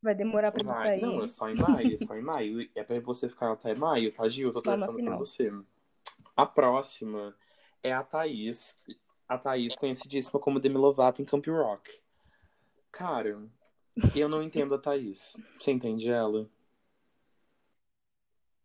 Vai 0.00 0.14
demorar 0.14 0.52
pra 0.52 0.62
Vai. 0.62 0.78
sair. 0.78 1.02
Não, 1.02 1.24
é 1.24 1.28
só 1.28 1.50
em 1.50 1.56
maio, 1.56 1.94
é 1.94 1.96
só 1.96 2.16
em 2.16 2.22
maio. 2.22 2.68
É 2.76 2.84
pra 2.84 3.00
você 3.00 3.28
ficar 3.28 3.52
até 3.52 3.74
maio, 3.74 4.12
tá, 4.12 4.28
Gil? 4.28 4.48
Eu 4.48 4.52
tô 4.52 4.62
torcendo 4.62 4.86
por 4.92 4.96
final. 4.96 5.18
você. 5.18 5.52
A 6.38 6.46
próxima 6.46 7.36
é 7.82 7.92
a 7.92 8.02
Thaís. 8.02 8.78
A 9.28 9.36
Thaís, 9.36 9.76
conhecidíssima 9.76 10.40
como 10.40 10.58
Demi 10.58 10.78
Lovato 10.78 11.20
em 11.20 11.24
Camp 11.26 11.46
Rock. 11.48 12.00
Cara, 12.92 13.38
eu 14.14 14.28
não 14.28 14.42
entendo 14.42 14.74
a 14.74 14.78
Thaís. 14.78 15.38
Você 15.58 15.72
entende 15.72 16.10
ela? 16.10 16.48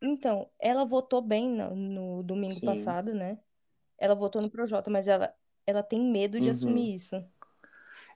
Então, 0.02 0.50
ela 0.60 0.86
votou 0.86 1.22
bem 1.22 1.50
no, 1.50 1.76
no 1.76 2.24
domingo 2.24 2.60
Sim. 2.60 2.62
passado, 2.62 3.14
né? 3.14 3.40
Ela 3.98 4.16
votou 4.16 4.42
no 4.42 4.50
Projota, 4.52 4.90
mas 4.92 5.08
ela, 5.08 5.34
ela 5.68 5.84
tem 5.84 6.02
medo 6.02 6.42
de 6.42 6.50
Uhum. 6.50 6.50
assumir 6.50 6.94
isso. 6.96 7.16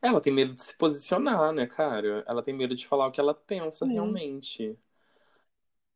Ela 0.02 0.22
tem 0.22 0.34
medo 0.34 0.54
de 0.54 0.64
se 0.64 0.76
posicionar, 0.76 1.52
né, 1.54 1.66
cara? 1.68 2.24
Ela 2.28 2.42
tem 2.44 2.54
medo 2.54 2.76
de 2.76 2.88
falar 2.88 3.08
o 3.08 3.12
que 3.12 3.20
ela 3.20 3.34
pensa 3.34 3.86
Sim. 3.86 3.92
realmente. 3.94 4.78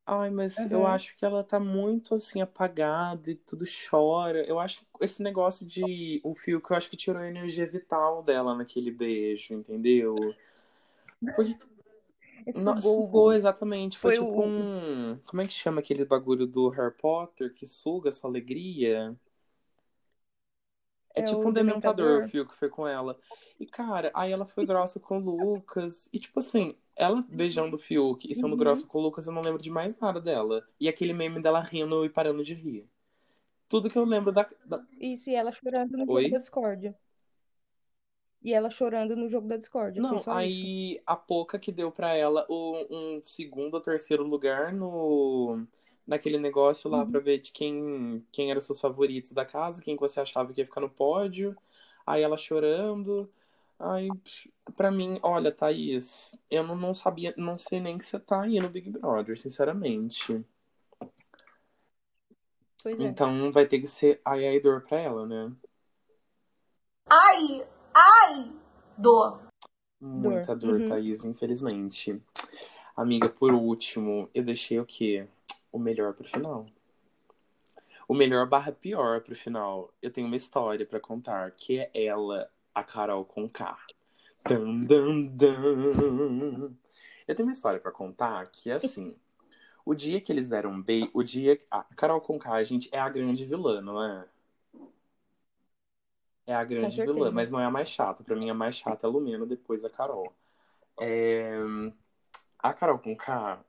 Ai, 0.06 0.30
mas 0.30 0.66
eu 0.70 0.86
Aham. 0.86 0.86
acho 0.86 1.16
que 1.16 1.24
ela 1.26 1.44
tá 1.44 1.60
muito 1.60 2.16
assim 2.16 2.42
apagada 2.42 3.32
e 3.32 3.36
tudo 3.36 3.64
chora. 3.90 4.44
Eu 4.46 4.60
acho 4.60 4.80
que 4.82 4.86
esse 5.02 5.22
negócio 5.22 5.66
de 5.66 6.20
o 6.24 6.36
fio 6.36 6.60
que 6.62 6.72
eu 6.74 6.78
acho 6.78 6.90
que 6.90 6.98
tirou 6.98 7.22
a 7.22 7.28
energia 7.28 7.66
vital 7.68 8.22
dela 8.24 8.56
naquele 8.56 8.92
beijo, 8.92 9.54
entendeu? 9.54 10.36
Porque 11.36 11.58
Sugou 12.50 12.56
não, 12.56 12.80
o 13.00 13.04
sugou 13.04 13.04
gol. 13.04 13.34
exatamente. 13.34 13.98
Foi 14.00 14.12
Foi 14.12 14.12
tipo 14.12 14.42
o. 14.44 14.44
um. 14.44 15.18
Como 15.26 15.42
é 15.42 15.48
que 15.48 15.54
chama 15.54 15.80
aquele 15.82 16.06
bagulho 16.06 16.46
do 16.48 16.70
Harry 16.70 16.94
Potter 16.96 17.54
que 17.54 17.66
suga 17.66 18.10
a 18.10 18.12
sua 18.12 18.30
alegria? 18.30 19.16
É 21.14 21.22
É 21.22 21.22
tipo 21.22 21.50
um 21.50 21.54
dementador, 21.54 22.18
o 22.20 22.22
Dementador. 22.22 22.24
fio 22.24 22.48
que 22.48 22.56
foi 22.56 22.70
com 22.70 22.88
ela. 22.88 23.18
E, 23.60 23.66
cara, 23.66 24.12
aí 24.16 24.32
ela 24.32 24.46
foi 24.46 24.66
grossa 24.66 25.00
com 25.00 25.18
o 25.18 25.20
Lucas. 25.22 26.10
E, 26.14 26.20
tipo 26.20 26.40
assim, 26.40 26.76
ela 27.06 27.24
beijando 27.30 27.76
o 27.76 27.80
Fiuk 27.80 28.32
e 28.32 28.36
sendo 28.36 28.56
Uhum. 28.56 28.58
grossa 28.58 28.88
com 28.88 29.00
o 29.00 29.02
Lucas, 29.02 29.28
eu 29.28 29.34
não 29.34 29.42
lembro 29.42 29.62
de 29.62 29.70
mais 29.70 29.98
nada 30.00 30.22
dela. 30.22 30.68
E 30.80 30.88
aquele 30.90 31.14
meme 31.14 31.42
dela 31.42 31.60
rindo 31.62 32.06
e 32.06 32.10
parando 32.10 32.44
de 32.44 32.54
rir. 32.54 32.88
Tudo 33.70 33.90
que 33.90 33.98
eu 33.98 34.06
lembro 34.06 34.32
da. 34.32 34.50
da... 34.66 34.84
Isso, 35.02 35.30
e 35.30 35.36
ela 35.36 35.52
chorando 35.52 35.98
no 35.98 36.08
jogo 36.08 36.30
da 36.30 36.38
Oi? 36.38 36.38
discórdia. 36.38 36.98
E 38.44 38.54
ela 38.54 38.70
chorando 38.70 39.16
no 39.16 39.28
jogo 39.28 39.48
da 39.48 39.58
discórdia. 39.58 40.00
Não, 40.02 40.18
só 40.20 40.36
isso. 40.36 40.70
aí 40.70 41.02
a 41.06 41.16
Poca 41.16 41.60
que 41.60 41.72
deu 41.72 41.92
pra 41.92 42.14
ela 42.16 42.46
o- 42.50 42.88
um 43.18 43.22
segundo 43.24 43.74
ou 43.76 43.82
terceiro 43.82 44.24
lugar 44.24 44.74
no 44.74 45.66
naquele 46.08 46.38
negócio 46.40 46.90
lá 46.90 47.06
pra 47.06 47.20
Uhum. 47.20 47.22
ver 47.22 47.40
de 47.40 47.52
quem, 47.52 48.26
quem 48.32 48.50
eram 48.50 48.58
os 48.58 48.66
seus 48.66 48.82
favoritos 48.82 49.32
da 49.32 49.46
casa, 49.46 49.82
quem 49.82 49.96
que 49.96 50.02
você 50.02 50.20
achava 50.20 50.52
que 50.52 50.60
ia 50.60 50.66
ficar 50.66 50.82
no 50.82 50.90
pódio. 50.90 51.56
Aí 52.06 52.22
ela 52.24 52.36
chorando. 52.38 53.32
Aí, 53.84 54.10
pra 54.76 54.92
mim, 54.92 55.20
olha, 55.24 55.52
Thaís, 55.52 56.38
eu 56.52 56.62
não, 56.64 56.76
não 56.76 56.94
sabia, 56.94 57.34
não 57.36 57.58
sei 57.58 57.80
nem 57.80 57.98
que 57.98 58.06
você 58.06 58.20
tá 58.20 58.42
aí 58.44 58.60
no 58.60 58.70
Big 58.70 58.92
Brother, 58.92 59.36
sinceramente. 59.38 60.46
Pois 62.84 63.00
é. 63.00 63.04
Então 63.04 63.52
vai 63.52 63.66
ter 63.68 63.80
que 63.80 63.88
ser 63.88 64.22
ai 64.24 64.48
ai 64.48 64.60
dor 64.60 64.82
pra 64.82 65.00
ela, 65.00 65.26
né? 65.26 65.52
Ai, 67.10 67.68
ai, 67.94 68.52
dor. 68.98 69.42
Muita 70.00 70.56
Dor. 70.56 70.74
dor, 70.74 70.82
Uhum. 70.82 70.88
Thaís, 70.90 71.24
infelizmente. 71.26 72.22
Amiga, 72.96 73.30
por 73.30 73.54
último, 73.54 74.30
eu 74.34 74.44
deixei 74.44 74.80
o 74.80 74.86
quê? 74.86 75.28
O 75.72 75.80
melhor 75.80 76.14
pro 76.14 76.28
final. 76.28 76.68
O 78.08 78.14
melhor 78.14 78.48
barra 78.48 78.72
pior 78.72 79.22
pro 79.22 79.36
final. 79.36 79.92
Eu 80.02 80.12
tenho 80.12 80.28
uma 80.28 80.36
história 80.36 80.86
pra 80.86 81.00
contar, 81.00 81.50
que 81.52 81.80
é 81.80 82.06
ela, 82.06 82.52
a 82.74 82.84
Carol 82.84 83.26
com 83.26 83.48
K. 83.50 83.78
Dun, 84.48 84.86
dun, 84.86 85.28
dun. 85.28 86.76
Eu 87.28 87.36
tenho 87.36 87.48
uma 87.48 87.54
história 87.54 87.80
pra 87.80 87.92
contar 87.92 88.46
que 88.48 88.70
é 88.70 88.74
assim. 88.76 89.16
O 89.86 89.94
dia 89.96 90.22
que 90.22 90.32
eles 90.32 90.50
deram 90.50 90.72
um 90.72 90.82
beijo, 90.82 91.10
o 91.14 91.24
dia. 91.24 91.60
A 91.70 91.84
Carol 91.96 92.22
com 92.22 92.38
K, 92.40 92.64
gente, 92.64 92.90
é 92.92 93.00
a 93.00 93.10
grande 93.10 93.46
vilã, 93.46 93.82
não 93.82 94.04
é? 94.04 94.26
É 96.48 96.56
a 96.56 96.64
grande 96.64 97.02
vilã, 97.14 97.30
mas 97.32 97.52
não 97.52 97.60
é 97.60 97.66
a 97.66 97.72
mais 97.72 97.88
chata. 97.90 98.24
Pra 98.24 98.36
mim, 98.36 98.50
a 98.50 98.54
mais 98.54 98.76
chata 98.76 99.06
é 99.06 99.10
a 99.10 99.12
Lumena, 99.12 99.46
depois 99.46 99.86
a 99.86 99.90
Carol. 99.90 100.34
É, 101.00 101.54
A 102.60 102.74
Carol 102.74 103.00
com 103.00 103.16
K, 103.16 103.64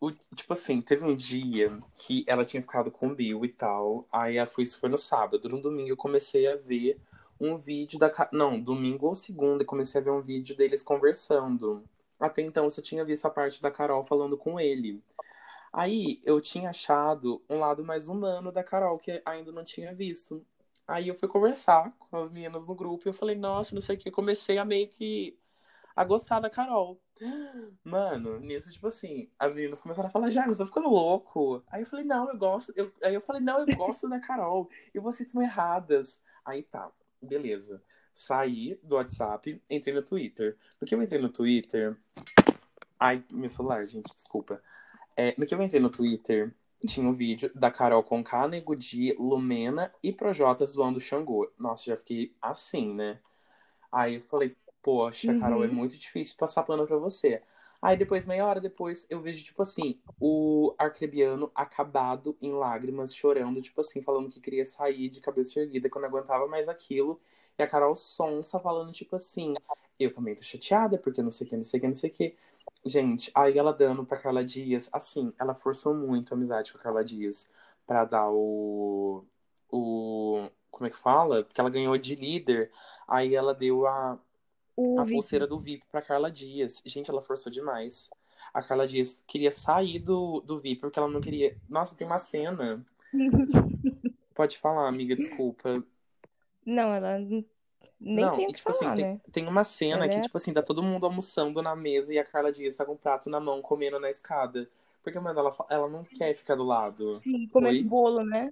o- 0.00 0.10
tipo 0.10 0.52
assim, 0.52 0.80
teve 0.80 1.04
um 1.04 1.14
dia 1.14 1.78
que 1.94 2.24
ela 2.26 2.44
tinha 2.44 2.62
ficado 2.62 2.90
com 2.90 3.08
o 3.08 3.14
Bill 3.14 3.44
e 3.44 3.48
tal. 3.48 4.06
Aí 4.10 4.44
foi, 4.46 4.64
isso 4.64 4.78
foi 4.80 4.88
no 4.88 4.98
sábado. 4.98 5.48
No 5.48 5.60
domingo 5.60 5.90
eu 5.90 5.96
comecei 5.96 6.46
a 6.46 6.56
ver 6.56 6.98
um 7.40 7.56
vídeo 7.56 7.98
da. 7.98 8.12
Não, 8.32 8.60
domingo 8.60 9.06
ou 9.06 9.14
segunda, 9.14 9.64
comecei 9.64 10.00
a 10.00 10.04
ver 10.04 10.10
um 10.10 10.20
vídeo 10.20 10.56
deles 10.56 10.82
conversando. 10.82 11.82
Até 12.18 12.42
então 12.42 12.64
eu 12.64 12.70
só 12.70 12.82
tinha 12.82 13.04
visto 13.04 13.24
a 13.26 13.30
parte 13.30 13.62
da 13.62 13.70
Carol 13.70 14.04
falando 14.04 14.36
com 14.36 14.60
ele. 14.60 15.02
Aí 15.72 16.20
eu 16.24 16.40
tinha 16.40 16.70
achado 16.70 17.42
um 17.48 17.58
lado 17.58 17.84
mais 17.84 18.08
humano 18.08 18.52
da 18.52 18.62
Carol, 18.62 18.98
que 18.98 19.22
ainda 19.24 19.52
não 19.52 19.64
tinha 19.64 19.94
visto. 19.94 20.44
Aí 20.86 21.08
eu 21.08 21.14
fui 21.14 21.28
conversar 21.28 21.92
com 21.98 22.16
as 22.18 22.28
meninas 22.30 22.66
no 22.66 22.74
grupo 22.74 23.06
e 23.06 23.10
eu 23.10 23.14
falei, 23.14 23.36
nossa, 23.36 23.74
não 23.74 23.80
sei 23.80 23.96
o 23.96 23.98
que. 23.98 24.10
Comecei 24.10 24.58
a 24.58 24.64
meio 24.64 24.88
que 24.88 25.38
a 25.94 26.04
gostar 26.04 26.40
da 26.40 26.50
Carol. 26.50 27.00
Mano, 27.84 28.40
nisso, 28.40 28.72
tipo 28.72 28.88
assim, 28.88 29.30
as 29.38 29.54
meninas 29.54 29.80
começaram 29.80 30.08
a 30.08 30.12
falar, 30.12 30.30
já, 30.30 30.46
você 30.46 30.58
tá 30.58 30.66
ficando 30.66 30.88
louco. 30.88 31.62
Aí 31.68 31.82
eu 31.82 31.86
falei, 31.86 32.04
não, 32.04 32.28
eu 32.28 32.36
gosto. 32.36 32.72
Eu... 32.74 32.92
Aí 33.02 33.14
eu 33.14 33.20
falei, 33.20 33.40
não, 33.40 33.60
eu 33.60 33.76
gosto 33.76 34.08
da 34.08 34.18
Carol. 34.18 34.68
E 34.94 34.98
vocês 34.98 35.28
estão 35.28 35.40
erradas. 35.42 36.20
Aí 36.44 36.62
tá. 36.64 36.90
Beleza. 37.22 37.82
Saí 38.12 38.78
do 38.82 38.96
WhatsApp, 38.96 39.62
entrei 39.68 39.94
no 39.94 40.02
Twitter. 40.02 40.56
No 40.80 40.86
que 40.86 40.94
eu 40.94 41.02
entrei 41.02 41.20
no 41.20 41.28
Twitter. 41.28 41.96
Ai, 42.98 43.22
meu 43.30 43.48
celular, 43.48 43.86
gente, 43.86 44.12
desculpa. 44.14 44.62
É, 45.16 45.34
no 45.38 45.46
que 45.46 45.54
eu 45.54 45.62
entrei 45.62 45.80
no 45.80 45.90
Twitter, 45.90 46.54
tinha 46.86 47.06
um 47.06 47.12
vídeo 47.12 47.50
da 47.54 47.70
Carol 47.70 48.02
Conká, 48.02 48.46
Nego 48.48 48.74
Di, 48.74 49.12
Lumena 49.18 49.92
e 50.02 50.12
Projota 50.12 50.64
zoando 50.66 50.98
o 50.98 51.00
Xangô. 51.00 51.50
Nossa, 51.58 51.84
já 51.84 51.96
fiquei 51.96 52.34
assim, 52.42 52.94
né? 52.94 53.18
Aí 53.92 54.16
eu 54.16 54.22
falei, 54.22 54.56
poxa, 54.82 55.38
Carol, 55.38 55.64
é 55.64 55.68
Uhum. 55.68 55.74
muito 55.74 55.96
difícil 55.96 56.36
passar 56.38 56.62
pano 56.62 56.86
pra 56.86 56.96
você. 56.96 57.42
Aí 57.82 57.96
depois, 57.96 58.26
meia 58.26 58.46
hora 58.46 58.60
depois, 58.60 59.06
eu 59.08 59.20
vejo, 59.22 59.42
tipo 59.42 59.62
assim, 59.62 59.98
o 60.20 60.74
arcrebiano 60.78 61.50
acabado 61.54 62.36
em 62.40 62.52
lágrimas, 62.52 63.14
chorando, 63.14 63.62
tipo 63.62 63.80
assim, 63.80 64.02
falando 64.02 64.28
que 64.30 64.40
queria 64.40 64.64
sair 64.66 65.08
de 65.08 65.20
cabeça 65.20 65.60
erguida, 65.60 65.88
que 65.88 65.96
eu 65.96 66.02
não 66.02 66.08
aguentava 66.08 66.46
mais 66.46 66.68
aquilo. 66.68 67.20
E 67.58 67.62
a 67.62 67.66
Carol 67.66 67.96
Sonsa 67.96 68.58
falando, 68.60 68.92
tipo 68.92 69.16
assim, 69.16 69.54
eu 69.98 70.12
também 70.12 70.34
tô 70.34 70.42
chateada, 70.42 70.98
porque 70.98 71.22
não 71.22 71.30
sei 71.30 71.46
o 71.46 71.50
que, 71.50 71.56
não 71.56 71.64
sei 71.64 71.78
o 71.78 71.80
que, 71.80 71.86
não 71.86 71.94
sei 71.94 72.10
o 72.10 72.12
que. 72.12 72.36
Gente, 72.84 73.30
aí 73.34 73.58
ela 73.58 73.72
dando 73.72 74.04
pra 74.04 74.18
Carla 74.18 74.44
Dias, 74.44 74.88
assim, 74.92 75.32
ela 75.38 75.54
forçou 75.54 75.94
muito 75.94 76.32
a 76.32 76.36
amizade 76.36 76.72
com 76.72 76.78
a 76.78 76.80
Carla 76.82 77.04
Dias 77.04 77.50
pra 77.86 78.04
dar 78.04 78.30
o. 78.30 79.24
O. 79.70 80.48
Como 80.70 80.86
é 80.86 80.90
que 80.90 80.96
fala? 80.96 81.44
Porque 81.44 81.60
ela 81.60 81.70
ganhou 81.70 81.96
de 81.98 82.14
líder. 82.14 82.70
Aí 83.08 83.34
ela 83.34 83.54
deu 83.54 83.86
a, 83.86 84.18
O 84.80 85.00
a 85.00 85.04
VIP. 85.04 85.14
pulseira 85.14 85.46
do 85.46 85.58
VIP 85.58 85.84
pra 85.90 86.02
Carla 86.02 86.30
Dias. 86.30 86.82
Gente, 86.84 87.10
ela 87.10 87.22
forçou 87.22 87.50
demais. 87.52 88.10
A 88.52 88.62
Carla 88.62 88.86
Dias 88.86 89.22
queria 89.26 89.50
sair 89.50 89.98
do, 89.98 90.40
do 90.40 90.58
VIP 90.58 90.80
porque 90.80 90.98
ela 90.98 91.08
não 91.08 91.20
queria. 91.20 91.56
Nossa, 91.68 91.94
tem 91.94 92.06
uma 92.06 92.18
cena. 92.18 92.84
Pode 94.34 94.58
falar, 94.58 94.88
amiga, 94.88 95.14
desculpa. 95.14 95.84
Não, 96.64 96.94
ela 96.94 97.18
nem 98.00 98.24
não, 98.24 98.34
tem 98.34 98.48
e, 98.48 98.52
tipo 98.52 98.72
falar, 98.72 98.94
assim, 98.94 99.02
né? 99.02 99.20
tem, 99.22 99.32
tem 99.32 99.48
uma 99.48 99.64
cena 99.64 99.96
Ela 99.96 100.08
que, 100.08 100.18
é- 100.18 100.22
tipo 100.22 100.36
assim, 100.36 100.52
tá 100.52 100.62
todo 100.62 100.82
mundo 100.82 101.04
almoçando 101.06 101.62
na 101.62 101.76
mesa 101.76 102.12
e 102.12 102.18
a 102.18 102.24
Carla 102.24 102.50
Dias 102.50 102.76
tá 102.76 102.84
com 102.84 102.92
o 102.92 102.98
prato 102.98 103.28
na 103.30 103.38
mão, 103.40 103.60
comendo 103.62 103.98
na 104.00 104.10
escada. 104.10 104.68
Porque, 105.02 105.18
mano, 105.18 105.38
ela, 105.38 105.56
ela 105.70 105.88
não 105.88 106.04
quer 106.04 106.34
ficar 106.34 106.54
do 106.56 106.64
lado. 106.64 107.18
Sim, 107.22 107.46
comendo 107.48 107.88
bolo, 107.88 108.24
né? 108.24 108.50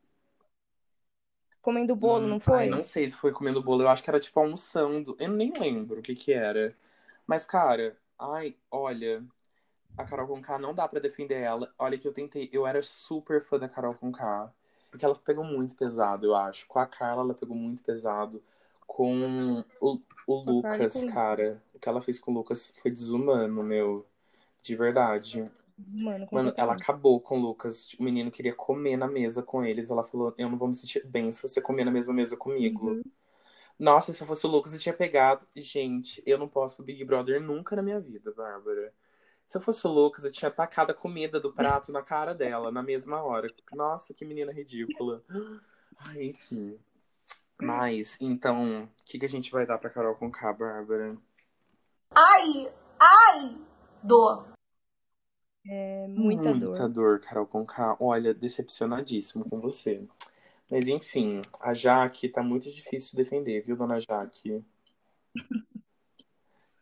Comendo 1.68 1.94
bolo, 1.94 2.24
Hum, 2.24 2.28
não 2.30 2.40
foi? 2.40 2.60
Ai, 2.60 2.70
não 2.70 2.82
sei 2.82 3.10
se 3.10 3.16
foi 3.18 3.30
comendo 3.30 3.62
bolo. 3.62 3.82
Eu 3.82 3.90
acho 3.90 4.02
que 4.02 4.08
era 4.08 4.18
tipo 4.18 4.40
almoçando. 4.40 5.14
Eu 5.18 5.28
nem 5.28 5.52
lembro 5.52 6.00
o 6.00 6.02
que 6.02 6.14
que 6.14 6.32
era. 6.32 6.74
Mas, 7.26 7.44
cara, 7.44 7.94
ai, 8.18 8.56
olha, 8.70 9.22
a 9.98 10.04
Carol 10.04 10.26
Conká 10.26 10.58
não 10.58 10.74
dá 10.74 10.88
pra 10.88 10.98
defender 10.98 11.34
ela. 11.42 11.70
Olha 11.78 11.98
que 11.98 12.08
eu 12.08 12.12
tentei. 12.14 12.48
Eu 12.50 12.66
era 12.66 12.82
super 12.82 13.42
fã 13.42 13.58
da 13.58 13.68
Carol 13.68 13.94
Conká. 13.94 14.50
Porque 14.90 15.04
ela 15.04 15.14
pegou 15.14 15.44
muito 15.44 15.74
pesado, 15.74 16.24
eu 16.24 16.34
acho. 16.34 16.66
Com 16.66 16.78
a 16.78 16.86
Carla, 16.86 17.22
ela 17.22 17.34
pegou 17.34 17.54
muito 17.54 17.82
pesado. 17.82 18.42
Com 18.86 19.62
o, 19.78 20.00
o 20.26 20.34
Lucas, 20.36 21.04
cara. 21.04 21.62
O 21.74 21.78
que 21.78 21.86
ela 21.86 22.00
fez 22.00 22.18
com 22.18 22.32
o 22.32 22.34
Lucas 22.34 22.72
foi 22.80 22.90
desumano, 22.90 23.62
meu. 23.62 24.06
De 24.62 24.74
verdade. 24.74 25.50
Mano, 25.78 26.26
Mano, 26.32 26.52
ela 26.56 26.72
acabou 26.74 27.20
com 27.20 27.38
o 27.38 27.40
Lucas. 27.40 27.92
O 27.94 28.02
menino 28.02 28.30
queria 28.30 28.54
comer 28.54 28.96
na 28.96 29.06
mesa 29.06 29.42
com 29.42 29.64
eles. 29.64 29.90
Ela 29.90 30.02
falou: 30.02 30.34
Eu 30.36 30.50
não 30.50 30.58
vou 30.58 30.68
me 30.68 30.74
sentir 30.74 31.06
bem 31.06 31.30
se 31.30 31.40
você 31.40 31.60
comer 31.60 31.84
na 31.84 31.90
mesma 31.90 32.12
mesa 32.12 32.36
comigo. 32.36 32.90
Uhum. 32.90 33.02
Nossa, 33.78 34.12
se 34.12 34.20
eu 34.20 34.26
fosse 34.26 34.44
o 34.44 34.50
Lucas, 34.50 34.74
eu 34.74 34.80
tinha 34.80 34.92
pegado. 34.92 35.46
Gente, 35.54 36.20
eu 36.26 36.36
não 36.36 36.48
posso 36.48 36.76
pro 36.76 36.84
Big 36.84 37.04
Brother 37.04 37.40
nunca 37.40 37.76
na 37.76 37.82
minha 37.82 38.00
vida, 38.00 38.32
Bárbara. 38.32 38.92
Se 39.46 39.56
eu 39.56 39.60
fosse 39.60 39.86
o 39.86 39.90
Lucas, 39.90 40.24
eu 40.24 40.32
tinha 40.32 40.50
tacado 40.50 40.90
a 40.90 40.94
comida 40.94 41.38
do 41.38 41.52
prato 41.52 41.92
na 41.92 42.02
cara 42.02 42.34
dela 42.34 42.72
na 42.72 42.82
mesma 42.82 43.22
hora. 43.22 43.48
Nossa, 43.72 44.12
que 44.12 44.24
menina 44.24 44.52
ridícula. 44.52 45.22
Ai, 45.96 46.24
enfim. 46.24 46.78
Mas, 47.60 48.16
então, 48.20 48.84
o 48.84 49.04
que, 49.06 49.18
que 49.18 49.24
a 49.24 49.28
gente 49.28 49.50
vai 49.50 49.64
dar 49.64 49.78
pra 49.78 49.90
Carol 49.90 50.16
com 50.16 50.30
K, 50.30 50.52
Bárbara? 50.52 51.16
Ai, 52.14 52.72
ai, 53.00 53.56
dor. 54.02 54.57
É 55.66 56.06
muita 56.08 56.52
dor. 56.54 56.68
Muita 56.68 56.88
dor, 56.88 57.20
Carol 57.20 57.46
com 57.46 57.64
K. 57.64 57.96
Olha, 58.00 58.32
decepcionadíssimo 58.34 59.48
com 59.48 59.60
você. 59.60 60.06
Mas 60.70 60.86
enfim, 60.86 61.40
a 61.60 61.72
Jaque 61.72 62.28
tá 62.28 62.42
muito 62.42 62.70
difícil 62.70 63.12
de 63.16 63.24
defender, 63.24 63.62
viu, 63.64 63.76
dona 63.76 63.98
Jaque? 64.00 64.64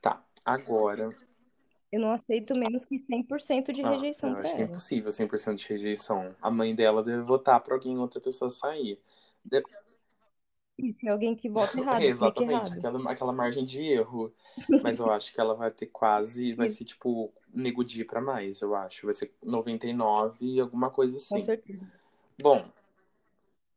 Tá, 0.00 0.22
agora. 0.44 1.16
Eu 1.90 2.00
não 2.00 2.12
aceito 2.12 2.54
menos 2.54 2.84
que 2.84 2.98
100% 2.98 3.72
de 3.72 3.82
Ah, 3.82 3.90
rejeição 3.90 4.30
eu 4.30 4.36
acho 4.36 4.50
que 4.50 4.56
é 4.56 4.60
ela. 4.60 4.70
impossível 4.70 5.10
100% 5.10 5.56
de 5.56 5.68
rejeição. 5.68 6.36
A 6.40 6.50
mãe 6.50 6.74
dela 6.74 7.02
deve 7.02 7.22
votar 7.22 7.60
pra 7.60 7.74
alguém, 7.74 7.98
outra 7.98 8.20
pessoa 8.20 8.50
sair. 8.50 9.00
De- 9.44 9.64
Isso, 10.78 11.06
é 11.06 11.10
alguém 11.10 11.34
que 11.34 11.48
vota 11.48 11.76
errado, 11.80 12.02
É, 12.02 12.06
exatamente, 12.06 12.52
errado. 12.52 12.78
aquela, 12.78 13.10
aquela 13.12 13.32
margem 13.32 13.64
de 13.64 13.82
erro. 13.82 14.32
Mas 14.82 14.98
eu 14.98 15.10
acho 15.10 15.32
que 15.32 15.40
ela 15.40 15.54
vai 15.54 15.70
ter 15.70 15.86
quase, 15.86 16.52
vai 16.54 16.68
ser 16.68 16.84
tipo, 16.84 17.32
nego 17.52 17.84
dia 17.84 18.04
pra 18.06 18.20
mais, 18.20 18.60
eu 18.60 18.74
acho. 18.74 19.06
Vai 19.06 19.14
ser 19.14 19.32
99 19.42 20.46
e 20.46 20.60
alguma 20.60 20.90
coisa 20.90 21.16
Com 21.28 21.36
assim. 21.36 21.40
certeza. 21.42 21.86
Bom, 22.40 22.62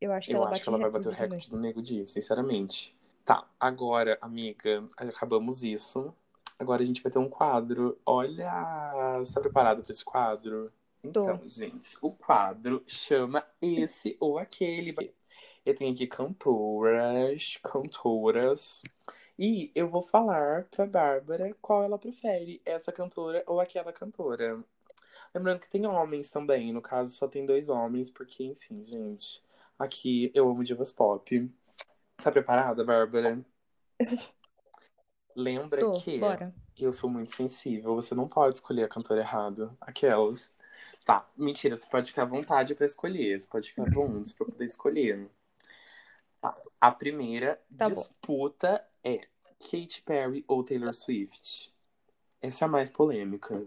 Eu 0.02 0.12
acho 0.14 0.28
que 0.28 0.34
eu 0.34 0.38
ela 0.38 0.50
acho 0.52 0.64
que 0.64 0.70
ela 0.70 0.78
vai 0.78 0.90
bater 0.90 1.08
o 1.08 1.12
recorde 1.12 1.50
também. 1.50 1.62
do 1.62 1.68
nego 1.68 1.82
dia, 1.82 2.08
sinceramente. 2.08 2.96
Tá, 3.26 3.46
agora, 3.60 4.18
amiga, 4.22 4.84
acabamos 4.98 5.64
isso. 5.64 6.14
Agora 6.58 6.82
a 6.82 6.86
gente 6.86 7.02
vai 7.02 7.12
ter 7.12 7.20
um 7.20 7.30
quadro. 7.30 7.98
Olha, 8.06 9.20
você 9.20 9.34
tá 9.34 9.40
preparado 9.42 9.84
pra 9.84 9.92
esse 9.94 10.04
quadro? 10.04 10.72
Tô. 11.02 11.10
Então, 11.10 11.42
gente, 11.46 11.98
o 12.02 12.12
quadro 12.12 12.84
chama 12.88 13.46
esse 13.62 14.18
ou 14.20 14.38
aquele. 14.38 15.14
Eu 15.66 15.76
tenho 15.76 15.94
aqui 15.94 16.08
cantoras, 16.08 17.60
cantoras. 17.64 18.82
E 19.38 19.72
eu 19.74 19.88
vou 19.88 20.02
falar 20.02 20.66
pra 20.66 20.86
Bárbara 20.86 21.56
qual 21.62 21.84
ela 21.84 21.98
prefere, 21.98 22.62
essa 22.66 22.92
cantora 22.92 23.44
ou 23.48 23.60
aquela 23.62 23.94
cantora. 23.94 24.62
Lembrando 25.34 25.60
que 25.60 25.70
tem 25.70 25.86
homens 25.86 26.30
também, 26.30 26.74
no 26.74 26.82
caso 26.82 27.12
só 27.12 27.28
tem 27.28 27.46
dois 27.46 27.70
homens, 27.70 28.10
porque, 28.10 28.44
enfim, 28.44 28.82
gente, 28.82 29.44
aqui 29.78 30.32
eu 30.34 30.50
amo 30.50 30.64
divas 30.64 30.92
pop. 30.92 31.50
Tá 32.18 32.32
preparada, 32.32 32.84
Bárbara? 32.84 33.40
Lembra 35.36 35.82
Tô, 35.82 35.94
que 35.94 36.20
bora. 36.20 36.54
eu 36.78 36.92
sou 36.92 37.10
muito 37.10 37.34
sensível, 37.34 37.96
você 37.96 38.14
não 38.14 38.28
pode 38.28 38.58
escolher 38.58 38.84
a 38.84 38.90
cantora 38.90 39.22
errada. 39.22 39.74
Aquelas. 39.80 40.54
Tá, 41.06 41.28
mentira, 41.38 41.78
você 41.78 41.88
pode 41.88 42.10
ficar 42.10 42.24
à 42.24 42.26
vontade 42.26 42.76
pra 42.76 42.86
escolher, 42.86 43.40
você 43.40 43.48
pode 43.48 43.70
ficar 43.70 43.86
vontade 43.90 44.34
pra 44.34 44.46
poder 44.46 44.66
escolher. 44.66 45.30
A 46.82 46.92
primeira 46.92 47.62
Tá 47.78 47.90
bom. 47.90 47.96
disputa 47.96 48.86
é 49.04 49.28
Katy 49.60 50.02
Perry 50.06 50.46
ou 50.48 50.64
Taylor 50.64 50.94
Swift. 50.94 51.74
Essa 52.42 52.66
é 52.66 52.68
a 52.68 52.72
mais 52.72 52.90
polêmica. 52.90 53.66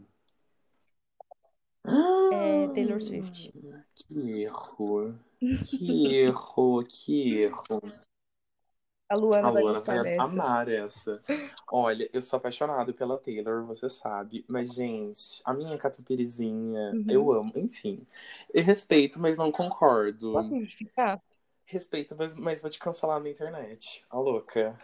É 2.32 2.68
Taylor 2.68 3.00
Swift. 3.00 3.52
Que 3.94 4.42
erro. 4.42 5.14
Que 5.38 6.06
erro, 6.14 6.84
que 6.84 7.38
erro. 7.42 7.80
A 9.10 9.14
Luana 9.14 9.48
A 9.48 9.50
vai 9.50 9.62
Luana 9.62 9.80
vai 9.80 10.02
dessa. 10.02 10.22
amar 10.22 10.68
essa. 10.68 11.22
Olha, 11.70 12.08
eu 12.14 12.22
sou 12.22 12.38
apaixonado 12.38 12.94
pela 12.94 13.18
Taylor, 13.18 13.66
você 13.66 13.90
sabe. 13.90 14.42
Mas, 14.48 14.72
gente, 14.72 15.42
a 15.44 15.52
minha 15.52 15.76
catupirizinha, 15.76 16.92
Uhum. 16.92 17.04
eu 17.10 17.32
amo. 17.32 17.52
Enfim, 17.56 18.06
eu 18.54 18.62
respeito, 18.64 19.20
mas 19.20 19.36
não 19.36 19.52
concordo. 19.52 20.32
Posso 20.32 20.58
justificar? 20.58 21.20
Respeito, 21.72 22.14
mas, 22.14 22.36
mas 22.36 22.60
vou 22.60 22.70
te 22.70 22.78
cancelar 22.78 23.18
na 23.18 23.30
internet. 23.30 24.04
A 24.10 24.18
louca. 24.18 24.78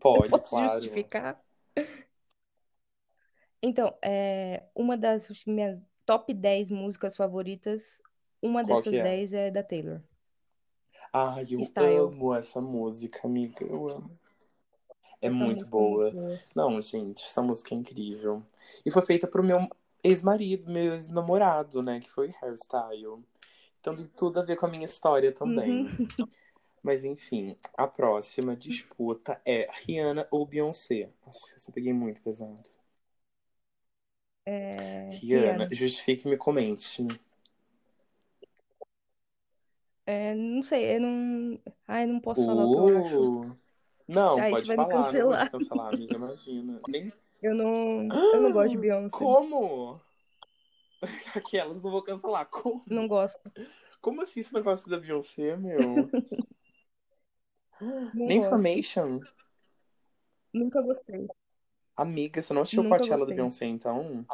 Pode, 0.00 0.30
Posso 0.30 0.50
claro. 0.50 0.80
justificar? 0.80 1.38
Então, 3.62 3.96
é, 4.02 4.64
uma 4.74 4.96
das 4.96 5.28
minhas 5.46 5.82
top 6.06 6.32
10 6.32 6.70
músicas 6.70 7.14
favoritas, 7.16 8.00
uma 8.42 8.64
Qual 8.64 8.82
dessas 8.82 8.94
é? 8.94 9.02
10 9.02 9.32
é 9.34 9.50
da 9.50 9.62
Taylor. 9.62 10.02
Ai, 11.12 11.46
eu 11.50 11.60
Style. 11.60 11.96
amo 11.98 12.34
essa 12.34 12.60
música, 12.60 13.20
amiga. 13.26 13.64
Eu 13.64 13.88
amo. 13.88 14.10
É 15.20 15.28
Essa 15.28 15.38
muito 15.38 15.64
é 15.64 15.68
boa. 15.68 16.10
boa. 16.10 16.40
Não, 16.54 16.80
gente, 16.80 17.24
essa 17.24 17.42
música 17.42 17.74
é 17.74 17.78
incrível. 17.78 18.42
E 18.84 18.90
foi 18.90 19.02
feita 19.02 19.26
pro 19.26 19.42
meu 19.42 19.68
ex-marido, 20.02 20.70
meu 20.70 20.92
ex-namorado, 20.92 21.82
né? 21.82 22.00
Que 22.00 22.10
foi 22.10 22.32
hairstyle. 22.42 23.22
Então 23.80 23.96
tem 23.96 24.06
tudo 24.16 24.38
a 24.40 24.44
ver 24.44 24.56
com 24.56 24.66
a 24.66 24.68
minha 24.70 24.84
história 24.84 25.32
também. 25.32 25.84
Uhum. 25.84 26.28
Mas 26.82 27.04
enfim, 27.04 27.56
a 27.76 27.86
próxima 27.86 28.56
disputa 28.56 29.40
é 29.44 29.68
Rihanna 29.70 30.26
ou 30.30 30.46
Beyoncé. 30.46 31.10
Nossa, 31.26 31.56
eu 31.68 31.74
peguei 31.74 31.92
muito 31.92 32.22
pesado. 32.22 32.70
É, 34.46 35.10
Rihanna, 35.10 35.64
Rihanna. 35.64 35.68
justifique-me 35.70 36.34
e 36.34 36.38
comente. 36.38 37.06
É, 40.06 40.34
não 40.34 40.62
sei, 40.62 40.96
eu 40.96 41.00
não. 41.00 41.60
Ai, 41.86 42.06
não 42.06 42.18
posso 42.20 42.44
falar 42.44 42.64
o 42.64 42.70
que 42.70 42.78
eu 42.78 42.88
acho. 42.98 43.20
Uh, 43.20 43.56
não, 44.08 44.38
Aí 44.40 44.50
pode 44.50 44.66
você 44.66 44.66
vai 44.66 44.76
me 44.76 44.84
falar, 44.84 45.12
não 45.14 45.34
te 45.34 45.44
cancelar. 45.44 45.50
cancelar, 45.50 45.94
amiga, 45.94 46.14
imagina. 46.16 46.80
Nem... 46.88 47.12
Eu 47.40 47.54
não, 47.54 48.08
eu 48.32 48.40
não 48.40 48.52
gosto 48.52 48.70
de 48.70 48.78
Beyoncé. 48.78 49.18
Como? 49.18 50.00
Aquelas 51.36 51.82
não 51.82 51.90
vou 51.90 52.02
cancelar. 52.02 52.46
Como? 52.46 52.82
Não 52.86 53.08
gosto. 53.08 53.50
Como 54.00 54.22
assim 54.22 54.40
esse 54.40 54.52
negócio 54.54 54.88
da 54.88 54.98
Beyoncé, 54.98 55.56
meu? 55.56 55.78
Formation? 58.48 59.20
Nunca 60.52 60.82
gostei. 60.82 61.28
Amiga, 61.96 62.40
você 62.40 62.52
não 62.52 62.62
assistiu 62.62 62.80
o 62.80 62.84
Nunca 62.84 62.98
Coachella 62.98 63.18
gostei. 63.20 63.36
Beyoncé, 63.36 63.66
então? 63.66 64.26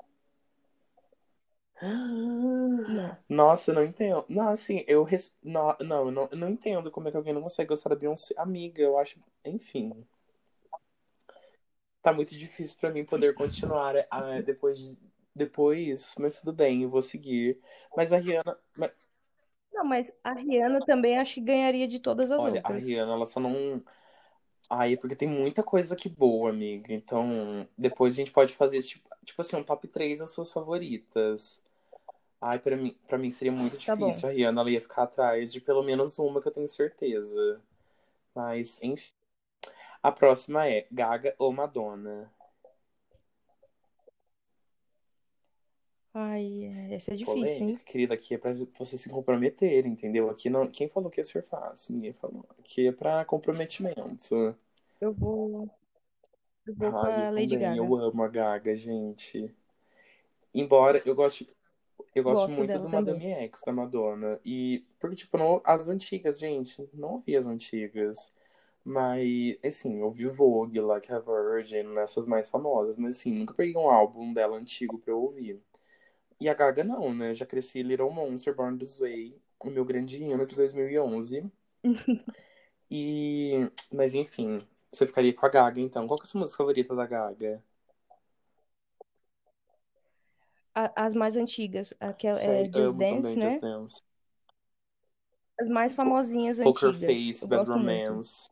Não. 1.82 3.16
Nossa, 3.28 3.70
eu 3.70 3.74
não 3.74 3.84
entendo. 3.84 4.24
Não, 4.28 4.48
assim, 4.48 4.84
eu 4.86 5.02
res... 5.02 5.34
não, 5.42 5.76
não, 5.80 6.06
eu 6.06 6.10
não, 6.10 6.28
não 6.32 6.48
entendo 6.48 6.90
como 6.90 7.08
é 7.08 7.10
que 7.10 7.16
alguém 7.16 7.34
não 7.34 7.42
consegue 7.42 7.68
gostar 7.68 7.90
da 7.90 7.96
Beyoncé. 7.96 8.34
Amiga, 8.38 8.82
eu 8.82 8.98
acho. 8.98 9.18
Enfim. 9.44 10.06
Tá 12.02 12.12
muito 12.12 12.36
difícil 12.36 12.76
pra 12.80 12.90
mim 12.90 13.04
poder 13.04 13.34
continuar 13.34 13.94
ah, 14.10 14.40
depois, 14.40 14.78
de- 14.78 14.96
depois, 15.36 16.14
mas 16.18 16.40
tudo 16.40 16.52
bem, 16.52 16.82
eu 16.82 16.88
vou 16.88 17.02
seguir. 17.02 17.58
Mas 17.96 18.12
a 18.12 18.18
Rihanna. 18.18 18.58
mas- 18.76 18.92
Não, 19.72 19.84
mas 19.84 20.12
a 20.24 20.32
Rihanna 20.32 20.84
também 20.84 21.18
acho 21.18 21.34
que 21.34 21.40
ganharia 21.42 21.86
de 21.86 22.00
todas 22.00 22.30
as 22.30 22.42
olha, 22.42 22.60
a 22.64 22.68
outras. 22.70 22.82
Rihanna, 22.82 23.12
ela 23.12 23.26
só 23.26 23.38
não. 23.40 23.82
Ai, 24.68 24.94
é 24.94 24.96
porque 24.96 25.14
tem 25.16 25.28
muita 25.28 25.62
coisa 25.62 25.94
aqui 25.94 26.08
boa, 26.08 26.50
amiga. 26.50 26.92
Então, 26.92 27.68
depois 27.78 28.14
a 28.14 28.16
gente 28.16 28.32
pode 28.32 28.54
fazer, 28.54 28.82
tipo, 28.82 29.08
tipo 29.24 29.40
assim, 29.40 29.56
um 29.56 29.62
top 29.64 29.86
3 29.88 30.18
das 30.20 30.32
suas 30.32 30.52
favoritas. 30.52 31.62
Ai, 32.40 32.58
pra 32.58 32.76
mim, 32.76 32.96
pra 33.08 33.18
mim 33.18 33.30
seria 33.30 33.52
muito 33.52 33.78
Tá 33.84 33.96
bom. 33.96 34.08
difícil. 34.08 34.28
A 34.28 34.32
Rihanna 34.32 34.60
ela 34.62 34.70
ia 34.70 34.80
ficar 34.80 35.04
atrás 35.04 35.52
de 35.52 35.60
pelo 35.60 35.82
menos 35.82 36.18
uma 36.18 36.40
que 36.42 36.48
eu 36.48 36.52
tenho 36.52 36.68
certeza. 36.68 37.60
Mas, 38.34 38.78
enfim. 38.82 39.12
A 40.02 40.12
próxima 40.12 40.68
é 40.68 40.86
Gaga 40.90 41.34
ou 41.38 41.52
Madonna? 41.52 42.30
Ai, 46.18 46.72
essa 46.90 47.12
é 47.12 47.14
difícil, 47.14 47.44
hein? 47.44 47.56
Polêmica, 47.58 47.84
querida, 47.84 48.14
aqui 48.14 48.34
é 48.34 48.38
pra 48.38 48.50
você 48.78 48.96
se 48.96 49.10
comprometer, 49.10 49.84
entendeu? 49.84 50.30
Aqui 50.30 50.48
não. 50.48 50.66
Quem 50.66 50.88
falou 50.88 51.10
que 51.10 51.20
ia 51.20 51.24
ser 51.24 51.42
fácil? 51.42 51.94
Ninguém 51.94 52.14
falou. 52.14 52.46
Aqui 52.58 52.88
é 52.88 52.92
pra 52.92 53.22
comprometimento. 53.26 54.56
Eu 54.98 55.12
vou. 55.12 55.68
Eu 56.66 56.74
vou 56.74 56.90
com 56.90 56.96
a 56.96 57.30
Lady 57.30 57.48
também. 57.48 57.58
Gaga. 57.58 57.76
Eu 57.76 57.96
amo 57.96 58.22
a 58.22 58.28
Gaga, 58.28 58.74
gente. 58.74 59.54
Embora 60.54 61.02
eu 61.04 61.14
goste, 61.14 61.46
eu 62.14 62.24
gosto 62.24 62.48
Gosto 62.48 62.58
muito 62.58 62.72
do 62.72 62.88
também. 62.88 63.14
Madame 63.14 63.24
X 63.44 63.60
da 63.66 63.72
Madonna. 63.72 64.40
E 64.42 64.86
porque, 64.98 65.16
tipo, 65.16 65.36
não, 65.36 65.60
as 65.64 65.86
antigas, 65.86 66.38
gente, 66.38 66.88
não 66.94 67.16
ouvi 67.16 67.36
as 67.36 67.46
antigas. 67.46 68.32
Mas, 68.82 69.58
assim, 69.62 69.98
eu 69.98 70.06
ouvi 70.06 70.26
Vogue, 70.28 70.80
Like 70.80 71.12
a 71.12 71.18
Virgin, 71.18 71.82
nessas 71.82 72.26
mais 72.26 72.48
famosas. 72.48 72.96
Mas, 72.96 73.16
assim, 73.18 73.32
nunca 73.32 73.52
peguei 73.52 73.76
um 73.76 73.90
álbum 73.90 74.32
dela 74.32 74.56
antigo 74.56 74.98
pra 74.98 75.12
eu 75.12 75.20
ouvir. 75.20 75.60
E 76.40 76.48
a 76.48 76.54
Gaga 76.54 76.84
não, 76.84 77.14
né? 77.14 77.34
Já 77.34 77.46
cresci 77.46 77.82
Little 77.82 78.10
Monster, 78.10 78.54
Born 78.54 78.78
This 78.78 78.98
Way, 78.98 79.40
o 79.60 79.70
meu 79.70 79.84
grande 79.84 80.22
hino 80.22 80.46
de 80.46 80.54
2011. 80.54 81.50
E... 82.88 83.68
Mas, 83.92 84.14
enfim, 84.14 84.60
você 84.92 85.08
ficaria 85.08 85.34
com 85.34 85.44
a 85.44 85.48
Gaga, 85.48 85.80
então. 85.80 86.06
Qual 86.06 86.16
que 86.18 86.24
é 86.24 86.26
a 86.26 86.30
sua 86.30 86.40
música 86.40 86.58
favorita 86.58 86.94
da 86.94 87.04
Gaga? 87.04 87.60
As 90.72 91.14
mais 91.14 91.36
antigas, 91.36 91.94
aquela 91.98 92.38
é 92.38 92.46
Sério, 92.46 92.72
Just 92.74 92.96
Dance, 92.96 93.36
né? 93.36 93.50
Just 93.50 93.62
Dance. 93.62 94.02
As 95.58 95.68
mais 95.68 95.94
famosinhas 95.94 96.58
Poker 96.58 96.90
antigas. 96.90 97.10
Face, 97.10 97.42
Eu 97.42 97.48
Bad 97.48 97.64
gosto 97.64 97.78
muito. 97.82 98.08
Romance. 98.08 98.50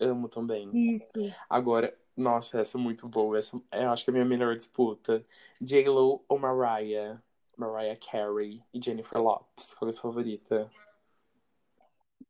Amo 0.00 0.28
também. 0.28 0.70
Isso. 0.74 1.06
Agora, 1.48 1.96
nossa, 2.16 2.60
essa 2.60 2.78
é 2.78 2.80
muito 2.80 3.06
boa. 3.08 3.38
Essa, 3.38 3.60
eu 3.72 3.90
acho 3.90 4.04
que 4.04 4.10
é 4.10 4.12
a 4.12 4.14
minha 4.14 4.24
melhor 4.24 4.56
disputa. 4.56 5.24
J-Lo 5.60 6.24
ou 6.28 6.38
Mariah? 6.38 7.20
Mariah 7.56 7.98
Carey 7.98 8.62
e 8.72 8.82
Jennifer 8.82 9.20
Lopez. 9.20 9.74
Qual 9.74 9.88
é 9.88 9.90
a 9.90 9.92
sua 9.92 10.10
favorita? 10.10 10.70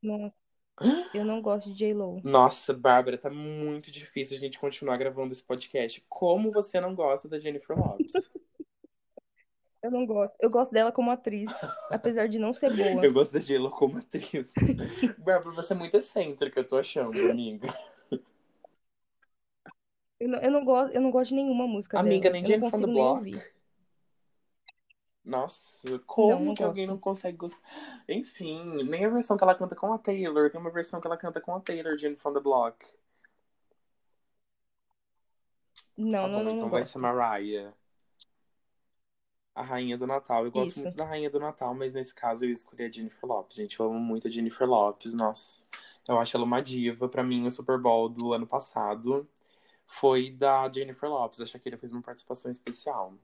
Nossa, 0.03 0.35
eu 1.15 1.25
não 1.25 1.41
gosto 1.41 1.71
de 1.71 1.75
J-Lo. 1.75 2.21
Nossa, 2.23 2.73
Bárbara, 2.75 3.17
tá 3.17 3.31
muito 3.31 3.91
difícil 3.91 4.37
a 4.37 4.41
gente 4.41 4.59
continuar 4.59 4.97
gravando 4.97 5.33
esse 5.33 5.43
podcast. 5.43 6.05
Como 6.09 6.51
você 6.51 6.81
não 6.81 6.95
gosta 6.95 7.29
da 7.29 7.39
Jennifer 7.39 7.79
Lopez? 7.79 8.13
Eu 9.83 9.91
não 9.91 10.05
gosto. 10.05 10.35
Eu 10.41 10.51
gosto 10.51 10.73
dela 10.73 10.91
como 10.91 11.13
atriz, 11.13 11.49
apesar 11.93 12.27
de 12.27 12.41
não 12.41 12.53
ser 12.53 12.75
boa. 12.75 13.07
Eu 13.07 13.13
gosto 13.13 13.35
da 13.35 13.39
J-Lo 13.39 13.71
como 13.71 13.99
atriz. 13.99 14.53
Bárbara, 15.19 15.55
você 15.55 15.75
é 15.75 15.77
muito 15.77 15.97
excêntrica, 15.97 16.59
eu 16.59 16.67
tô 16.67 16.77
achando, 16.77 17.17
amiga. 17.31 17.69
Eu 20.21 20.29
não, 20.29 20.39
eu 20.41 20.51
não 20.51 20.63
gosto, 20.65 20.95
eu 20.95 21.01
não 21.01 21.11
gosto 21.11 21.31
de 21.31 21.37
nenhuma 21.37 21.67
música 21.67 21.99
Amiga, 22.01 22.31
dela. 22.31 22.31
nem 22.31 22.43
Eu 22.43 22.51
não 22.51 22.59
Jenny 22.59 22.65
from 22.65 22.81
consigo 22.81 22.83
the 22.83 22.87
nem 22.91 23.07
Block. 23.07 23.17
ouvir. 23.17 23.43
Nossa, 25.25 25.99
como 26.07 26.41
Não, 26.41 26.41
não 26.45 26.55
que 26.55 26.63
alguém 26.63 26.87
gosto. 26.87 26.87
não 26.87 26.99
consegue 26.99 27.37
gostar? 27.37 27.61
Enfim, 28.09 28.83
nem 28.85 29.05
a 29.05 29.09
versão 29.09 29.37
que 29.37 29.45
ela 29.45 29.55
canta 29.55 29.75
com 29.77 29.93
a 29.93 29.99
Taylor. 29.99 30.51
Tem 30.51 30.61
uma 30.61 30.71
versão 30.71 31.01
que 31.01 31.07
ela 31.07 31.17
canta 31.17 31.41
com 31.41 31.55
a 31.55 31.61
Taylor, 31.61 31.97
Jenny 31.99 32.17
from 32.17 32.33
the 32.35 32.41
Block. 32.41 32.85
Não, 35.97 36.27
Tá 36.27 36.29
não, 36.29 36.43
bom, 36.43 36.45
não, 36.45 36.57
então 36.57 36.69
não 36.69 36.69
vai 36.69 36.83
gosto. 36.83 36.85
ser 36.85 36.99
Mariah. 36.99 37.73
A 39.57 39.63
rainha 39.63 39.97
do 39.99 40.07
Natal. 40.07 40.45
Eu 40.45 40.53
gosto 40.53 40.79
Isso. 40.79 40.79
muito 40.79 40.95
da 40.97 41.05
rainha 41.05 41.31
do 41.31 41.41
Natal, 41.41 41.75
mas 41.75 41.95
nesse 41.95 42.15
caso 42.15 42.45
eu 42.45 42.51
escolhi 42.51 42.85
a 42.85 42.91
Jennifer 42.91 43.25
Lopez. 43.27 43.57
Gente, 43.57 43.81
eu 43.81 43.87
amo 43.87 43.99
muito 43.99 44.29
a 44.29 44.31
Jennifer 44.31 44.69
Lopez. 44.69 45.15
Nossa, 45.15 45.65
eu 46.09 46.19
acho 46.19 46.37
ela 46.37 46.45
uma 46.45 46.61
diva. 46.63 47.09
Pra 47.09 47.23
mim, 47.25 47.47
o 47.47 47.51
Super 47.51 47.79
Bowl 47.79 48.09
do 48.09 48.33
ano 48.33 48.47
passado 48.47 49.27
foi 49.87 50.31
da 50.31 50.71
Jennifer 50.71 51.09
Lopez. 51.09 51.41
A 51.41 51.47
Shakira 51.47 51.79
fez 51.79 51.93
uma 51.93 52.03
participação 52.03 52.51
especial. 52.51 53.15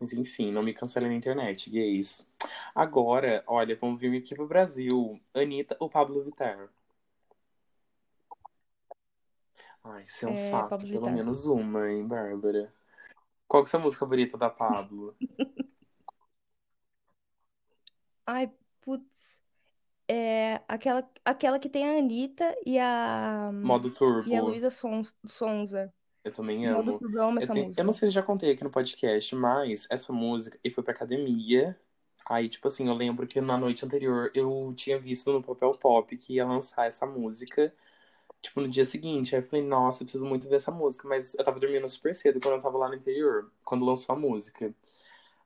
Mas 0.00 0.12
enfim, 0.12 0.50
não 0.52 0.62
me 0.62 0.74
cancelem 0.74 1.10
na 1.10 1.16
internet, 1.16 1.70
gays. 1.70 2.26
Agora, 2.74 3.44
olha, 3.46 3.76
vamos 3.76 4.00
vir 4.00 4.16
aqui 4.18 4.34
pro 4.34 4.46
Brasil. 4.46 5.20
Anitta 5.34 5.76
ou 5.78 5.88
Pablo 5.88 6.22
Vittar? 6.24 6.68
Ai, 9.84 10.06
sensato. 10.08 10.70
Pablo 10.70 10.86
Pelo 10.86 10.98
Vittar. 11.00 11.14
menos 11.14 11.46
uma, 11.46 11.90
hein, 11.90 12.06
Bárbara? 12.06 12.72
Qual 13.46 13.62
que 13.62 13.66
é 13.66 13.68
a 13.68 13.70
sua 13.70 13.80
música 13.80 14.00
favorita 14.00 14.36
da 14.38 14.50
Pablo? 14.50 15.14
Ai, 18.26 18.50
putz. 18.80 19.42
É 20.08 20.60
aquela, 20.68 21.08
aquela 21.24 21.58
que 21.58 21.68
tem 21.68 21.86
a 21.86 21.98
Anitta 21.98 22.54
e 22.66 22.78
a, 22.78 23.50
Modo 23.52 23.88
e 23.88 23.90
a 23.90 23.94
Turbo. 23.94 24.40
Luísa 24.40 24.70
Sonza. 24.70 25.92
Eu 26.24 26.32
também 26.32 26.66
amo. 26.66 27.04
Eu 27.14 27.22
amo 27.22 27.40
Eu, 27.40 27.48
tenho- 27.50 27.72
eu 27.76 27.84
não 27.84 27.92
sei 27.92 28.08
se 28.08 28.14
já 28.14 28.22
contei 28.22 28.52
aqui 28.52 28.64
no 28.64 28.70
podcast, 28.70 29.34
mas 29.34 29.86
essa 29.90 30.12
música, 30.12 30.58
eu 30.64 30.70
fui 30.70 30.82
pra 30.82 30.92
academia. 30.94 31.78
Aí, 32.26 32.48
tipo 32.48 32.66
assim, 32.68 32.88
eu 32.88 32.94
lembro 32.94 33.26
que 33.26 33.40
na 33.40 33.58
noite 33.58 33.84
anterior 33.84 34.30
eu 34.34 34.72
tinha 34.76 34.98
visto 34.98 35.30
no 35.32 35.42
Papel 35.42 35.72
Pop 35.78 36.16
que 36.16 36.34
ia 36.34 36.46
lançar 36.46 36.86
essa 36.86 37.04
música, 37.06 37.74
tipo, 38.42 38.60
no 38.60 38.68
dia 38.68 38.84
seguinte. 38.86 39.36
Aí 39.36 39.42
eu 39.42 39.46
falei, 39.48 39.64
nossa, 39.66 40.02
eu 40.02 40.06
preciso 40.06 40.26
muito 40.26 40.48
ver 40.48 40.56
essa 40.56 40.70
música. 40.72 41.08
Mas 41.08 41.34
eu 41.36 41.44
tava 41.44 41.60
dormindo 41.60 41.88
super 41.88 42.14
cedo 42.14 42.40
quando 42.40 42.56
eu 42.56 42.62
tava 42.62 42.78
lá 42.78 42.88
no 42.88 42.96
interior, 42.96 43.50
quando 43.64 43.84
lançou 43.86 44.14
a 44.14 44.18
música. 44.18 44.74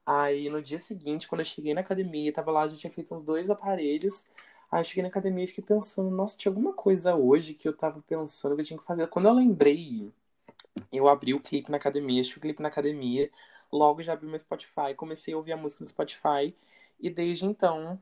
Aí 0.06 0.48
no 0.48 0.62
dia 0.62 0.78
seguinte, 0.78 1.28
quando 1.28 1.40
eu 1.42 1.44
cheguei 1.44 1.74
na 1.74 1.80
academia, 1.82 2.32
tava 2.32 2.50
lá, 2.50 2.66
já 2.66 2.76
tinha 2.76 2.92
feito 2.92 3.14
uns 3.14 3.22
dois 3.22 3.50
aparelhos. 3.50 4.24
Aí 4.70 4.80
eu 4.80 4.84
cheguei 4.84 5.02
na 5.02 5.08
academia 5.08 5.44
e 5.44 5.46
fiquei 5.46 5.64
pensando, 5.64 6.10
nossa, 6.10 6.36
tinha 6.36 6.50
alguma 6.50 6.72
coisa 6.72 7.14
hoje 7.14 7.54
que 7.54 7.68
eu 7.68 7.76
tava 7.76 8.00
pensando 8.02 8.54
que 8.54 8.62
eu 8.62 8.64
tinha 8.66 8.78
que 8.78 8.84
fazer. 8.84 9.06
Quando 9.08 9.28
eu 9.28 9.34
lembrei, 9.34 10.10
eu 10.92 11.08
abri 11.08 11.34
o 11.34 11.40
clipe 11.40 11.70
na 11.70 11.76
academia, 11.76 12.20
assisti 12.20 12.38
o 12.38 12.40
clipe 12.40 12.62
na 12.62 12.68
academia, 12.68 13.30
logo 13.72 14.02
já 14.02 14.12
abri 14.14 14.26
meu 14.26 14.38
Spotify, 14.38 14.94
comecei 14.96 15.34
a 15.34 15.36
ouvir 15.36 15.52
a 15.52 15.56
música 15.56 15.84
no 15.84 15.90
Spotify, 15.90 16.54
e 17.00 17.10
desde 17.10 17.44
então 17.46 18.00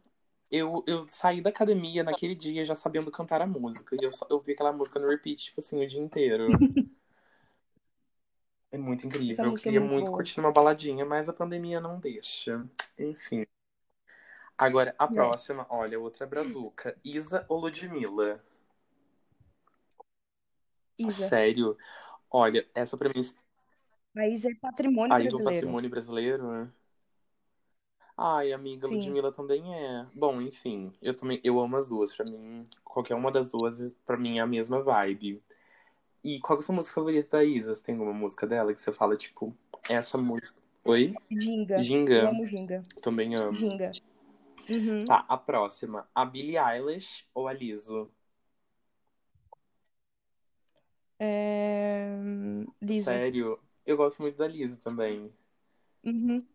eu, 0.51 0.85
eu 0.87 1.07
saí 1.09 1.41
da 1.41 1.51
academia 1.51 2.03
naquele 2.05 2.35
dia 2.35 2.65
já 2.65 2.75
sabendo 2.77 3.11
cantar 3.11 3.43
a 3.43 3.47
música. 3.47 3.97
E 3.97 4.05
eu, 4.05 4.11
só, 4.11 4.27
eu 4.31 4.41
vi 4.41 4.53
aquela 4.53 4.73
música 4.73 4.99
no 5.01 5.09
repeat, 5.09 5.45
tipo 5.47 5.61
assim, 5.61 5.83
o 5.85 5.87
dia 5.89 6.01
inteiro. 6.01 6.49
É 8.71 8.79
muito 8.79 9.07
incrível. 9.07 9.47
Eu 9.47 9.55
é 9.55 9.57
queria 9.61 9.81
muito 9.81 9.91
muito 9.93 10.11
boa. 10.11 10.17
curtir 10.19 10.39
uma 10.41 10.53
baladinha, 10.53 11.05
mas 11.05 11.29
a 11.29 11.33
pandemia 11.33 11.81
não 11.81 11.99
deixa. 11.99 12.65
Enfim. 12.99 13.45
Agora, 14.59 14.95
a 14.99 15.07
É. 15.07 15.13
próxima, 15.15 15.67
olha, 15.71 15.99
outra 15.99 16.27
brazuca. 16.27 16.97
Isa 17.05 17.45
ou 17.49 17.61
Ludmilla? 17.61 18.43
Isa. 20.99 21.29
Sério? 21.29 21.77
Olha, 22.39 22.69
essa 22.75 22.99
pra 22.99 23.09
mim. 23.09 23.23
A 24.15 24.29
Isa 24.29 24.51
é 24.51 24.55
patrimônio 24.57 25.15
A 25.15 25.21
Isa 25.21 25.29
é 25.29 25.29
o 25.29 25.31
brasileiro. 25.39 25.55
patrimônio 25.57 25.91
brasileiro, 25.91 26.53
né? 26.53 26.73
Ai, 28.15 28.53
amiga, 28.53 28.87
Sim. 28.87 28.97
Ludmilla 28.97 29.33
também 29.33 29.75
é. 29.75 30.07
Bom, 30.15 30.43
enfim, 30.43 30.93
eu 31.01 31.17
também 31.17 31.41
eu 31.43 31.59
amo 31.59 31.79
as 31.79 31.89
duas. 31.89 32.15
Pra 32.15 32.27
mim, 32.27 32.67
qualquer 32.85 33.15
uma 33.15 33.33
das 33.33 33.51
duas, 33.51 33.95
pra 34.05 34.19
mim 34.19 34.37
é 34.37 34.43
a 34.43 34.47
mesma 34.47 34.83
vibe. 34.83 35.43
E 36.23 36.39
qual 36.41 36.59
que 36.59 36.63
é 36.63 36.65
a 36.65 36.67
sua 36.67 36.75
música 36.75 36.95
favorita 36.97 37.39
da 37.39 37.45
Isa? 37.45 37.75
Você 37.75 37.83
tem 37.83 37.95
alguma 37.95 38.13
música 38.13 38.47
dela 38.47 38.75
que 38.75 38.83
você 38.83 38.93
fala, 38.93 39.17
tipo, 39.17 39.57
essa 39.89 40.19
música. 40.19 40.61
Oi? 40.85 41.15
Ginga. 41.31 41.77
Eu 41.77 41.83
Ginga. 41.83 42.29
amo 42.29 42.45
Ginga. 42.45 42.83
Também 43.01 43.35
amo. 43.35 43.55
Ginga. 43.55 43.93
Uhum. 44.69 45.07
Tá, 45.07 45.25
a 45.27 45.39
próxima. 45.39 46.07
A 46.15 46.23
Billie 46.27 46.59
Eilish 46.59 47.27
ou 47.35 47.49
a 47.49 47.55
Lizzo? 47.55 48.11
É... 51.19 52.09
Sério? 53.01 53.59
Eu 53.85 53.97
gosto 53.97 54.23
muito 54.23 54.37
da 54.37 54.47
Lizzo 54.49 54.79
também. 54.81 55.33
Uhum. 56.05 56.47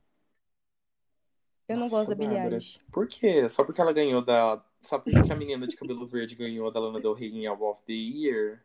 Eu 1.68 1.78
não 1.78 1.89
gosto 1.89 2.09
Nossa, 2.09 2.16
da 2.16 2.16
Billie. 2.16 2.38
Eilish. 2.38 2.80
Por 2.91 3.07
quê? 3.07 3.47
Só 3.49 3.64
porque 3.64 3.82
ela 3.82 3.93
ganhou 3.93 4.22
da. 4.24 4.64
Só 4.84 4.99
porque 4.99 5.32
a 5.32 5.36
menina 5.36 5.68
de 5.68 5.76
cabelo 5.76 6.05
verde 6.07 6.36
ganhou 6.36 6.72
da 6.72 6.80
Lana 6.80 6.99
Del 6.99 7.14
Rey 7.14 7.30
em 7.30 7.45
Album 7.47 7.70
of 7.72 7.84
the 7.86 7.93
Year? 7.93 8.64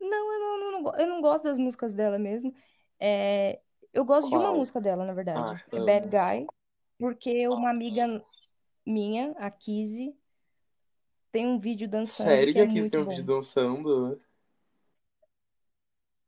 Não, 0.00 0.32
eu 0.32 0.40
não, 0.40 0.58
não, 0.72 0.82
não 0.82 0.96
eu 0.98 1.06
não 1.08 1.20
gosto 1.20 1.44
das 1.44 1.58
músicas 1.58 1.94
dela 1.94 2.18
mesmo. 2.18 2.54
É, 3.00 3.60
eu 3.92 4.04
gosto 4.04 4.30
de 4.30 4.36
uma 4.36 4.52
Qual? 4.52 4.56
música 4.58 4.80
dela, 4.80 5.04
na 5.04 5.14
verdade. 5.14 5.38
Ah, 5.38 5.62
É 5.72 5.76
amo. 5.78 5.86
Bad 5.86 6.08
Guy, 6.08 6.46
porque 6.98 7.48
uma 7.48 7.70
amiga 7.70 8.22
minha, 8.86 9.32
a 9.38 9.50
Kizzy, 9.50 10.16
tem 11.34 11.48
um 11.48 11.58
vídeo 11.58 11.88
dançando 11.88 12.30
Sério 12.30 12.52
que 12.52 12.60
é 12.60 12.64
muito 12.64 12.90
tem 12.92 13.00
um 13.00 13.04
bom. 13.04 13.10
vídeo 13.10 13.24
dançando? 13.24 14.20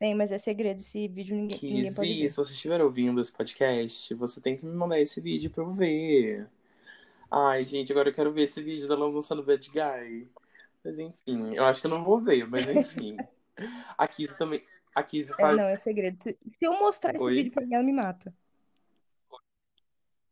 Tem, 0.01 0.17
mas 0.17 0.33
é 0.33 0.37
segredo, 0.39 0.79
esse 0.81 1.07
vídeo 1.07 1.37
ninguém, 1.37 1.61
ninguém 1.63 1.95
pode 1.95 2.13
ver. 2.13 2.29
se 2.29 2.37
você 2.37 2.53
estiver 2.53 2.83
ouvindo 2.83 3.21
esse 3.21 3.33
podcast, 3.33 4.13
você 4.15 4.41
tem 4.41 4.57
que 4.57 4.67
me 4.67 4.75
mandar 4.75 4.99
esse 5.01 5.21
vídeo 5.21 5.49
pra 5.49 5.63
eu 5.63 5.71
ver. 5.71 6.49
Ai, 7.31 7.65
gente, 7.65 7.93
agora 7.93 8.09
eu 8.09 8.15
quero 8.15 8.33
ver 8.33 8.43
esse 8.43 8.61
vídeo 8.61 8.89
dela 8.89 9.11
dançando 9.13 9.45
Bad 9.45 9.71
Guy. 9.71 10.29
Mas 10.85 10.99
enfim, 10.99 11.55
eu 11.55 11.65
acho 11.65 11.81
que 11.81 11.87
eu 11.87 11.91
não 11.91 12.03
vou 12.03 12.21
ver, 12.21 12.47
mas 12.49 12.69
enfim. 12.69 13.17
A 13.97 14.07
Kizzy 14.07 14.37
também. 14.37 14.63
A 14.95 15.03
Kizzy 15.03 15.33
É, 15.39 15.41
faz. 15.41 15.57
não, 15.57 15.65
é 15.65 15.77
segredo. 15.77 16.23
Se, 16.23 16.37
eu 16.61 16.73
mostrar 16.79 17.15
esse 17.15 17.25
Oi? 17.25 17.37
vídeo 17.37 17.53
pra 17.53 17.63
alguém, 17.63 17.75
ela 17.77 17.85
me 17.85 17.93
mata. 17.93 18.35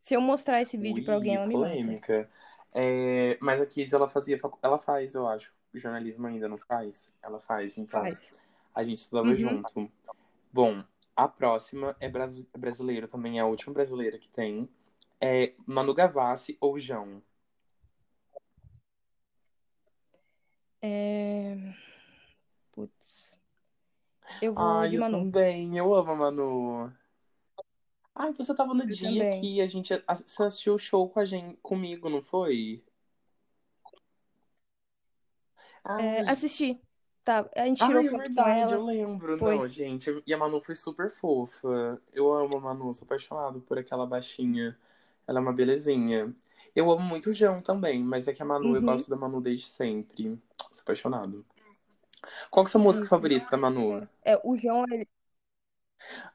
Se 0.03 0.15
eu 0.15 0.21
mostrar 0.21 0.61
esse 0.61 0.77
vídeo 0.77 1.03
pra 1.05 1.15
alguém, 1.15 1.33
Ui, 1.33 1.37
ela 1.39 1.47
me 1.47 1.57
mata. 1.57 2.29
É, 2.75 3.39
mas 3.41 3.61
a 3.61 3.67
Kizzy, 3.67 3.95
ela 3.95 4.09
fazia. 4.09 4.41
Ela 4.61 4.79
faz, 4.79 5.15
eu 5.15 5.27
acho. 5.29 5.53
Jornalismo 5.73 6.27
ainda 6.27 6.49
não 6.49 6.59
faz? 6.59 7.13
Ela 7.23 7.39
faz, 7.41 7.79
então. 7.79 8.01
Faz. 8.01 8.37
A 8.75 8.83
gente 8.85 8.99
estudava 8.99 9.29
Uhum. 9.29 9.37
junto. 9.37 9.91
Bom, 10.53 10.85
a 11.17 11.29
próxima 11.29 11.97
é 12.01 12.09
brasi- 12.09 12.49
brasileiro 12.57 13.07
também, 13.09 13.39
é 13.39 13.43
a 13.43 13.47
última 13.47 13.73
brasileira 13.73 14.19
que 14.19 14.29
tem. 14.29 14.69
É 15.21 15.53
Manu 15.67 15.95
Gavassi 15.95 16.57
ou 16.61 16.79
João. 16.79 17.23
É... 20.83 21.57
Putz. 22.73 23.39
Eu 24.43 24.53
vou 24.55 24.65
Ai, 24.65 24.89
de 24.91 24.97
eu 24.97 25.01
Manu. 25.01 25.19
também. 25.19 25.79
Eu 25.79 25.95
amo 25.95 26.11
a 26.13 26.15
Manu. 26.17 26.93
Ai, 28.15 28.33
você 28.33 28.53
tava 28.55 28.75
no 28.75 28.85
Eu 28.89 28.97
dia 28.97 29.09
também. 29.19 29.29
que 29.29 29.61
a 29.61 29.67
gente 29.69 29.93
você 30.09 30.43
assistiu 30.43 30.75
o 30.75 30.79
show 30.79 31.09
com 31.09 31.21
a 31.21 31.25
gente, 31.25 31.57
comigo, 31.63 32.09
não 32.09 32.21
foi? 32.23 32.83
É, 35.97 36.21
assisti. 36.31 36.81
Tá, 37.25 37.49
a 37.57 37.65
gente 37.67 37.83
tirou 37.85 38.03
ai, 38.03 38.07
é 38.09 38.11
foto 38.11 38.31
com 38.35 38.45
verdade, 38.45 38.73
eu 38.75 38.85
lembro. 38.85 39.37
Foi. 39.39 39.57
Não, 39.57 39.69
gente, 39.69 40.11
e 40.27 40.33
a 40.35 40.39
Manu 40.39 40.61
foi 40.61 40.75
super 40.75 41.11
fofa. 41.11 42.01
Eu 42.13 42.33
amo 42.33 42.57
a 42.57 42.61
Manu, 42.61 42.95
sou 42.95 43.05
apaixonado 43.05 43.61
por 43.63 43.79
aquela 43.79 44.07
baixinha. 44.07 44.79
Ela 45.27 45.39
é 45.41 45.43
uma 45.43 45.53
belezinha. 45.53 46.33
Eu 46.75 46.91
amo 46.91 47.03
muito 47.03 47.31
o 47.31 47.35
João 47.35 47.61
também, 47.63 48.03
mas 48.03 48.29
é 48.29 48.33
que 48.35 48.43
a 48.43 48.47
Manu, 48.47 48.77
eu 48.77 48.83
Uhum. 48.83 48.83
gosto 48.83 49.09
da 49.11 49.17
Manu 49.17 49.41
desde 49.41 49.67
sempre. 49.67 50.39
Sou 50.73 50.83
apaixonado. 50.83 51.45
Qual 52.51 52.65
que 52.65 52.69
é 52.69 52.71
a 52.71 52.73
sua 52.73 52.81
música 52.81 53.07
Ai, 53.07 53.09
favorita 53.09 53.51
da 53.51 53.57
Manu? 53.57 54.09
É, 54.25 54.37
o 54.45 54.57
João, 54.57 54.85
ele... 54.91 55.07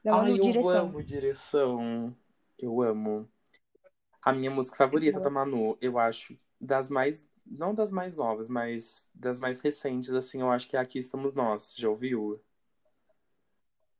Da 0.04 0.12
Ai, 0.12 0.38
eu 0.38 0.38
Direção. 0.38 0.68
amo 0.68 1.02
Direção. 1.02 2.14
Eu 2.58 2.80
amo. 2.82 3.28
A 4.22 4.32
minha 4.32 4.50
música 4.50 4.76
favorita 4.78 5.20
da 5.20 5.30
Manu, 5.30 5.78
eu 5.80 5.98
acho, 5.98 6.38
das 6.60 6.88
mais. 6.90 7.28
Não 7.46 7.74
das 7.74 7.90
mais 7.92 8.16
novas, 8.16 8.48
mas 8.48 9.10
das 9.14 9.40
mais 9.40 9.60
recentes, 9.60 10.10
assim, 10.12 10.40
eu 10.42 10.50
acho 10.50 10.68
que 10.68 10.76
é 10.76 10.80
Aqui 10.80 10.98
Estamos 10.98 11.34
Nós. 11.34 11.74
Já 11.76 11.88
ouviu? 11.90 12.40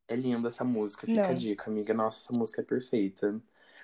É 0.06 0.14
linda 0.14 0.48
essa 0.48 0.62
música, 0.62 1.06
fica 1.06 1.32
a 1.32 1.34
Não. 1.34 1.36
dica, 1.36 1.70
amiga. 1.70 1.94
Nossa, 1.94 2.20
essa 2.20 2.32
música 2.34 2.60
é 2.60 2.64
perfeita. 2.64 3.40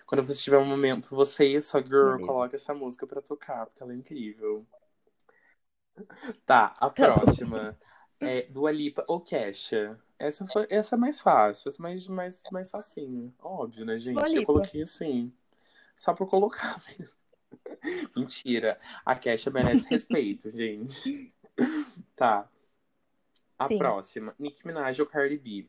Quando 0.07 0.23
você 0.23 0.39
tiver 0.43 0.59
um 0.59 0.67
momento, 0.67 1.09
você 1.15 1.47
e 1.57 1.61
sua 1.63 1.81
girl, 1.83 2.19
Beleza. 2.19 2.21
coloca 2.21 2.55
essa 2.57 2.75
música 2.75 3.07
pra 3.07 3.23
tocar, 3.23 3.65
porque 3.67 3.83
ela 3.83 3.93
é 3.93 3.97
incrível. 3.97 4.67
Tá, 6.47 6.75
a 6.79 6.91
Tá 6.95 7.11
próxima 7.11 7.77
é 8.21 8.43
Dua 8.43 8.71
Lipa 8.73 9.05
ou 9.09 9.21
Kesha. 9.21 9.99
Essa 10.19 10.47
foi, 10.47 10.67
essa 10.71 10.95
é 10.97 10.99
mais 10.99 11.21
fácil, 11.21 11.69
essa 11.69 11.81
é 11.81 11.83
mais, 11.83 12.07
mais, 12.09 12.43
mais 12.51 12.71
facinho. 12.71 13.35
Óbvio, 13.39 13.85
né, 13.85 13.99
gente? 13.99 14.15
Dua 14.15 14.29
Eu 14.29 14.33
Lipa. 14.41 14.47
coloquei 14.47 14.83
assim, 14.83 15.33
só 15.97 16.15
por 16.15 16.29
colocar 16.29 16.83
mesmo. 16.99 17.17
Mentira. 18.17 18.79
A 19.05 19.15
Kesha 19.17 19.51
merece 19.51 19.87
respeito, 19.91 20.51
gente. 20.51 21.33
Tá. 22.15 22.49
A 23.59 23.65
Sim. 23.65 23.79
próxima, 23.79 24.35
Nicki 24.39 24.67
Minaj 24.67 25.01
ou 25.01 25.07
Cardi 25.07 25.37
B? 25.39 25.67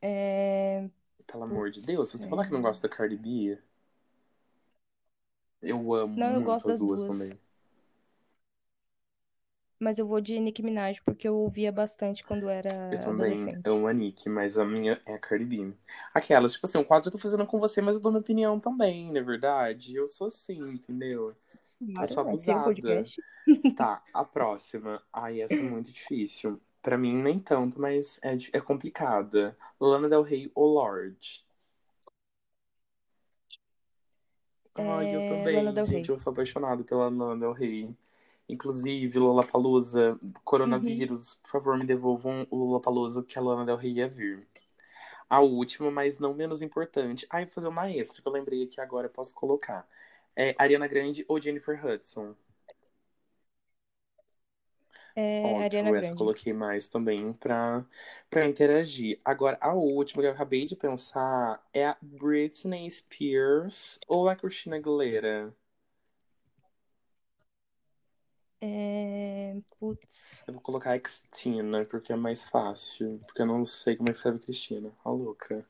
É... 0.00 0.88
Pelo 1.26 1.44
amor 1.44 1.70
de 1.70 1.84
Deus, 1.84 2.08
se 2.08 2.18
você 2.18 2.28
falar 2.28 2.46
que 2.46 2.52
não 2.52 2.60
é... 2.60 2.62
gosta 2.62 2.88
da 2.88 2.94
Cardi 2.94 3.16
B, 3.16 3.58
eu 5.60 5.92
amo 5.94 6.18
Não, 6.18 6.34
eu 6.34 6.42
gosto 6.42 6.70
as 6.70 6.72
das 6.72 6.80
duas 6.80 7.00
duas. 7.00 7.18
também. 7.18 7.38
Mas 9.80 9.98
eu 9.98 10.06
vou 10.06 10.20
de 10.20 10.38
Nicki 10.38 10.62
Minaj, 10.62 11.00
porque 11.02 11.26
eu 11.28 11.36
ouvia 11.36 11.72
bastante 11.72 12.24
quando 12.24 12.48
Eu 12.90 12.98
era 12.98 13.00
também 13.00 13.12
adolescente. 13.12 13.64
amo 13.64 13.86
a 13.86 13.92
Nick, 13.92 14.28
mas 14.28 14.56
a 14.58 14.64
minha 14.64 15.00
é 15.04 15.14
a 15.14 15.18
Cardi 15.18 15.44
B. 15.44 15.74
Aquelas, 16.14 16.54
tipo 16.54 16.66
assim, 16.66 16.78
um 16.78 16.84
quadro 16.84 17.08
eu 17.08 17.12
tô 17.12 17.18
fazendo 17.18 17.46
com 17.46 17.58
você, 17.58 17.82
mas 17.82 17.96
eu 17.96 18.02
dou 18.02 18.10
minha 18.12 18.20
opinião 18.20 18.58
também, 18.58 19.08
não 19.12 19.18
é 19.20 19.22
verdade? 19.22 19.94
Eu 19.94 20.08
sou 20.08 20.28
assim, 20.28 20.58
entendeu? 20.70 21.34
Eu 21.80 21.94
Claro, 21.94 22.08
sou 22.08 22.24
ser 22.38 22.52
um 22.52 22.58
abusada. 22.64 23.02
Tá, 23.76 24.02
a 24.14 24.24
próxima. 24.24 25.02
Ai, 25.12 25.40
essa 25.42 25.54
é 25.54 25.62
muito 25.64 25.92
difícil. 25.92 26.60
Pra 26.82 26.98
mim, 26.98 27.14
nem 27.16 27.40
tanto, 27.40 27.80
mas 27.80 28.18
é, 28.22 28.36
é 28.52 28.60
complicada. 28.60 29.56
Lana 29.80 30.08
Del 30.08 30.22
Rey 30.22 30.50
ou 30.54 30.66
Lorde? 30.74 31.44
Ai, 34.74 35.14
eu 35.14 35.20
É... 35.20 35.28
também, 35.28 35.56
Lana 35.56 35.72
Del 35.72 35.86
gente, 35.86 36.08
Rey. 36.08 36.10
eu 36.10 36.18
sou 36.18 36.32
apaixonado 36.32 36.84
pela 36.84 37.08
Lana 37.08 37.36
Del 37.38 37.52
Rey. 37.52 37.94
Inclusive, 38.48 39.18
Lollapalooza, 39.18 40.18
Uhum. 40.64 41.08
coronavírus, 41.12 41.34
por 41.42 41.50
favor, 41.50 41.76
me 41.78 41.86
devolvam 41.86 42.46
o 42.50 42.56
Lollapalooza 42.56 43.22
que 43.22 43.38
a 43.38 43.42
Lana 43.42 43.64
Del 43.66 43.76
Rey 43.76 43.92
ia 43.94 44.08
vir. 44.08 44.48
A 45.30 45.40
última, 45.40 45.90
mas 45.90 46.18
não 46.18 46.34
menos 46.34 46.62
importante. 46.62 47.26
Ai, 47.30 47.44
vou 47.46 47.54
fazer 47.54 47.68
uma 47.68 47.90
extra 47.90 48.22
que 48.22 48.28
eu 48.28 48.32
lembrei 48.32 48.64
aqui 48.64 48.80
agora, 48.80 49.08
posso 49.08 49.34
colocar. 49.34 49.88
É 50.36 50.54
Ariana 50.58 50.88
Grande 50.88 51.24
ou 51.28 51.40
Jennifer 51.40 51.84
Hudson? 51.84 52.34
É... 55.14 55.58
Ótimo, 55.60 55.90
Ariana 55.90 55.92
Grande. 55.92 56.14
coloquei 56.14 56.52
mais 56.52 56.88
também 56.88 57.32
pra, 57.34 57.84
pra 58.30 58.46
interagir. 58.46 59.20
Agora, 59.24 59.56
a 59.60 59.72
última 59.74 60.22
que 60.22 60.26
eu 60.28 60.32
acabei 60.32 60.64
de 60.66 60.76
pensar 60.76 61.62
é 61.72 61.86
a 61.86 61.96
Britney 62.02 62.90
Spears 62.90 63.98
ou 64.08 64.28
a 64.28 64.34
Christina 64.36 64.76
Aguilera? 64.76 65.54
É... 68.60 69.60
Putz. 69.78 70.46
Eu 70.48 70.54
vou 70.54 70.60
colocar 70.60 70.98
Xtina, 70.98 71.84
porque 71.84 72.12
é 72.12 72.16
mais 72.16 72.44
fácil. 72.48 73.20
Porque 73.24 73.42
eu 73.42 73.46
não 73.46 73.64
sei 73.64 73.96
como 73.96 74.08
é 74.08 74.12
que 74.12 74.16
escreve 74.18 74.40
Cristina. 74.40 74.92
A 75.04 75.10
louca. 75.10 75.64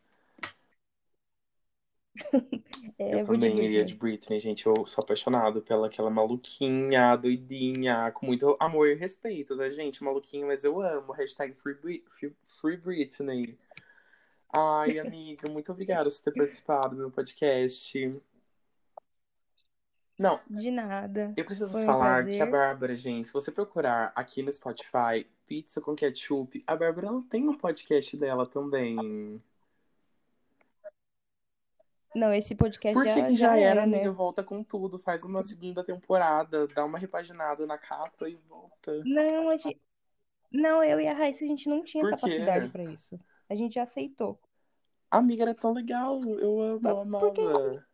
É, 2.99 3.21
Eu 3.21 3.25
vou 3.25 3.37
de 3.37 3.51
também 3.51 3.65
iria 3.65 3.85
de 3.85 3.95
Britney. 3.95 3.95
Britney, 3.95 4.41
gente. 4.41 4.67
Eu 4.67 4.87
sou 4.87 5.03
apaixonado 5.03 5.63
pela 5.63 5.87
aquela 5.87 6.11
maluquinha, 6.11 7.17
doidinha, 7.17 8.11
com 8.13 8.27
muito 8.27 8.57
amor 8.61 8.89
e 8.89 8.95
respeito, 8.95 9.55
né, 9.57 9.71
gente? 9.71 10.03
Maluquinha, 10.03 10.47
mas 10.47 10.65
eu 10.65 10.81
amo. 10.81 11.13
Hashtag 11.13 11.55
Free, 11.55 11.75
Bri- 11.75 12.05
Free- 12.09 12.37
Free 12.61 12.77
Britney. 12.77 13.59
Ai, 14.55 14.99
amiga, 14.99 15.49
muito 15.49 15.73
obrigada 15.73 16.11
por 16.11 16.21
ter 16.23 16.33
participado 16.35 16.91
do 16.97 16.97
meu 17.03 17.11
podcast. 17.11 18.21
Não, 20.19 20.41
De 20.51 20.71
nada. 20.71 21.33
eu 21.37 21.45
preciso 21.45 21.71
Foi 21.71 21.85
um 21.85 21.87
falar 21.87 22.27
que 22.27 22.41
a. 22.41 22.47
Bárbara, 22.47 22.97
gente, 22.97 23.29
se 23.29 23.33
você 23.33 23.53
procurar 23.53 24.13
aqui 24.17 24.43
no 24.43 24.53
Spotify 24.53 25.25
Pizza 25.47 25.81
com 25.81 25.95
Ketchup, 25.95 26.63
a 26.67 26.75
Bárbara 26.75 27.07
ela 27.07 27.23
tem 27.31 27.49
um 27.49 27.57
podcast 27.57 28.17
dela 28.17 28.45
também. 28.45 29.41
Não, 32.15 32.33
esse 32.33 32.57
podcast 32.57 32.95
Por 32.95 33.05
que 33.05 33.37
já, 33.37 33.51
já 33.51 33.57
era, 33.57 33.71
era, 33.71 33.83
amiga? 33.85 34.05
né? 34.05 34.11
Volta 34.11 34.43
com 34.43 34.65
tudo, 34.65 34.99
faz 34.99 35.23
uma 35.23 35.43
segunda 35.43 35.85
temporada, 35.85 36.67
dá 36.67 36.85
uma 36.85 36.99
repaginada 36.99 37.65
na 37.65 37.79
capa 37.79 38.29
e 38.29 38.35
volta. 38.49 39.01
Não, 39.05 39.51
a 39.51 39.57
gente... 39.57 39.81
não, 40.51 40.83
eu 40.83 41.01
e 41.01 41.07
a 41.07 41.15
Raíssa, 41.15 41.45
a 41.45 41.49
gente 41.49 41.69
não 41.69 41.85
tinha 41.85 42.03
Por 42.03 42.11
capacidade 42.11 42.71
pra 42.71 42.83
isso. 42.85 43.21
A 43.49 43.55
gente 43.55 43.75
já 43.75 43.85
aceitou. 43.85 44.41
A 45.11 45.19
amiga 45.19 45.45
era 45.45 45.55
tão 45.55 45.73
legal, 45.73 46.21
eu 46.25 46.61
amo, 46.61 46.89
eu 46.89 47.07
Porque 47.21 47.41
amava. 47.41 47.88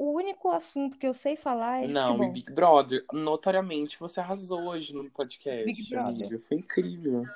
O 0.00 0.14
único 0.14 0.48
assunto 0.50 0.96
que 0.96 1.06
eu 1.06 1.12
sei 1.12 1.36
falar 1.36 1.84
é 1.84 1.86
de 1.86 1.92
Não, 1.92 2.22
e 2.22 2.28
futebol. 2.28 2.32
Big 2.32 2.50
Brother, 2.50 3.04
notoriamente 3.12 4.00
você 4.00 4.18
arrasou 4.18 4.62
hoje 4.68 4.94
no 4.94 5.02
Big 5.02 5.12
podcast, 5.12 5.88
Brother. 5.90 6.26
amiga. 6.26 6.38
Foi 6.38 6.56
incrível. 6.56 7.28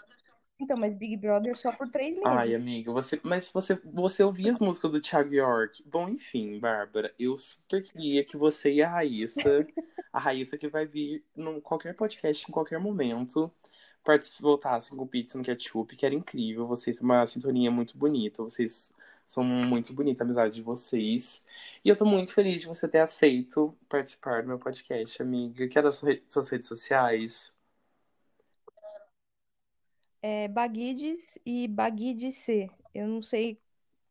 Então, 0.58 0.76
mas 0.78 0.94
Big 0.94 1.14
Brother 1.18 1.54
só 1.58 1.72
por 1.72 1.90
três 1.90 2.16
Ai, 2.24 2.48
meses. 2.48 2.62
amiga, 2.62 2.90
você, 2.90 3.20
mas 3.22 3.52
você, 3.52 3.74
você 3.84 4.22
ouvia 4.22 4.50
as 4.50 4.60
músicas 4.60 4.90
do 4.90 5.00
Thiago 5.00 5.34
York? 5.34 5.82
Bom, 5.84 6.08
enfim, 6.08 6.58
Bárbara, 6.58 7.14
eu 7.18 7.36
super 7.36 7.82
queria 7.82 8.24
que 8.24 8.36
você 8.36 8.72
e 8.72 8.82
a 8.82 8.88
Raíssa, 8.88 9.66
a 10.10 10.18
Raíssa 10.18 10.56
que 10.56 10.68
vai 10.68 10.86
vir 10.86 11.22
em 11.36 11.60
qualquer 11.60 11.94
podcast, 11.94 12.48
em 12.48 12.52
qualquer 12.52 12.78
momento, 12.78 13.52
voltassem 14.40 14.96
com 14.96 15.06
pizza 15.06 15.36
no 15.36 15.44
ketchup, 15.44 15.96
que 15.96 16.06
era 16.06 16.14
incrível. 16.14 16.66
Vocês, 16.66 16.98
uma 17.00 17.26
sintonia 17.26 17.70
muito 17.70 17.98
bonita. 17.98 18.42
Vocês 18.42 18.93
são 19.26 19.44
muito 19.44 19.92
bonita 19.92 20.22
a 20.22 20.24
amizade 20.24 20.54
de 20.54 20.62
vocês. 20.62 21.42
E 21.84 21.88
eu 21.88 21.96
tô 21.96 22.04
muito 22.04 22.32
feliz 22.32 22.60
de 22.60 22.66
você 22.66 22.88
ter 22.88 22.98
aceito 22.98 23.76
participar 23.88 24.42
do 24.42 24.48
meu 24.48 24.58
podcast, 24.58 25.20
amiga. 25.20 25.68
Quer 25.68 25.82
das 25.82 26.00
suas 26.28 26.48
redes 26.48 26.68
sociais? 26.68 27.54
É 30.22 30.48
Baguides 30.48 31.38
e 31.44 31.68
Baguidec. 31.68 32.70
Eu 32.94 33.06
não 33.06 33.22
sei 33.22 33.60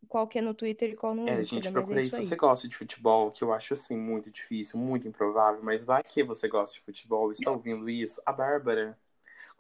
qual 0.07 0.27
que 0.27 0.37
é 0.37 0.41
no 0.41 0.53
Twitter 0.53 0.91
e 0.91 0.95
qual 0.95 1.15
no 1.15 1.27
é, 1.27 1.41
Instagram, 1.41 1.43
gente, 1.43 1.67
é 1.67 1.71
procurei 1.71 2.05
isso 2.05 2.17
se 2.17 2.27
você 2.27 2.35
gosta 2.35 2.67
de 2.67 2.75
futebol, 2.75 3.31
que 3.31 3.43
eu 3.43 3.51
acho 3.51 3.73
assim 3.73 3.97
muito 3.97 4.29
difícil, 4.29 4.79
muito 4.79 5.07
improvável, 5.07 5.63
mas 5.63 5.85
vai 5.85 6.03
que 6.03 6.23
você 6.23 6.47
gosta 6.47 6.75
de 6.77 6.85
futebol 6.85 7.31
está 7.31 7.49
ouvindo 7.49 7.89
isso. 7.89 8.21
A 8.25 8.31
Bárbara, 8.31 8.95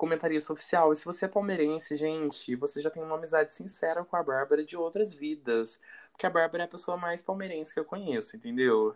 comentarista 0.03 0.51
oficial. 0.53 0.91
E 0.91 0.95
se 0.95 1.05
você 1.05 1.25
é 1.25 1.27
palmeirense, 1.27 1.95
gente, 1.97 2.55
você 2.55 2.81
já 2.81 2.89
tem 2.91 3.01
uma 3.03 3.15
amizade 3.15 3.53
sincera 3.53 4.03
com 4.03 4.15
a 4.17 4.23
Bárbara 4.23 4.63
de 4.65 4.75
outras 4.77 5.13
vidas. 5.13 5.79
Porque 6.11 6.25
a 6.25 6.29
Bárbara 6.29 6.63
é 6.63 6.65
a 6.65 6.69
pessoa 6.69 6.97
mais 6.97 7.23
palmeirense 7.23 7.73
que 7.73 7.79
eu 7.79 7.85
conheço, 7.85 8.35
entendeu? 8.35 8.95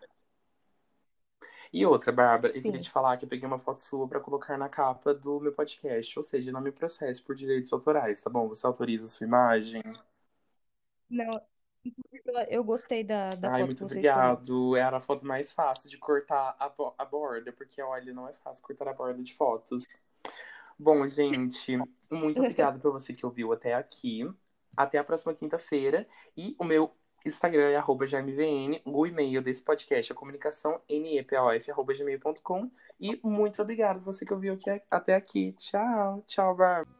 E 1.71 1.85
outra, 1.85 2.11
Bárbara, 2.11 2.53
eu 2.55 2.63
queria 2.63 2.79
te 2.81 2.89
falar 2.91 3.17
que 3.17 3.23
eu 3.25 3.29
peguei 3.29 3.47
uma 3.47 3.59
foto 3.59 3.79
sua 3.81 4.07
pra 4.07 4.19
colocar 4.19 4.57
na 4.57 4.67
capa 4.69 5.13
do 5.13 5.39
meu 5.39 5.53
podcast. 5.53 6.17
Ou 6.19 6.23
seja, 6.23 6.51
não 6.51 6.61
me 6.61 6.71
processe 6.71 7.21
por 7.21 7.35
direitos 7.35 7.71
autorais, 7.73 8.21
tá 8.21 8.29
bom? 8.29 8.47
Você 8.49 8.65
autoriza 8.65 9.05
a 9.05 9.09
sua 9.09 9.25
imagem? 9.27 9.81
Não, 11.09 11.41
eu 12.49 12.63
gostei 12.63 13.03
da, 13.03 13.35
da 13.35 13.49
Ai, 13.49 13.59
foto 13.59 13.65
muito 13.65 13.77
que 13.77 13.83
você 13.83 14.01
escolheu. 14.01 14.37
obrigado. 14.37 14.75
Era 14.75 14.97
a 14.97 15.01
foto 15.01 15.25
mais 15.25 15.51
fácil 15.53 15.89
de 15.89 15.97
cortar 15.97 16.55
a, 16.59 16.71
a 16.97 17.05
borda, 17.05 17.51
porque 17.53 17.81
olha, 17.81 18.13
não 18.13 18.27
é 18.27 18.33
fácil 18.33 18.63
cortar 18.63 18.87
a 18.89 18.93
borda 18.93 19.23
de 19.23 19.33
fotos. 19.33 19.85
Bom, 20.79 21.07
gente, 21.07 21.77
muito 22.11 22.39
obrigado 22.39 22.79
por 22.79 22.91
você 22.91 23.13
que 23.13 23.25
ouviu 23.25 23.51
até 23.51 23.73
aqui. 23.73 24.29
Até 24.75 24.97
a 24.99 25.03
próxima 25.03 25.33
quinta-feira. 25.33 26.07
E 26.35 26.55
o 26.59 26.63
meu 26.63 26.91
Instagram 27.25 27.69
é 27.69 27.75
arroba. 27.75 28.05
O 28.85 29.05
e-mail 29.07 29.41
desse 29.41 29.63
podcast 29.63 30.11
é 30.11 30.15
comunicação 30.15 30.79
nepof, 30.89 31.71
arroba 31.71 31.93
gmail.com. 31.93 32.71
E 32.99 33.19
muito 33.23 33.61
obrigado 33.61 33.97
por 33.97 34.13
você 34.13 34.25
que 34.25 34.33
ouviu 34.33 34.53
aqui, 34.53 34.69
até 34.89 35.15
aqui. 35.15 35.53
Tchau. 35.53 36.23
Tchau, 36.27 36.55
Bárbara. 36.55 36.96